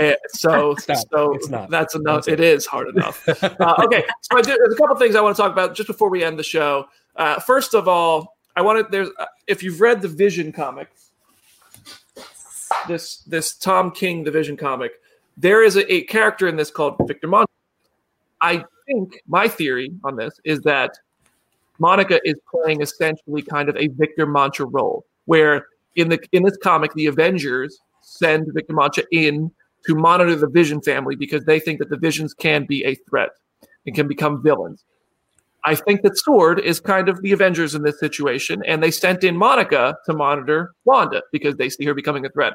Uh, 0.00 0.12
so 0.28 0.74
Stop. 0.76 0.96
so 1.10 1.66
that's 1.68 1.94
enough. 1.94 2.26
It 2.28 2.40
is 2.40 2.66
hard 2.66 2.88
enough. 2.88 3.28
Uh, 3.42 3.74
okay, 3.84 4.04
so 4.22 4.38
I 4.38 4.42
do, 4.42 4.56
there's 4.56 4.74
a 4.74 4.76
couple 4.76 4.96
things 4.96 5.14
I 5.14 5.20
want 5.20 5.36
to 5.36 5.42
talk 5.42 5.52
about 5.52 5.74
just 5.74 5.86
before 5.86 6.08
we 6.08 6.24
end 6.24 6.38
the 6.38 6.42
show. 6.44 6.86
Uh, 7.16 7.38
first 7.40 7.74
of 7.74 7.86
all, 7.88 8.36
I 8.56 8.62
wanted 8.62 8.86
there's 8.90 9.08
uh, 9.18 9.26
if 9.46 9.62
you've 9.62 9.80
read 9.80 10.00
the 10.02 10.08
Vision 10.08 10.50
comic, 10.50 10.88
this 12.88 13.18
this 13.18 13.54
Tom 13.54 13.90
King 13.90 14.24
the 14.24 14.30
Vision 14.30 14.56
comic, 14.56 14.92
there 15.36 15.62
is 15.62 15.76
a, 15.76 15.92
a 15.92 16.02
character 16.04 16.48
in 16.48 16.56
this 16.56 16.70
called 16.70 16.96
Victor 17.06 17.26
Mon. 17.28 17.46
I 18.40 18.64
think 18.86 19.20
my 19.26 19.48
theory 19.48 19.90
on 20.04 20.16
this 20.16 20.38
is 20.44 20.60
that 20.62 20.96
Monica 21.78 22.20
is 22.24 22.36
playing 22.50 22.82
essentially 22.82 23.42
kind 23.42 23.68
of 23.68 23.76
a 23.76 23.88
Victor 23.88 24.26
Mancha 24.26 24.64
role, 24.64 25.04
where 25.26 25.66
in 25.96 26.08
the 26.08 26.18
in 26.32 26.42
this 26.42 26.56
comic, 26.56 26.92
the 26.94 27.06
Avengers 27.06 27.78
send 28.02 28.52
Victor 28.52 28.74
Mancha 28.74 29.04
in 29.12 29.50
to 29.86 29.94
monitor 29.94 30.34
the 30.34 30.48
Vision 30.48 30.80
family 30.80 31.16
because 31.16 31.44
they 31.44 31.60
think 31.60 31.78
that 31.78 31.90
the 31.90 31.96
Visions 31.96 32.34
can 32.34 32.64
be 32.64 32.84
a 32.84 32.94
threat 33.08 33.30
and 33.86 33.94
can 33.94 34.08
become 34.08 34.42
villains. 34.42 34.84
I 35.66 35.74
think 35.74 36.02
that 36.02 36.18
Sword 36.18 36.60
is 36.60 36.78
kind 36.78 37.08
of 37.08 37.22
the 37.22 37.32
Avengers 37.32 37.74
in 37.74 37.82
this 37.82 37.98
situation, 37.98 38.62
and 38.66 38.82
they 38.82 38.90
sent 38.90 39.24
in 39.24 39.36
Monica 39.36 39.96
to 40.06 40.12
monitor 40.12 40.74
Wanda 40.84 41.22
because 41.32 41.56
they 41.56 41.70
see 41.70 41.84
her 41.86 41.94
becoming 41.94 42.26
a 42.26 42.28
threat 42.28 42.54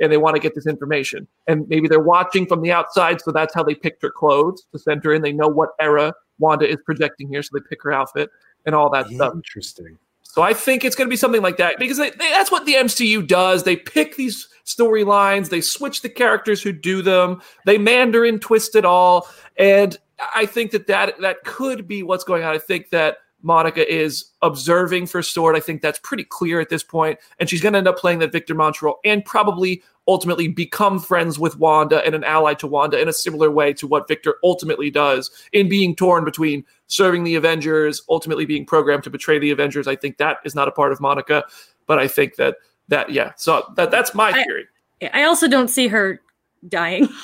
and 0.00 0.10
they 0.10 0.16
want 0.16 0.34
to 0.34 0.40
get 0.40 0.54
this 0.54 0.66
information. 0.66 1.28
And 1.46 1.68
maybe 1.68 1.86
they're 1.86 2.00
watching 2.00 2.46
from 2.46 2.62
the 2.62 2.72
outside, 2.72 3.20
so 3.20 3.32
that's 3.32 3.54
how 3.54 3.62
they 3.62 3.74
picked 3.74 4.02
her 4.02 4.10
clothes 4.10 4.66
to 4.72 4.78
send 4.78 5.04
her 5.04 5.12
in. 5.12 5.22
They 5.22 5.32
know 5.32 5.48
what 5.48 5.70
era 5.78 6.14
Wanda 6.38 6.66
is 6.68 6.78
projecting 6.84 7.28
here, 7.28 7.42
so 7.42 7.50
they 7.52 7.64
pick 7.68 7.82
her 7.82 7.92
outfit 7.92 8.30
and 8.64 8.74
all 8.74 8.90
that 8.90 9.08
stuff. 9.08 9.34
Interesting. 9.34 9.98
So 10.32 10.42
I 10.42 10.54
think 10.54 10.84
it's 10.84 10.94
going 10.94 11.08
to 11.08 11.10
be 11.10 11.16
something 11.16 11.42
like 11.42 11.56
that 11.56 11.78
because 11.78 11.98
they, 11.98 12.10
they, 12.10 12.30
that's 12.30 12.52
what 12.52 12.64
the 12.64 12.74
MCU 12.74 13.26
does. 13.26 13.64
They 13.64 13.74
pick 13.74 14.14
these 14.14 14.48
storylines, 14.64 15.48
they 15.48 15.60
switch 15.60 16.02
the 16.02 16.08
characters 16.08 16.62
who 16.62 16.72
do 16.72 17.02
them, 17.02 17.42
they 17.66 17.78
Mandarin 17.78 18.38
twist 18.38 18.76
it 18.76 18.84
all, 18.84 19.28
and 19.58 19.98
I 20.34 20.46
think 20.46 20.70
that 20.70 20.86
that 20.86 21.20
that 21.20 21.42
could 21.44 21.88
be 21.88 22.04
what's 22.04 22.22
going 22.22 22.44
on. 22.44 22.54
I 22.54 22.58
think 22.58 22.90
that 22.90 23.18
Monica 23.42 23.90
is 23.92 24.26
observing 24.42 25.06
for 25.06 25.22
Sword. 25.22 25.56
I 25.56 25.60
think 25.60 25.82
that's 25.82 25.98
pretty 26.00 26.24
clear 26.24 26.60
at 26.60 26.68
this 26.68 26.82
point, 26.82 27.18
and 27.38 27.48
she's 27.48 27.60
going 27.60 27.72
to 27.72 27.78
end 27.78 27.88
up 27.88 27.98
playing 27.98 28.18
that 28.20 28.32
Victor 28.32 28.54
Mancha 28.54 28.84
role 28.84 28.98
and 29.04 29.24
probably 29.24 29.82
ultimately 30.08 30.48
become 30.48 30.98
friends 30.98 31.38
with 31.38 31.56
Wanda 31.58 32.04
and 32.04 32.14
an 32.14 32.24
ally 32.24 32.54
to 32.54 32.66
Wanda 32.66 33.00
in 33.00 33.08
a 33.08 33.12
similar 33.12 33.50
way 33.50 33.72
to 33.74 33.86
what 33.86 34.08
Victor 34.08 34.36
ultimately 34.42 34.90
does 34.90 35.30
in 35.52 35.68
being 35.68 35.94
torn 35.94 36.24
between 36.24 36.64
serving 36.88 37.24
the 37.24 37.36
Avengers, 37.36 38.02
ultimately 38.08 38.44
being 38.44 38.66
programmed 38.66 39.04
to 39.04 39.10
betray 39.10 39.38
the 39.38 39.50
Avengers. 39.50 39.86
I 39.86 39.96
think 39.96 40.16
that 40.18 40.38
is 40.44 40.54
not 40.54 40.68
a 40.68 40.72
part 40.72 40.92
of 40.92 41.00
Monica, 41.00 41.44
but 41.86 41.98
I 41.98 42.08
think 42.08 42.36
that 42.36 42.56
that 42.88 43.10
yeah. 43.10 43.32
So 43.36 43.64
that 43.76 43.90
that's 43.90 44.14
my 44.14 44.30
I, 44.30 44.44
theory. 44.44 44.66
I 45.14 45.22
also 45.22 45.48
don't 45.48 45.68
see 45.68 45.88
her 45.88 46.20
dying. 46.68 47.08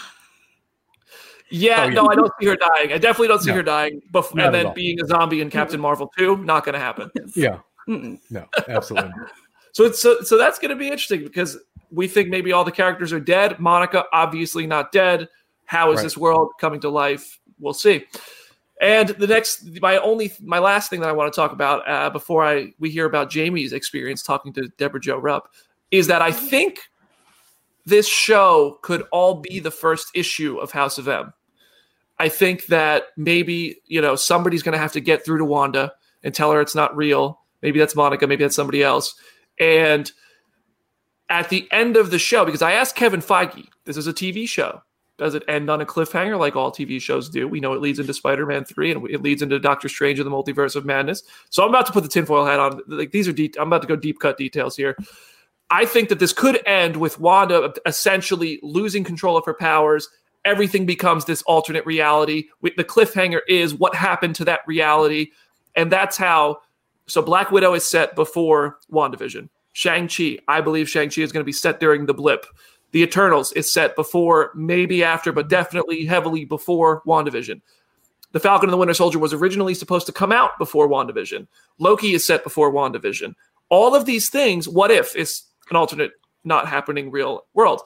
Yeah, 1.51 1.82
oh, 1.82 1.84
yeah, 1.84 1.90
no, 1.90 2.09
I 2.09 2.14
don't 2.14 2.32
see 2.40 2.47
her 2.47 2.57
dying. 2.57 2.92
I 2.92 2.99
definitely 2.99 3.28
don't 3.28 3.40
see 3.40 3.51
no, 3.51 3.57
her 3.57 3.62
dying. 3.62 4.03
Before, 4.11 4.40
and 4.40 4.55
then 4.55 4.72
being 4.74 5.01
a 5.01 5.07
zombie 5.07 5.40
in 5.40 5.51
Captain 5.51 5.80
Marvel 5.80 6.11
2, 6.18 6.38
not 6.38 6.64
going 6.64 6.74
to 6.74 6.78
happen. 6.78 7.11
Yeah. 7.34 7.59
No, 7.88 8.49
absolutely. 8.66 9.12
so 9.72 9.84
it's 9.84 10.03
so, 10.03 10.20
so 10.22 10.36
that's 10.36 10.59
going 10.59 10.70
to 10.70 10.76
be 10.76 10.86
interesting 10.86 11.22
because 11.22 11.57
we 11.92 12.09
think 12.09 12.28
maybe 12.28 12.51
all 12.51 12.64
the 12.64 12.72
characters 12.72 13.12
are 13.12 13.20
dead. 13.20 13.61
Monica 13.61 14.07
obviously 14.12 14.66
not 14.66 14.90
dead. 14.90 15.28
How 15.66 15.92
is 15.92 15.99
right. 15.99 16.03
this 16.03 16.16
world 16.16 16.51
coming 16.59 16.80
to 16.80 16.88
life? 16.88 17.38
We'll 17.61 17.74
see. 17.74 18.05
And 18.80 19.11
the 19.11 19.26
next, 19.26 19.80
my 19.80 19.99
only, 19.99 20.32
my 20.42 20.59
last 20.59 20.90
thing 20.90 21.01
that 21.01 21.09
I 21.09 21.12
want 21.12 21.32
to 21.32 21.36
talk 21.36 21.53
about 21.53 21.88
uh, 21.88 22.11
before 22.11 22.44
I 22.44 22.72
we 22.78 22.90
hear 22.90 23.07
about 23.07 23.30
Jamie's 23.30 23.72
experience 23.72 24.22
talking 24.22 24.53
to 24.55 24.68
Debra 24.78 25.01
Jo 25.01 25.18
Rupp 25.18 25.53
is 25.90 26.09
that 26.09 26.22
I 26.22 26.32
think 26.32 26.80
this 27.86 28.09
show 28.09 28.78
could 28.82 29.03
all 29.12 29.36
be 29.36 29.61
the 29.61 29.70
first 29.70 30.09
issue 30.14 30.59
of 30.59 30.72
House 30.72 30.99
of 30.99 31.09
M. 31.09 31.32
I 32.18 32.28
think 32.28 32.66
that 32.66 33.04
maybe, 33.16 33.76
you 33.86 34.00
know, 34.00 34.16
somebody's 34.16 34.62
going 34.62 34.72
to 34.72 34.78
have 34.78 34.92
to 34.92 35.00
get 35.00 35.24
through 35.24 35.38
to 35.38 35.44
Wanda 35.44 35.92
and 36.22 36.34
tell 36.34 36.52
her 36.52 36.60
it's 36.60 36.74
not 36.74 36.96
real. 36.96 37.40
Maybe 37.62 37.78
that's 37.78 37.94
Monica, 37.94 38.26
maybe 38.26 38.44
that's 38.44 38.56
somebody 38.56 38.82
else. 38.82 39.14
And 39.60 40.10
at 41.28 41.48
the 41.48 41.68
end 41.70 41.96
of 41.96 42.10
the 42.10 42.18
show, 42.18 42.44
because 42.44 42.62
I 42.62 42.72
asked 42.72 42.96
Kevin 42.96 43.20
Feige, 43.20 43.66
this 43.84 43.96
is 43.96 44.06
a 44.06 44.12
TV 44.12 44.48
show. 44.48 44.82
Does 45.18 45.34
it 45.34 45.44
end 45.48 45.70
on 45.70 45.80
a 45.80 45.86
cliffhanger 45.86 46.38
like 46.38 46.56
all 46.56 46.70
TV 46.70 47.00
shows 47.00 47.30
do? 47.30 47.48
We 47.48 47.58
know 47.60 47.72
it 47.72 47.80
leads 47.80 47.98
into 47.98 48.12
Spider 48.12 48.44
Man 48.44 48.64
3 48.66 48.92
and 48.92 49.10
it 49.10 49.22
leads 49.22 49.40
into 49.40 49.58
Doctor 49.58 49.88
Strange 49.88 50.18
and 50.18 50.26
the 50.26 50.30
Multiverse 50.30 50.76
of 50.76 50.84
Madness. 50.84 51.22
So 51.48 51.62
I'm 51.62 51.70
about 51.70 51.86
to 51.86 51.92
put 51.92 52.02
the 52.02 52.08
tinfoil 52.10 52.44
hat 52.44 52.60
on. 52.60 52.82
Like 52.86 53.12
these 53.12 53.26
are. 53.26 53.34
I'm 53.58 53.68
about 53.68 53.80
to 53.80 53.88
go 53.88 53.96
deep 53.96 54.20
cut 54.20 54.36
details 54.36 54.76
here. 54.76 54.94
I 55.70 55.86
think 55.86 56.10
that 56.10 56.18
this 56.18 56.34
could 56.34 56.60
end 56.66 56.96
with 56.98 57.18
Wanda 57.18 57.72
essentially 57.86 58.60
losing 58.62 59.04
control 59.04 59.38
of 59.38 59.46
her 59.46 59.54
powers. 59.54 60.08
Everything 60.47 60.86
becomes 60.86 61.26
this 61.26 61.42
alternate 61.42 61.84
reality. 61.84 62.47
The 62.62 62.84
cliffhanger 62.84 63.40
is 63.49 63.74
what 63.74 63.94
happened 63.94 64.36
to 64.36 64.47
that 64.47 64.61
reality. 64.66 65.32
And 65.74 65.92
that's 65.92 66.16
how. 66.16 66.61
So 67.07 67.20
Black 67.20 67.51
Widow 67.51 67.74
is 67.74 67.84
set 67.84 68.16
before 68.16 68.78
WandaVision. 68.90 69.49
Shang-Chi, 69.74 70.38
I 70.49 70.62
believe 70.62 70.88
Shang-Chi 70.88 71.20
is 71.20 71.32
going 71.32 71.42
to 71.42 71.44
be 71.44 71.53
set 71.53 71.80
during 71.80 72.07
the 72.07 72.14
blip. 72.14 72.47
The 72.92 73.03
Eternals 73.03 73.53
is 73.53 73.70
set 73.70 73.94
before, 73.94 74.53
maybe 74.55 75.05
after, 75.05 75.32
but 75.32 75.49
definitely 75.49 76.07
heavily 76.07 76.47
before 76.47 77.03
WandaVision. 77.03 77.61
The 78.32 78.40
Falcon 78.40 78.68
and 78.68 78.72
the 78.72 78.78
Winter 78.78 78.94
Soldier 78.94 79.18
was 79.18 79.32
originally 79.32 79.74
supposed 79.74 80.07
to 80.07 80.12
come 80.12 80.32
out 80.32 80.59
before 80.59 80.88
WandaVision. 80.88 81.47
Loki 81.78 82.14
is 82.14 82.24
set 82.24 82.42
before 82.42 82.72
WandaVision. 82.72 83.34
All 83.68 83.94
of 83.94 84.05
these 84.05 84.30
things, 84.30 84.68
what 84.68 84.90
if, 84.90 85.14
is 85.14 85.42
an 85.70 85.76
alternate, 85.76 86.12
not 86.44 86.68
happening 86.68 87.11
real 87.11 87.44
world. 87.55 87.82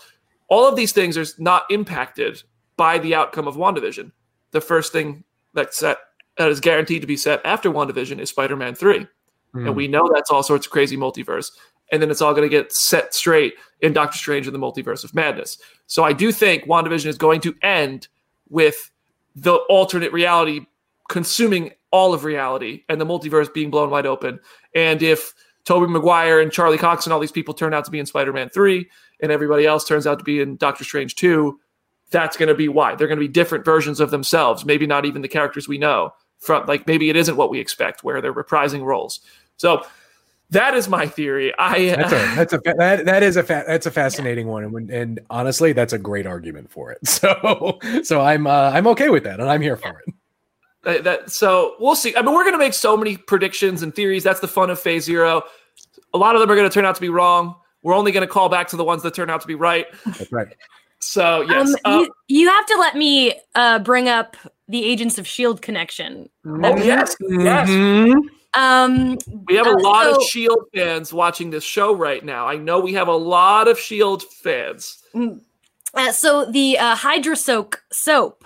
All 0.49 0.67
of 0.67 0.77
these 0.77 0.93
things 0.93 1.17
are 1.17 1.27
not 1.39 1.65
impacted 1.71 2.43
by 2.81 2.99
the 2.99 3.15
outcome 3.15 3.47
of 3.47 3.57
WandaVision. 3.57 4.11
The 4.53 4.61
first 4.63 4.91
thing 4.91 5.23
that's 5.53 5.77
set 5.77 5.99
that 6.39 6.49
is 6.49 6.61
guaranteed 6.61 7.03
to 7.03 7.07
be 7.07 7.19
set 7.19 7.45
after 7.45 7.71
WandaVision 7.71 8.19
is 8.19 8.31
Spider-Man 8.31 8.75
3. 8.75 9.07
Mm. 9.55 9.67
And 9.67 9.77
we 9.77 9.87
know 9.87 10.09
that's 10.11 10.31
all 10.31 10.43
sorts 10.43 10.65
of 10.67 10.73
crazy 10.73 10.97
multiverse. 10.97 11.51
And 11.93 12.01
then 12.01 12.11
it's 12.11 12.23
all 12.23 12.33
going 12.33 12.49
to 12.49 12.57
get 12.57 12.73
set 12.73 13.13
straight 13.13 13.53
in 13.83 13.93
Doctor 13.93 14.17
Strange 14.17 14.47
and 14.47 14.55
the 14.55 14.59
Multiverse 14.59 15.05
of 15.05 15.15
Madness. 15.15 15.59
So 15.89 16.05
I 16.05 16.15
do 16.15 16.33
think 16.33 16.65
WandaVision 16.65 17.05
is 17.05 17.19
going 17.19 17.43
to 17.43 17.55
end 17.61 18.09
with 18.49 18.91
the 19.37 19.57
alternate 19.69 20.15
reality 20.15 20.61
consuming 21.11 21.73
all 21.91 22.15
of 22.15 22.25
reality 22.25 22.85
and 22.89 22.99
the 22.99 23.05
multiverse 23.05 23.53
being 23.53 23.71
blown 23.71 23.91
wide 23.91 24.07
open. 24.07 24.41
And 24.75 25.03
if 25.03 25.35
Tobey 25.67 25.87
Maguire 25.87 26.41
and 26.41 26.51
Charlie 26.51 26.79
Cox 26.79 27.05
and 27.05 27.13
all 27.13 27.21
these 27.21 27.31
people 27.31 27.53
turn 27.53 27.75
out 27.75 27.85
to 27.85 27.91
be 27.91 27.99
in 27.99 28.07
Spider-Man 28.07 28.49
3 28.49 28.89
and 29.21 29.31
everybody 29.31 29.67
else 29.67 29.85
turns 29.85 30.07
out 30.07 30.19
to 30.19 30.25
be 30.25 30.41
in 30.41 30.57
Doctor 30.57 30.85
Strange 30.85 31.15
2, 31.17 31.61
that's 32.11 32.37
going 32.37 32.49
to 32.49 32.55
be 32.55 32.69
why. 32.69 32.95
They're 32.95 33.09
going 33.09 33.19
to 33.19 33.27
be 33.27 33.29
different 33.29 33.65
versions 33.65 34.01
of 34.01 34.11
themselves, 34.11 34.65
maybe 34.65 34.87
not 34.87 35.05
even 35.05 35.23
the 35.23 35.29
characters 35.29 35.69
we 35.69 35.79
know 35.79 36.13
from 36.41 36.67
like 36.67 36.87
maybe 36.87 37.11
it 37.11 37.17
isn't 37.17 37.37
what 37.37 37.51
we 37.51 37.61
expect 37.61 38.03
where 38.03 38.21
they're 38.21 38.35
reprising 38.35 38.83
roles. 38.83 39.21
So 39.57 39.85
that 40.51 40.75
is 40.75 40.89
my 40.89 41.07
theory. 41.07 41.55
I 41.59 41.91
that's 41.91 42.13
a 42.13 42.35
that's 42.35 42.53
a 42.53 42.61
that, 42.77 43.05
that 43.05 43.23
is 43.23 43.37
a 43.37 43.43
fa- 43.43 43.65
that's 43.67 43.87
a 43.87 43.91
fascinating 43.91 44.47
yeah. 44.47 44.53
one, 44.53 44.65
and, 44.65 44.91
and 44.91 45.21
honestly, 45.31 45.73
that's 45.73 45.93
a 45.93 45.99
great 45.99 46.27
argument 46.27 46.71
for 46.71 46.91
it. 46.91 46.99
So 47.07 47.79
so 48.03 48.21
I'm 48.21 48.47
uh, 48.47 48.71
I'm 48.73 48.87
okay 48.89 49.11
with 49.11 49.25
that, 49.25 49.39
and 49.39 49.49
I'm 49.49 49.63
here 49.63 49.77
for 49.77 50.03
it. 50.07 50.15
Uh, 50.85 51.03
that 51.03 51.31
so 51.31 51.77
we'll 51.79 51.95
see. 51.95 52.17
I 52.17 52.23
mean, 52.23 52.35
we're 52.35 52.45
going 52.45 52.55
to 52.55 52.59
make 52.59 52.75
so 52.75 52.97
many 52.97 53.17
predictions 53.17 53.83
and 53.83 53.95
theories. 53.95 54.25
That's 54.25 54.41
the 54.41 54.49
fun 54.49 54.71
of 54.71 54.81
Phase 54.81 55.05
Zero. 55.05 55.43
A 56.15 56.19
lot 56.19 56.35
of 56.35 56.41
them 56.41 56.51
are 56.51 56.57
going 56.57 56.69
to 56.69 56.73
turn 56.73 56.87
out 56.87 56.95
to 56.95 57.01
be 57.01 57.11
wrong. 57.11 57.55
We're 57.83 57.95
only 57.95 58.13
going 58.13 58.27
to 58.27 58.33
call 58.33 58.49
back 58.49 58.69
to 58.69 58.77
the 58.77 58.85
ones 58.85 59.03
that 59.03 59.15
turn 59.15 59.31
out 59.31 59.41
to 59.43 59.47
be 59.47 59.55
right. 59.55 59.87
That's 60.07 60.33
right. 60.33 60.49
So 61.01 61.43
yes, 61.43 61.75
um, 61.85 61.93
uh, 61.93 61.99
you, 62.01 62.13
you, 62.29 62.49
have 62.49 62.67
to 62.67 62.77
let 62.79 62.95
me 62.95 63.35
uh, 63.55 63.79
bring 63.79 64.09
up 64.09 64.37
the 64.69 64.85
Agents 64.85 65.19
of 65.19 65.27
Shield 65.27 65.63
connection. 65.63 66.29
Oh 66.47 66.77
yes, 66.77 67.17
yes. 67.21 67.69
Mm-hmm. 67.69 68.19
Um, 68.53 69.19
we 69.47 69.55
have 69.57 69.67
a 69.67 69.71
uh, 69.71 69.81
lot 69.81 70.05
so, 70.05 70.17
of 70.17 70.23
Shield 70.25 70.67
fans 70.75 71.13
watching 71.13 71.51
this 71.51 71.65
show 71.65 71.95
right 71.95 72.25
now. 72.25 72.47
I 72.47 72.57
know 72.57 72.81
we 72.81 72.93
have 72.95 73.09
a 73.09 73.17
lot 73.17 73.69
of 73.69 73.79
Shield 73.79 74.23
fans. 74.23 75.03
Mm, 75.15 75.41
uh, 75.95 76.13
so 76.13 76.51
the 76.51 76.79
uh, 76.79 76.95
Hydra 76.97 77.37
Soak 77.37 77.83
soap 77.91 78.45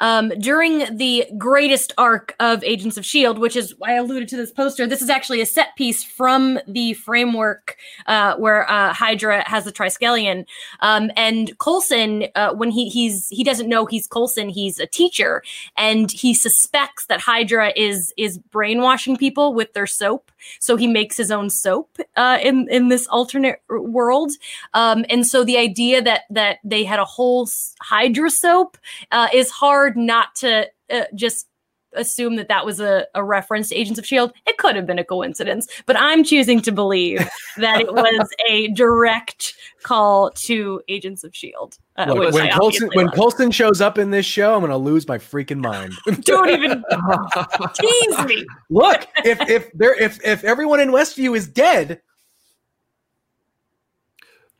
um, 0.00 0.30
during 0.40 0.96
the 0.96 1.26
greatest 1.38 1.92
arc 1.96 2.34
of 2.40 2.64
Agents 2.64 2.96
of 2.96 3.04
S.H.I.E.L.D., 3.04 3.40
which 3.40 3.56
is 3.56 3.74
why 3.78 3.92
I 3.92 3.94
alluded 3.94 4.28
to 4.28 4.36
this 4.36 4.50
poster. 4.50 4.86
This 4.86 5.02
is 5.02 5.10
actually 5.10 5.40
a 5.40 5.46
set 5.46 5.76
piece 5.76 6.02
from 6.02 6.58
the 6.66 6.94
framework 6.94 7.76
uh, 8.06 8.36
where 8.36 8.68
uh, 8.70 8.92
Hydra 8.92 9.48
has 9.48 9.64
the 9.64 9.72
Triskelion. 9.72 10.46
Um, 10.80 11.10
and 11.16 11.56
Coulson, 11.58 12.26
uh, 12.34 12.52
when 12.54 12.70
he 12.70 12.88
he's 12.88 13.28
he 13.28 13.44
doesn't 13.44 13.68
know 13.68 13.86
he's 13.86 14.06
Coulson, 14.06 14.48
he's 14.48 14.78
a 14.80 14.86
teacher, 14.86 15.42
and 15.76 16.10
he 16.10 16.34
suspects 16.34 17.06
that 17.06 17.20
Hydra 17.20 17.72
is 17.76 18.12
is 18.16 18.38
brainwashing 18.38 19.16
people 19.16 19.54
with 19.54 19.72
their 19.74 19.86
soap. 19.86 20.30
So 20.58 20.76
he 20.76 20.86
makes 20.86 21.16
his 21.16 21.30
own 21.30 21.50
soap 21.50 21.98
uh, 22.16 22.38
in 22.42 22.68
in 22.70 22.88
this 22.88 23.06
alternate 23.06 23.60
world. 23.68 24.32
Um, 24.74 25.04
and 25.08 25.26
so 25.26 25.44
the 25.44 25.58
idea 25.58 26.02
that 26.02 26.22
that 26.30 26.58
they 26.64 26.84
had 26.84 26.98
a 26.98 27.04
whole 27.04 27.48
Hydra 27.80 28.30
soap 28.30 28.78
uh, 29.12 29.28
is 29.32 29.50
hard 29.50 29.96
not 29.96 30.34
to 30.36 30.68
uh, 30.90 31.04
just 31.14 31.46
assume 31.94 32.36
that 32.36 32.48
that 32.48 32.64
was 32.64 32.80
a, 32.80 33.06
a 33.14 33.24
reference 33.24 33.68
to 33.68 33.76
Agents 33.76 33.98
of 33.98 34.04
S.H.I.E.L.D. 34.04 34.34
It 34.46 34.58
could 34.58 34.76
have 34.76 34.86
been 34.86 34.98
a 34.98 35.04
coincidence, 35.04 35.66
but 35.86 35.96
I'm 35.98 36.24
choosing 36.24 36.60
to 36.62 36.72
believe 36.72 37.28
that 37.56 37.80
it 37.80 37.92
was 37.92 38.28
a 38.48 38.68
direct 38.68 39.54
call 39.82 40.30
to 40.30 40.82
Agents 40.88 41.24
of 41.24 41.30
S.H.I.E.L.D. 41.30 41.76
Uh, 41.96 42.14
Look, 42.14 42.34
when, 42.34 42.50
Coulson, 42.50 42.90
when 42.94 43.08
Coulson 43.10 43.50
shows 43.50 43.80
up 43.80 43.98
in 43.98 44.10
this 44.10 44.24
show, 44.24 44.54
I'm 44.54 44.60
going 44.60 44.70
to 44.70 44.76
lose 44.76 45.06
my 45.06 45.18
freaking 45.18 45.58
mind. 45.58 45.92
Don't 46.24 46.48
even 46.48 46.82
tease 47.74 48.26
me. 48.26 48.46
Look, 48.70 49.06
if 49.24 49.40
if 49.48 49.70
there 49.72 49.94
if 50.00 50.24
if 50.24 50.44
everyone 50.44 50.80
in 50.80 50.90
Westview 50.90 51.36
is 51.36 51.46
dead, 51.46 52.00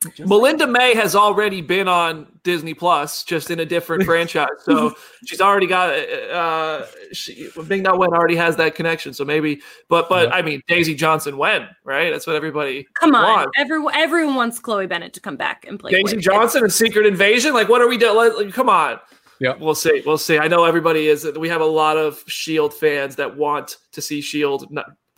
just 0.03 0.27
Melinda 0.27 0.65
May 0.65 0.95
has 0.95 1.15
already 1.15 1.61
been 1.61 1.87
on 1.87 2.25
Disney 2.43 2.73
Plus, 2.73 3.23
just 3.23 3.51
in 3.51 3.59
a 3.59 3.65
different 3.65 4.03
franchise. 4.05 4.49
So 4.63 4.95
she's 5.25 5.41
already 5.41 5.67
got. 5.67 5.89
Uh, 5.91 6.85
she, 7.13 7.49
Ming 7.67 7.83
Na 7.83 7.95
Wen 7.95 8.09
already 8.11 8.35
has 8.35 8.55
that 8.55 8.73
connection. 8.73 9.13
So 9.13 9.23
maybe, 9.23 9.61
but 9.89 10.09
but 10.09 10.29
yeah. 10.29 10.35
I 10.35 10.41
mean, 10.41 10.61
Daisy 10.67 10.95
Johnson 10.95 11.37
Wen, 11.37 11.67
right? 11.83 12.09
That's 12.09 12.25
what 12.25 12.35
everybody. 12.35 12.87
Come 12.95 13.13
on, 13.13 13.23
wants. 13.23 13.51
everyone 13.57 13.93
everyone 13.95 14.35
wants 14.35 14.59
Chloe 14.59 14.87
Bennet 14.87 15.13
to 15.13 15.19
come 15.19 15.37
back 15.37 15.65
and 15.67 15.79
play. 15.79 15.91
Daisy 15.91 16.17
Johnson 16.17 16.63
and 16.63 16.73
Secret 16.73 17.05
Invasion. 17.05 17.53
Like, 17.53 17.69
what 17.69 17.81
are 17.81 17.87
we 17.87 17.97
doing? 17.97 18.15
Like, 18.15 18.53
come 18.53 18.69
on. 18.69 18.99
Yeah, 19.39 19.55
we'll 19.59 19.75
see. 19.75 20.03
We'll 20.05 20.19
see. 20.19 20.37
I 20.37 20.47
know 20.47 20.65
everybody 20.65 21.07
is. 21.07 21.27
We 21.37 21.49
have 21.49 21.61
a 21.61 21.65
lot 21.65 21.97
of 21.97 22.23
Shield 22.27 22.75
fans 22.75 23.15
that 23.15 23.37
want 23.37 23.77
to 23.91 24.01
see 24.01 24.21
Shield 24.21 24.67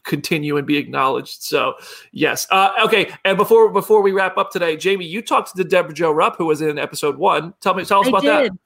continue 0.04 0.58
and 0.58 0.68
be 0.68 0.78
acknowledged. 0.78 1.44
So 1.44 1.76
yes. 2.12 2.48
Uh, 2.50 2.72
okay. 2.86 3.12
And 3.26 3.38
before 3.38 3.72
before 3.72 4.02
we 4.02 4.12
wrap 4.12 4.38
up 4.38 4.52
today, 4.52 4.78
Jamie, 4.78 5.06
you 5.06 5.22
talked 5.22 5.56
to 5.56 5.64
Debra 5.64 5.94
Jo 5.94 6.12
Rupp, 6.12 6.38
who 6.38 6.46
was 6.46 6.62
in 6.62 6.78
episode 6.78 7.18
one. 7.18 7.54
Tell 7.62 7.74
me, 7.74 7.86
tell 7.86 8.02
us 8.02 8.08
I 8.08 8.10
about 8.10 8.22
did. 8.22 8.54
that. 8.54 8.58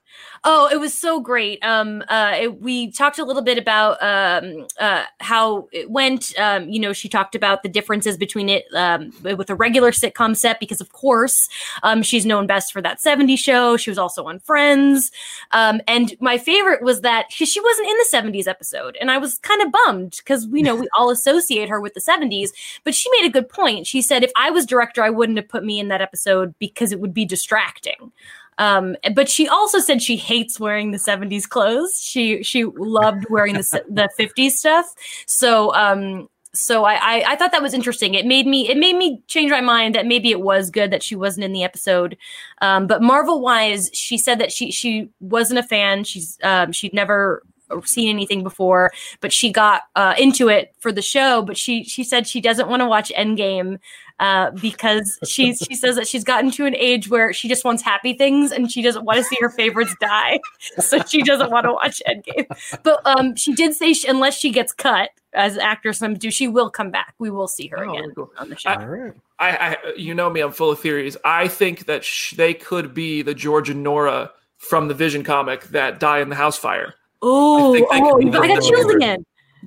Oh, 0.43 0.69
it 0.71 0.79
was 0.79 0.93
so 0.93 1.19
great. 1.19 1.63
Um, 1.63 2.03
uh, 2.07 2.35
it, 2.41 2.61
we 2.61 2.91
talked 2.91 3.19
a 3.19 3.25
little 3.25 3.41
bit 3.41 3.57
about 3.57 4.01
um, 4.01 4.67
uh, 4.79 5.03
how 5.19 5.67
it 5.71 5.89
went. 5.89 6.37
Um, 6.39 6.69
you 6.69 6.79
know, 6.79 6.93
she 6.93 7.09
talked 7.09 7.35
about 7.35 7.63
the 7.63 7.69
differences 7.69 8.17
between 8.17 8.49
it 8.49 8.65
um, 8.75 9.11
with 9.23 9.49
a 9.49 9.55
regular 9.55 9.91
sitcom 9.91 10.35
set 10.35 10.59
because, 10.59 10.79
of 10.79 10.91
course, 10.93 11.49
um, 11.83 12.03
she's 12.03 12.25
known 12.25 12.47
best 12.47 12.71
for 12.71 12.81
that 12.81 12.99
70s 12.99 13.39
show. 13.39 13.77
She 13.77 13.89
was 13.89 13.97
also 13.97 14.25
on 14.25 14.39
Friends. 14.39 15.11
Um, 15.51 15.81
and 15.87 16.15
my 16.19 16.37
favorite 16.37 16.81
was 16.81 17.01
that 17.01 17.25
she, 17.29 17.45
she 17.45 17.59
wasn't 17.59 17.89
in 17.89 17.97
the 17.97 18.39
70s 18.39 18.47
episode. 18.47 18.97
And 19.01 19.11
I 19.11 19.17
was 19.17 19.39
kind 19.39 19.61
of 19.61 19.71
bummed 19.71 20.15
because, 20.17 20.47
you 20.51 20.63
know, 20.63 20.75
we 20.75 20.87
all 20.97 21.09
associate 21.09 21.69
her 21.69 21.81
with 21.81 21.93
the 21.93 21.99
70s. 21.99 22.49
But 22.83 22.95
she 22.95 23.09
made 23.11 23.27
a 23.27 23.33
good 23.33 23.49
point. 23.49 23.87
She 23.87 24.01
said, 24.01 24.23
if 24.23 24.31
I 24.35 24.49
was 24.49 24.65
director, 24.65 25.03
I 25.03 25.09
wouldn't 25.09 25.37
have 25.37 25.49
put 25.49 25.63
me 25.63 25.79
in 25.79 25.87
that 25.89 26.01
episode 26.01 26.53
because 26.59 26.91
it 26.91 26.99
would 26.99 27.13
be 27.13 27.25
distracting. 27.25 28.11
Um, 28.57 28.95
but 29.13 29.29
she 29.29 29.47
also 29.47 29.79
said 29.79 30.01
she 30.01 30.15
hates 30.15 30.59
wearing 30.59 30.91
the 30.91 30.97
70s 30.97 31.47
clothes. 31.47 32.01
She 32.01 32.43
she 32.43 32.65
loved 32.65 33.25
wearing 33.29 33.53
the 33.53 33.83
the 33.89 34.09
50s 34.19 34.51
stuff. 34.51 34.93
So 35.25 35.73
um 35.75 36.27
so 36.53 36.85
I, 36.85 36.93
I, 36.93 37.23
I 37.27 37.35
thought 37.35 37.51
that 37.51 37.61
was 37.61 37.73
interesting. 37.73 38.15
It 38.15 38.25
made 38.25 38.47
me 38.47 38.67
it 38.69 38.77
made 38.77 38.95
me 38.95 39.21
change 39.27 39.51
my 39.51 39.61
mind 39.61 39.95
that 39.95 40.05
maybe 40.05 40.31
it 40.31 40.41
was 40.41 40.69
good 40.69 40.91
that 40.91 41.03
she 41.03 41.15
wasn't 41.15 41.43
in 41.43 41.53
the 41.53 41.63
episode. 41.63 42.17
Um, 42.61 42.87
but 42.87 43.01
Marvel 43.01 43.41
wise, 43.41 43.89
she 43.93 44.17
said 44.17 44.39
that 44.39 44.51
she 44.51 44.71
she 44.71 45.09
wasn't 45.19 45.59
a 45.59 45.63
fan. 45.63 46.03
She's 46.03 46.37
um, 46.43 46.71
she'd 46.71 46.93
never 46.93 47.43
seen 47.85 48.09
anything 48.09 48.43
before, 48.43 48.91
but 49.21 49.33
she 49.33 49.51
got 49.51 49.83
uh, 49.95 50.15
into 50.17 50.49
it 50.49 50.73
for 50.79 50.91
the 50.91 51.01
show. 51.01 51.41
But 51.41 51.57
she 51.57 51.83
she 51.83 52.03
said 52.03 52.27
she 52.27 52.41
doesn't 52.41 52.69
want 52.69 52.81
to 52.81 52.87
watch 52.87 53.11
Endgame 53.17 53.79
uh, 54.19 54.51
because 54.51 55.19
she 55.27 55.55
she 55.55 55.75
says 55.75 55.95
that 55.95 56.07
she's 56.07 56.23
gotten 56.23 56.51
to 56.51 56.65
an 56.65 56.75
age 56.75 57.09
where 57.09 57.33
she 57.33 57.47
just 57.47 57.63
wants 57.63 57.83
happy 57.83 58.13
things 58.13 58.51
and 58.51 58.71
she 58.71 58.81
doesn't 58.81 59.05
want 59.05 59.17
to 59.17 59.23
see 59.23 59.37
her 59.39 59.49
favorites 59.49 59.95
die, 59.99 60.39
so 60.79 61.01
she 61.03 61.21
doesn't 61.21 61.51
want 61.51 61.65
to 61.65 61.73
watch 61.73 62.01
Endgame. 62.07 62.47
But 62.83 63.01
um, 63.05 63.35
she 63.35 63.53
did 63.53 63.75
say 63.75 63.93
she, 63.93 64.07
unless 64.07 64.37
she 64.37 64.51
gets 64.51 64.73
cut 64.73 65.09
as 65.33 65.57
actors 65.57 65.99
some 65.99 66.15
do, 66.15 66.31
she 66.31 66.47
will 66.47 66.69
come 66.69 66.91
back. 66.91 67.13
We 67.19 67.29
will 67.29 67.47
see 67.47 67.67
her 67.67 67.85
oh, 67.85 67.91
again 67.93 68.11
cool. 68.15 68.31
on 68.37 68.49
the 68.49 68.57
show. 68.57 68.69
I, 68.69 69.11
I, 69.39 69.49
I, 69.49 69.77
you 69.95 70.13
know 70.13 70.29
me, 70.29 70.41
I'm 70.41 70.51
full 70.51 70.71
of 70.71 70.79
theories. 70.79 71.15
I 71.23 71.47
think 71.47 71.85
that 71.85 72.03
sh- 72.03 72.33
they 72.35 72.53
could 72.53 72.93
be 72.93 73.21
the 73.21 73.33
George 73.33 73.69
and 73.69 73.83
Nora 73.83 74.31
from 74.57 74.87
the 74.87 74.93
Vision 74.93 75.23
comic 75.23 75.65
that 75.65 75.99
die 75.99 76.19
in 76.19 76.29
the 76.29 76.35
house 76.35 76.57
fire. 76.57 76.95
Oh, 77.21 77.75
I, 77.75 78.01
oh, 78.01 78.41
I 78.41 78.47
got 78.47 78.63
chills 78.63 78.93
again. 78.93 79.25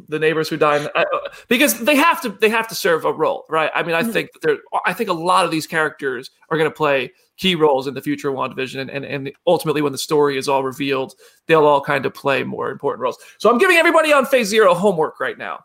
the 0.09 0.19
neighbors 0.19 0.49
who 0.49 0.57
die 0.57 0.85
uh, 0.95 1.05
because 1.49 1.79
they 1.81 1.97
have 1.97 2.21
to 2.23 2.31
they 2.31 2.49
have 2.49 2.69
to 2.69 2.75
serve 2.75 3.05
a 3.05 3.13
role 3.13 3.45
right? 3.49 3.71
I 3.75 3.83
mean 3.83 3.95
i 3.95 4.03
mm-hmm. 4.03 4.13
think 4.13 4.31
there 4.43 4.59
i 4.87 4.93
think 4.93 5.11
a 5.11 5.15
lot 5.15 5.45
of 5.45 5.51
these 5.51 5.67
characters 5.67 6.31
are 6.49 6.57
going 6.57 6.71
to 6.71 6.75
play 6.75 7.13
key 7.37 7.55
roles 7.55 7.87
in 7.87 7.95
the 7.95 8.03
future 8.03 8.29
of 8.29 8.37
WandaVision 8.37 8.81
and, 8.81 8.91
and 8.91 9.05
and 9.05 9.33
ultimately 9.47 9.83
when 9.83 9.93
the 9.93 9.99
story 9.99 10.37
is 10.37 10.49
all 10.49 10.63
revealed 10.63 11.15
they'll 11.47 11.67
all 11.67 11.81
kind 11.81 12.07
of 12.07 12.15
play 12.15 12.45
more 12.45 12.71
important 12.71 13.03
roles. 13.03 13.19
So 13.39 13.51
i'm 13.51 13.59
giving 13.59 13.77
everybody 13.77 14.13
on 14.13 14.27
phase 14.27 14.49
zero 14.49 14.75
homework 14.75 15.19
right 15.21 15.39
now. 15.39 15.61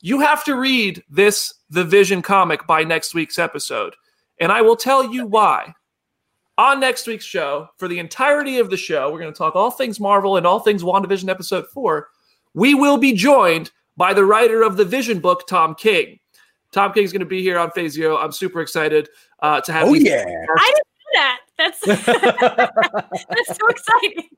You 0.00 0.20
have 0.20 0.44
to 0.44 0.56
read 0.56 1.02
this 1.08 1.54
the 1.70 1.84
vision 1.84 2.22
comic 2.22 2.66
by 2.66 2.84
next 2.84 3.14
week's 3.14 3.38
episode 3.38 3.94
and 4.38 4.52
i 4.52 4.60
will 4.60 4.76
tell 4.76 5.12
you 5.12 5.26
why 5.26 5.74
on 6.62 6.80
next 6.80 7.06
week's 7.06 7.24
show 7.24 7.68
for 7.76 7.88
the 7.88 7.98
entirety 7.98 8.58
of 8.58 8.70
the 8.70 8.76
show 8.76 9.10
we're 9.10 9.20
going 9.20 9.32
to 9.32 9.36
talk 9.36 9.56
all 9.56 9.70
things 9.70 9.98
marvel 9.98 10.36
and 10.36 10.46
all 10.46 10.60
things 10.60 10.82
wandavision 10.82 11.28
episode 11.28 11.66
4 11.68 12.08
we 12.54 12.74
will 12.74 12.98
be 12.98 13.12
joined 13.12 13.70
by 13.96 14.14
the 14.14 14.24
writer 14.24 14.62
of 14.62 14.76
the 14.76 14.84
Vision 14.84 15.20
book, 15.20 15.46
Tom 15.46 15.74
King. 15.74 16.18
Tom 16.72 16.92
King 16.92 17.04
is 17.04 17.12
going 17.12 17.20
to 17.20 17.26
be 17.26 17.42
here 17.42 17.58
on 17.58 17.70
Phase 17.70 17.92
Zero. 17.92 18.16
I'm 18.16 18.32
super 18.32 18.60
excited 18.60 19.08
uh, 19.40 19.60
to 19.62 19.72
have. 19.72 19.88
Oh 19.88 19.94
yeah! 19.94 20.24
I 20.24 20.24
didn't 20.24 20.56
know 20.56 21.12
that. 21.14 21.40
That's 21.58 21.80
that's 23.28 23.58
so 23.58 23.66
exciting. 23.68 24.28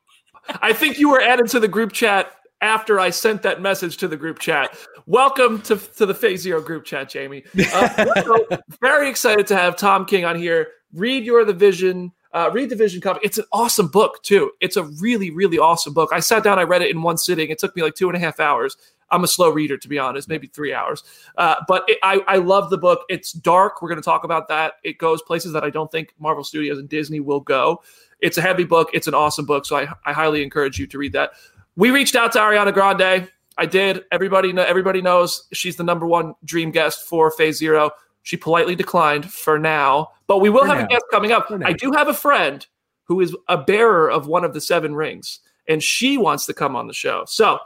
I 0.60 0.72
think 0.72 0.98
you 0.98 1.08
were 1.08 1.20
added 1.20 1.48
to 1.50 1.60
the 1.60 1.68
group 1.68 1.92
chat 1.92 2.32
after 2.60 2.98
I 2.98 3.10
sent 3.10 3.42
that 3.42 3.62
message 3.62 3.96
to 3.98 4.08
the 4.08 4.16
group 4.16 4.40
chat. 4.40 4.76
Welcome 5.06 5.62
to, 5.62 5.76
to 5.76 6.06
the 6.06 6.14
Phase 6.14 6.42
Zero 6.42 6.60
group 6.60 6.84
chat, 6.84 7.08
Jamie. 7.08 7.44
Uh, 7.72 8.22
so 8.22 8.46
very 8.80 9.08
excited 9.08 9.46
to 9.46 9.56
have 9.56 9.76
Tom 9.76 10.04
King 10.04 10.24
on 10.24 10.36
here. 10.36 10.68
Read 10.95 11.24
your 11.24 11.45
the 11.45 11.53
Vision 11.53 12.12
uh, 12.34 12.51
read 12.53 12.68
the 12.68 12.76
Vision 12.76 13.01
comic. 13.01 13.22
It's 13.24 13.38
an 13.38 13.45
awesome 13.53 13.86
book 13.86 14.22
too. 14.24 14.51
It's 14.61 14.76
a 14.76 14.82
really, 15.01 15.30
really 15.30 15.57
awesome 15.57 15.95
book. 15.95 16.11
I 16.12 16.18
sat 16.18 16.42
down, 16.42 16.59
I 16.59 16.64
read 16.64 16.82
it 16.82 16.90
in 16.90 17.01
one 17.01 17.16
sitting. 17.16 17.49
It 17.49 17.59
took 17.61 17.74
me 17.76 17.82
like 17.82 17.95
two 17.95 18.09
and 18.09 18.16
a 18.16 18.18
half 18.18 18.40
hours. 18.40 18.76
I'm 19.11 19.22
a 19.22 19.28
slow 19.28 19.51
reader, 19.51 19.76
to 19.76 19.88
be 19.88 19.99
honest, 19.99 20.28
maybe 20.28 20.49
three 20.49 20.74
hours. 20.74 21.05
Uh, 21.38 21.57
but 21.68 21.84
it, 21.86 21.99
I, 22.03 22.22
I 22.26 22.36
love 22.38 22.70
the 22.70 22.78
book. 22.78 23.03
It's 23.09 23.32
dark. 23.32 23.80
We're 23.80 23.88
going 23.88 24.01
to 24.01 24.05
talk 24.05 24.24
about 24.24 24.49
that. 24.49 24.74
It 24.82 24.99
goes 24.99 25.22
places 25.22 25.53
that 25.53 25.62
I 25.62 25.70
don't 25.70 25.90
think 25.92 26.12
Marvel 26.18 26.42
Studios 26.42 26.78
and 26.78 26.88
Disney 26.88 27.20
will 27.20 27.40
go. 27.40 27.82
It's 28.20 28.38
a 28.38 28.42
heavy 28.42 28.64
book. 28.64 28.90
It's 28.92 29.07
an 29.07 29.14
awesome 29.14 29.47
book. 29.47 29.66
So 29.66 29.76
I, 29.76 29.86
I 30.05 30.12
highly 30.12 30.42
encourage 30.42 30.78
you 30.78 30.88
to 30.88 30.99
read 30.99 31.12
that. 31.12 31.32
We 31.76 31.90
reached 31.90 32.16
out 32.16 32.32
to 32.32 32.40
Ariana 32.40 32.74
Grande. 32.74 33.30
I 33.57 33.66
did. 33.66 34.05
Everybody, 34.11 34.53
know, 34.53 34.64
everybody 34.64 35.01
knows 35.01 35.47
she's 35.53 35.76
the 35.76 35.84
number 35.84 36.07
one 36.07 36.34
dream 36.45 36.72
guest 36.72 37.07
for 37.07 37.30
Phase 37.30 37.59
Zero. 37.59 37.90
She 38.24 38.36
politely 38.36 38.74
declined 38.74 39.30
for 39.30 39.58
now, 39.58 40.10
but 40.26 40.38
we 40.38 40.50
will 40.50 40.62
for 40.62 40.68
have 40.68 40.78
now. 40.78 40.84
a 40.86 40.88
guest 40.88 41.04
coming 41.10 41.30
up. 41.30 41.46
I 41.64 41.74
do 41.74 41.92
have 41.92 42.08
a 42.08 42.14
friend 42.14 42.66
who 43.04 43.20
is 43.20 43.36
a 43.48 43.58
bearer 43.58 44.10
of 44.10 44.26
one 44.26 44.44
of 44.44 44.54
the 44.54 44.60
seven 44.60 44.94
rings, 44.94 45.40
and 45.68 45.82
she 45.82 46.16
wants 46.18 46.46
to 46.46 46.54
come 46.54 46.74
on 46.74 46.86
the 46.86 46.94
show. 46.94 47.24
So 47.28 47.58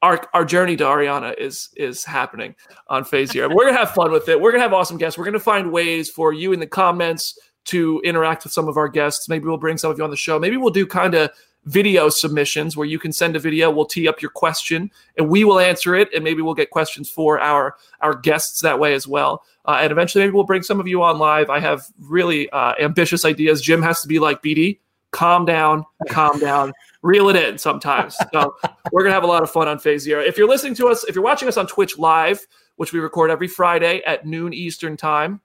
our 0.00 0.26
our 0.32 0.46
journey 0.46 0.76
to 0.76 0.84
Ariana 0.84 1.38
is 1.38 1.68
is 1.76 2.04
happening 2.04 2.54
on 2.88 3.04
Phase 3.04 3.32
Zero. 3.32 3.54
We're 3.54 3.66
gonna 3.66 3.78
have 3.78 3.90
fun 3.90 4.12
with 4.12 4.28
it. 4.30 4.40
We're 4.40 4.50
gonna 4.50 4.62
have 4.62 4.72
awesome 4.72 4.96
guests. 4.96 5.18
We're 5.18 5.26
gonna 5.26 5.38
find 5.38 5.70
ways 5.70 6.08
for 6.10 6.32
you 6.32 6.52
in 6.52 6.60
the 6.60 6.66
comments 6.66 7.38
to 7.66 8.00
interact 8.02 8.44
with 8.44 8.54
some 8.54 8.68
of 8.68 8.78
our 8.78 8.88
guests. 8.88 9.28
Maybe 9.28 9.44
we'll 9.44 9.58
bring 9.58 9.76
some 9.76 9.90
of 9.90 9.98
you 9.98 10.04
on 10.04 10.10
the 10.10 10.16
show. 10.16 10.38
Maybe 10.38 10.56
we'll 10.56 10.70
do 10.70 10.86
kind 10.86 11.14
of 11.14 11.30
video 11.66 12.08
submissions 12.08 12.76
where 12.76 12.86
you 12.86 12.98
can 12.98 13.12
send 13.12 13.36
a 13.36 13.38
video 13.38 13.70
we'll 13.70 13.84
tee 13.84 14.08
up 14.08 14.22
your 14.22 14.30
question 14.30 14.90
and 15.18 15.28
we 15.28 15.44
will 15.44 15.58
answer 15.58 15.94
it 15.94 16.08
and 16.14 16.22
maybe 16.22 16.40
we'll 16.40 16.54
get 16.54 16.70
questions 16.70 17.10
for 17.10 17.40
our 17.40 17.76
our 18.00 18.14
guests 18.14 18.60
that 18.62 18.78
way 18.78 18.94
as 18.94 19.06
well 19.06 19.42
uh, 19.66 19.78
and 19.80 19.90
eventually 19.90 20.24
maybe 20.24 20.34
we'll 20.34 20.44
bring 20.44 20.62
some 20.62 20.78
of 20.78 20.86
you 20.86 21.02
on 21.02 21.18
live 21.18 21.50
i 21.50 21.58
have 21.58 21.86
really 22.00 22.48
uh, 22.50 22.72
ambitious 22.80 23.24
ideas 23.24 23.60
jim 23.60 23.82
has 23.82 24.00
to 24.00 24.08
be 24.08 24.18
like 24.18 24.42
bd 24.42 24.78
calm 25.10 25.44
down 25.44 25.84
calm 26.08 26.38
down 26.38 26.72
reel 27.02 27.28
it 27.28 27.36
in 27.36 27.58
sometimes 27.58 28.16
so 28.32 28.54
we're 28.92 29.02
gonna 29.02 29.14
have 29.14 29.24
a 29.24 29.28
lot 29.28 29.42
of 29.42 29.50
fun 29.50 29.66
on 29.66 29.78
phase 29.78 30.02
zero 30.02 30.22
if 30.22 30.38
you're 30.38 30.48
listening 30.48 30.74
to 30.74 30.86
us 30.86 31.04
if 31.04 31.14
you're 31.14 31.24
watching 31.24 31.48
us 31.48 31.56
on 31.56 31.66
twitch 31.66 31.98
live 31.98 32.46
which 32.76 32.92
we 32.92 33.00
record 33.00 33.30
every 33.30 33.48
friday 33.48 34.02
at 34.04 34.24
noon 34.24 34.54
eastern 34.54 34.96
time 34.96 35.40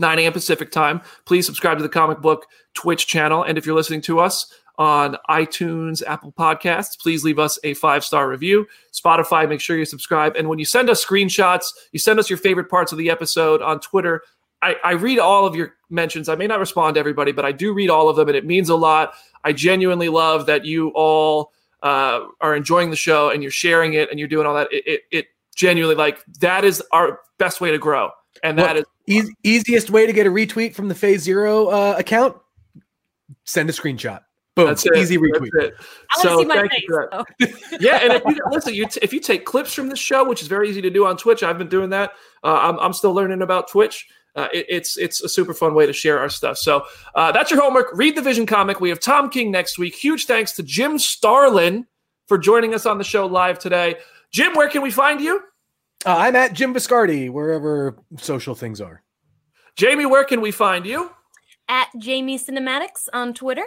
9 0.00 0.20
a.m. 0.20 0.32
Pacific 0.32 0.70
time. 0.70 1.00
Please 1.24 1.44
subscribe 1.44 1.76
to 1.76 1.82
the 1.82 1.88
comic 1.88 2.20
book 2.20 2.46
Twitch 2.74 3.08
channel. 3.08 3.42
And 3.42 3.58
if 3.58 3.66
you're 3.66 3.74
listening 3.74 4.00
to 4.02 4.20
us 4.20 4.52
on 4.78 5.16
iTunes, 5.28 6.02
Apple 6.06 6.32
Podcasts. 6.32 6.98
Please 6.98 7.24
leave 7.24 7.38
us 7.38 7.58
a 7.64 7.74
five 7.74 8.04
star 8.04 8.28
review. 8.28 8.66
Spotify, 8.92 9.48
make 9.48 9.60
sure 9.60 9.76
you 9.76 9.84
subscribe. 9.84 10.36
And 10.36 10.48
when 10.48 10.58
you 10.58 10.64
send 10.64 10.88
us 10.88 11.04
screenshots, 11.04 11.64
you 11.92 11.98
send 11.98 12.18
us 12.18 12.30
your 12.30 12.38
favorite 12.38 12.70
parts 12.70 12.92
of 12.92 12.98
the 12.98 13.10
episode 13.10 13.60
on 13.60 13.80
Twitter. 13.80 14.22
I, 14.62 14.76
I 14.84 14.92
read 14.92 15.18
all 15.18 15.46
of 15.46 15.54
your 15.54 15.74
mentions. 15.90 16.28
I 16.28 16.36
may 16.36 16.46
not 16.46 16.60
respond 16.60 16.94
to 16.94 17.00
everybody, 17.00 17.32
but 17.32 17.44
I 17.44 17.52
do 17.52 17.72
read 17.72 17.90
all 17.90 18.08
of 18.08 18.16
them, 18.16 18.28
and 18.28 18.36
it 18.36 18.44
means 18.44 18.68
a 18.68 18.76
lot. 18.76 19.12
I 19.44 19.52
genuinely 19.52 20.08
love 20.08 20.46
that 20.46 20.64
you 20.64 20.90
all 20.94 21.52
uh, 21.82 22.26
are 22.40 22.56
enjoying 22.56 22.90
the 22.90 22.96
show 22.96 23.30
and 23.30 23.40
you're 23.42 23.52
sharing 23.52 23.94
it 23.94 24.10
and 24.10 24.18
you're 24.18 24.28
doing 24.28 24.46
all 24.46 24.54
that. 24.54 24.72
It, 24.72 24.84
it, 24.86 25.00
it 25.10 25.26
genuinely 25.54 25.94
like 25.94 26.24
that 26.40 26.64
is 26.64 26.82
our 26.92 27.20
best 27.38 27.60
way 27.60 27.70
to 27.70 27.78
grow, 27.78 28.10
and 28.42 28.58
that 28.58 28.76
well, 28.76 28.84
is 29.06 29.28
e- 29.28 29.34
easiest 29.42 29.90
way 29.90 30.06
to 30.06 30.12
get 30.12 30.26
a 30.26 30.30
retweet 30.30 30.74
from 30.74 30.88
the 30.88 30.94
Phase 30.94 31.22
Zero 31.22 31.66
uh, 31.66 31.94
account. 31.98 32.36
Send 33.44 33.68
a 33.70 33.72
screenshot. 33.72 34.20
Boom. 34.58 34.66
That's 34.66 34.84
it. 34.86 34.96
Easy 34.96 35.18
retweet. 35.18 35.50
That's 35.52 35.66
it. 35.66 35.74
so 36.20 36.44
thank 36.44 36.72
face, 36.72 36.82
you 36.82 36.86
for 36.88 37.08
that. 37.12 37.80
yeah, 37.80 37.98
and 38.02 38.12
if 38.12 38.24
you 38.24 38.42
listen, 38.50 38.74
you 38.74 38.88
t- 38.88 38.98
if 39.02 39.12
you 39.12 39.20
take 39.20 39.44
clips 39.44 39.72
from 39.72 39.88
the 39.88 39.94
show, 39.94 40.28
which 40.28 40.42
is 40.42 40.48
very 40.48 40.68
easy 40.68 40.82
to 40.82 40.90
do 40.90 41.06
on 41.06 41.16
Twitch, 41.16 41.44
I've 41.44 41.58
been 41.58 41.68
doing 41.68 41.90
that. 41.90 42.14
Uh, 42.42 42.58
I'm, 42.62 42.76
I'm 42.80 42.92
still 42.92 43.14
learning 43.14 43.40
about 43.42 43.68
Twitch. 43.68 44.08
Uh, 44.34 44.48
it, 44.52 44.66
it's 44.68 44.98
it's 44.98 45.22
a 45.22 45.28
super 45.28 45.54
fun 45.54 45.74
way 45.74 45.86
to 45.86 45.92
share 45.92 46.18
our 46.18 46.28
stuff. 46.28 46.58
So 46.58 46.82
uh, 47.14 47.30
that's 47.30 47.52
your 47.52 47.62
homework. 47.62 47.90
Read 47.94 48.16
the 48.16 48.20
Vision 48.20 48.46
comic. 48.46 48.80
We 48.80 48.88
have 48.88 48.98
Tom 48.98 49.30
King 49.30 49.52
next 49.52 49.78
week. 49.78 49.94
Huge 49.94 50.26
thanks 50.26 50.50
to 50.54 50.64
Jim 50.64 50.98
Starlin 50.98 51.86
for 52.26 52.36
joining 52.36 52.74
us 52.74 52.84
on 52.84 52.98
the 52.98 53.04
show 53.04 53.26
live 53.26 53.60
today. 53.60 53.94
Jim, 54.32 54.54
where 54.54 54.68
can 54.68 54.82
we 54.82 54.90
find 54.90 55.20
you? 55.20 55.40
Uh, 56.04 56.16
I'm 56.16 56.34
at 56.34 56.52
Jim 56.52 56.74
Viscardi, 56.74 57.30
wherever 57.30 57.96
social 58.16 58.56
things 58.56 58.80
are. 58.80 59.04
Jamie, 59.76 60.06
where 60.06 60.24
can 60.24 60.40
we 60.40 60.50
find 60.50 60.84
you? 60.84 61.12
At 61.68 61.90
Jamie 61.96 62.40
Cinematics 62.40 63.08
on 63.12 63.34
Twitter 63.34 63.66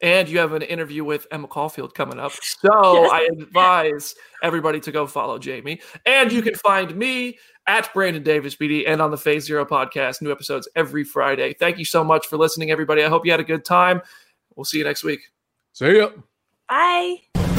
and 0.00 0.28
you 0.28 0.38
have 0.38 0.52
an 0.52 0.62
interview 0.62 1.04
with 1.04 1.26
Emma 1.30 1.48
Caulfield 1.48 1.94
coming 1.94 2.18
up. 2.18 2.32
So 2.42 3.10
I 3.10 3.28
advise 3.30 4.14
everybody 4.42 4.80
to 4.80 4.92
go 4.92 5.06
follow 5.06 5.38
Jamie. 5.38 5.80
And 6.06 6.32
you 6.32 6.40
can 6.40 6.54
find 6.54 6.96
me 6.96 7.38
at 7.66 7.92
Brandon 7.92 8.22
Davis 8.22 8.56
BD 8.56 8.84
and 8.86 9.02
on 9.02 9.10
the 9.10 9.18
Phase 9.18 9.44
Zero 9.44 9.66
podcast. 9.66 10.22
New 10.22 10.32
episodes 10.32 10.68
every 10.74 11.04
Friday. 11.04 11.52
Thank 11.54 11.78
you 11.78 11.84
so 11.84 12.02
much 12.02 12.26
for 12.26 12.38
listening, 12.38 12.70
everybody. 12.70 13.04
I 13.04 13.08
hope 13.08 13.26
you 13.26 13.32
had 13.32 13.40
a 13.40 13.44
good 13.44 13.64
time. 13.64 14.00
We'll 14.56 14.64
see 14.64 14.78
you 14.78 14.84
next 14.84 15.04
week. 15.04 15.20
See 15.72 15.98
ya. 15.98 16.08
Bye. 16.68 17.50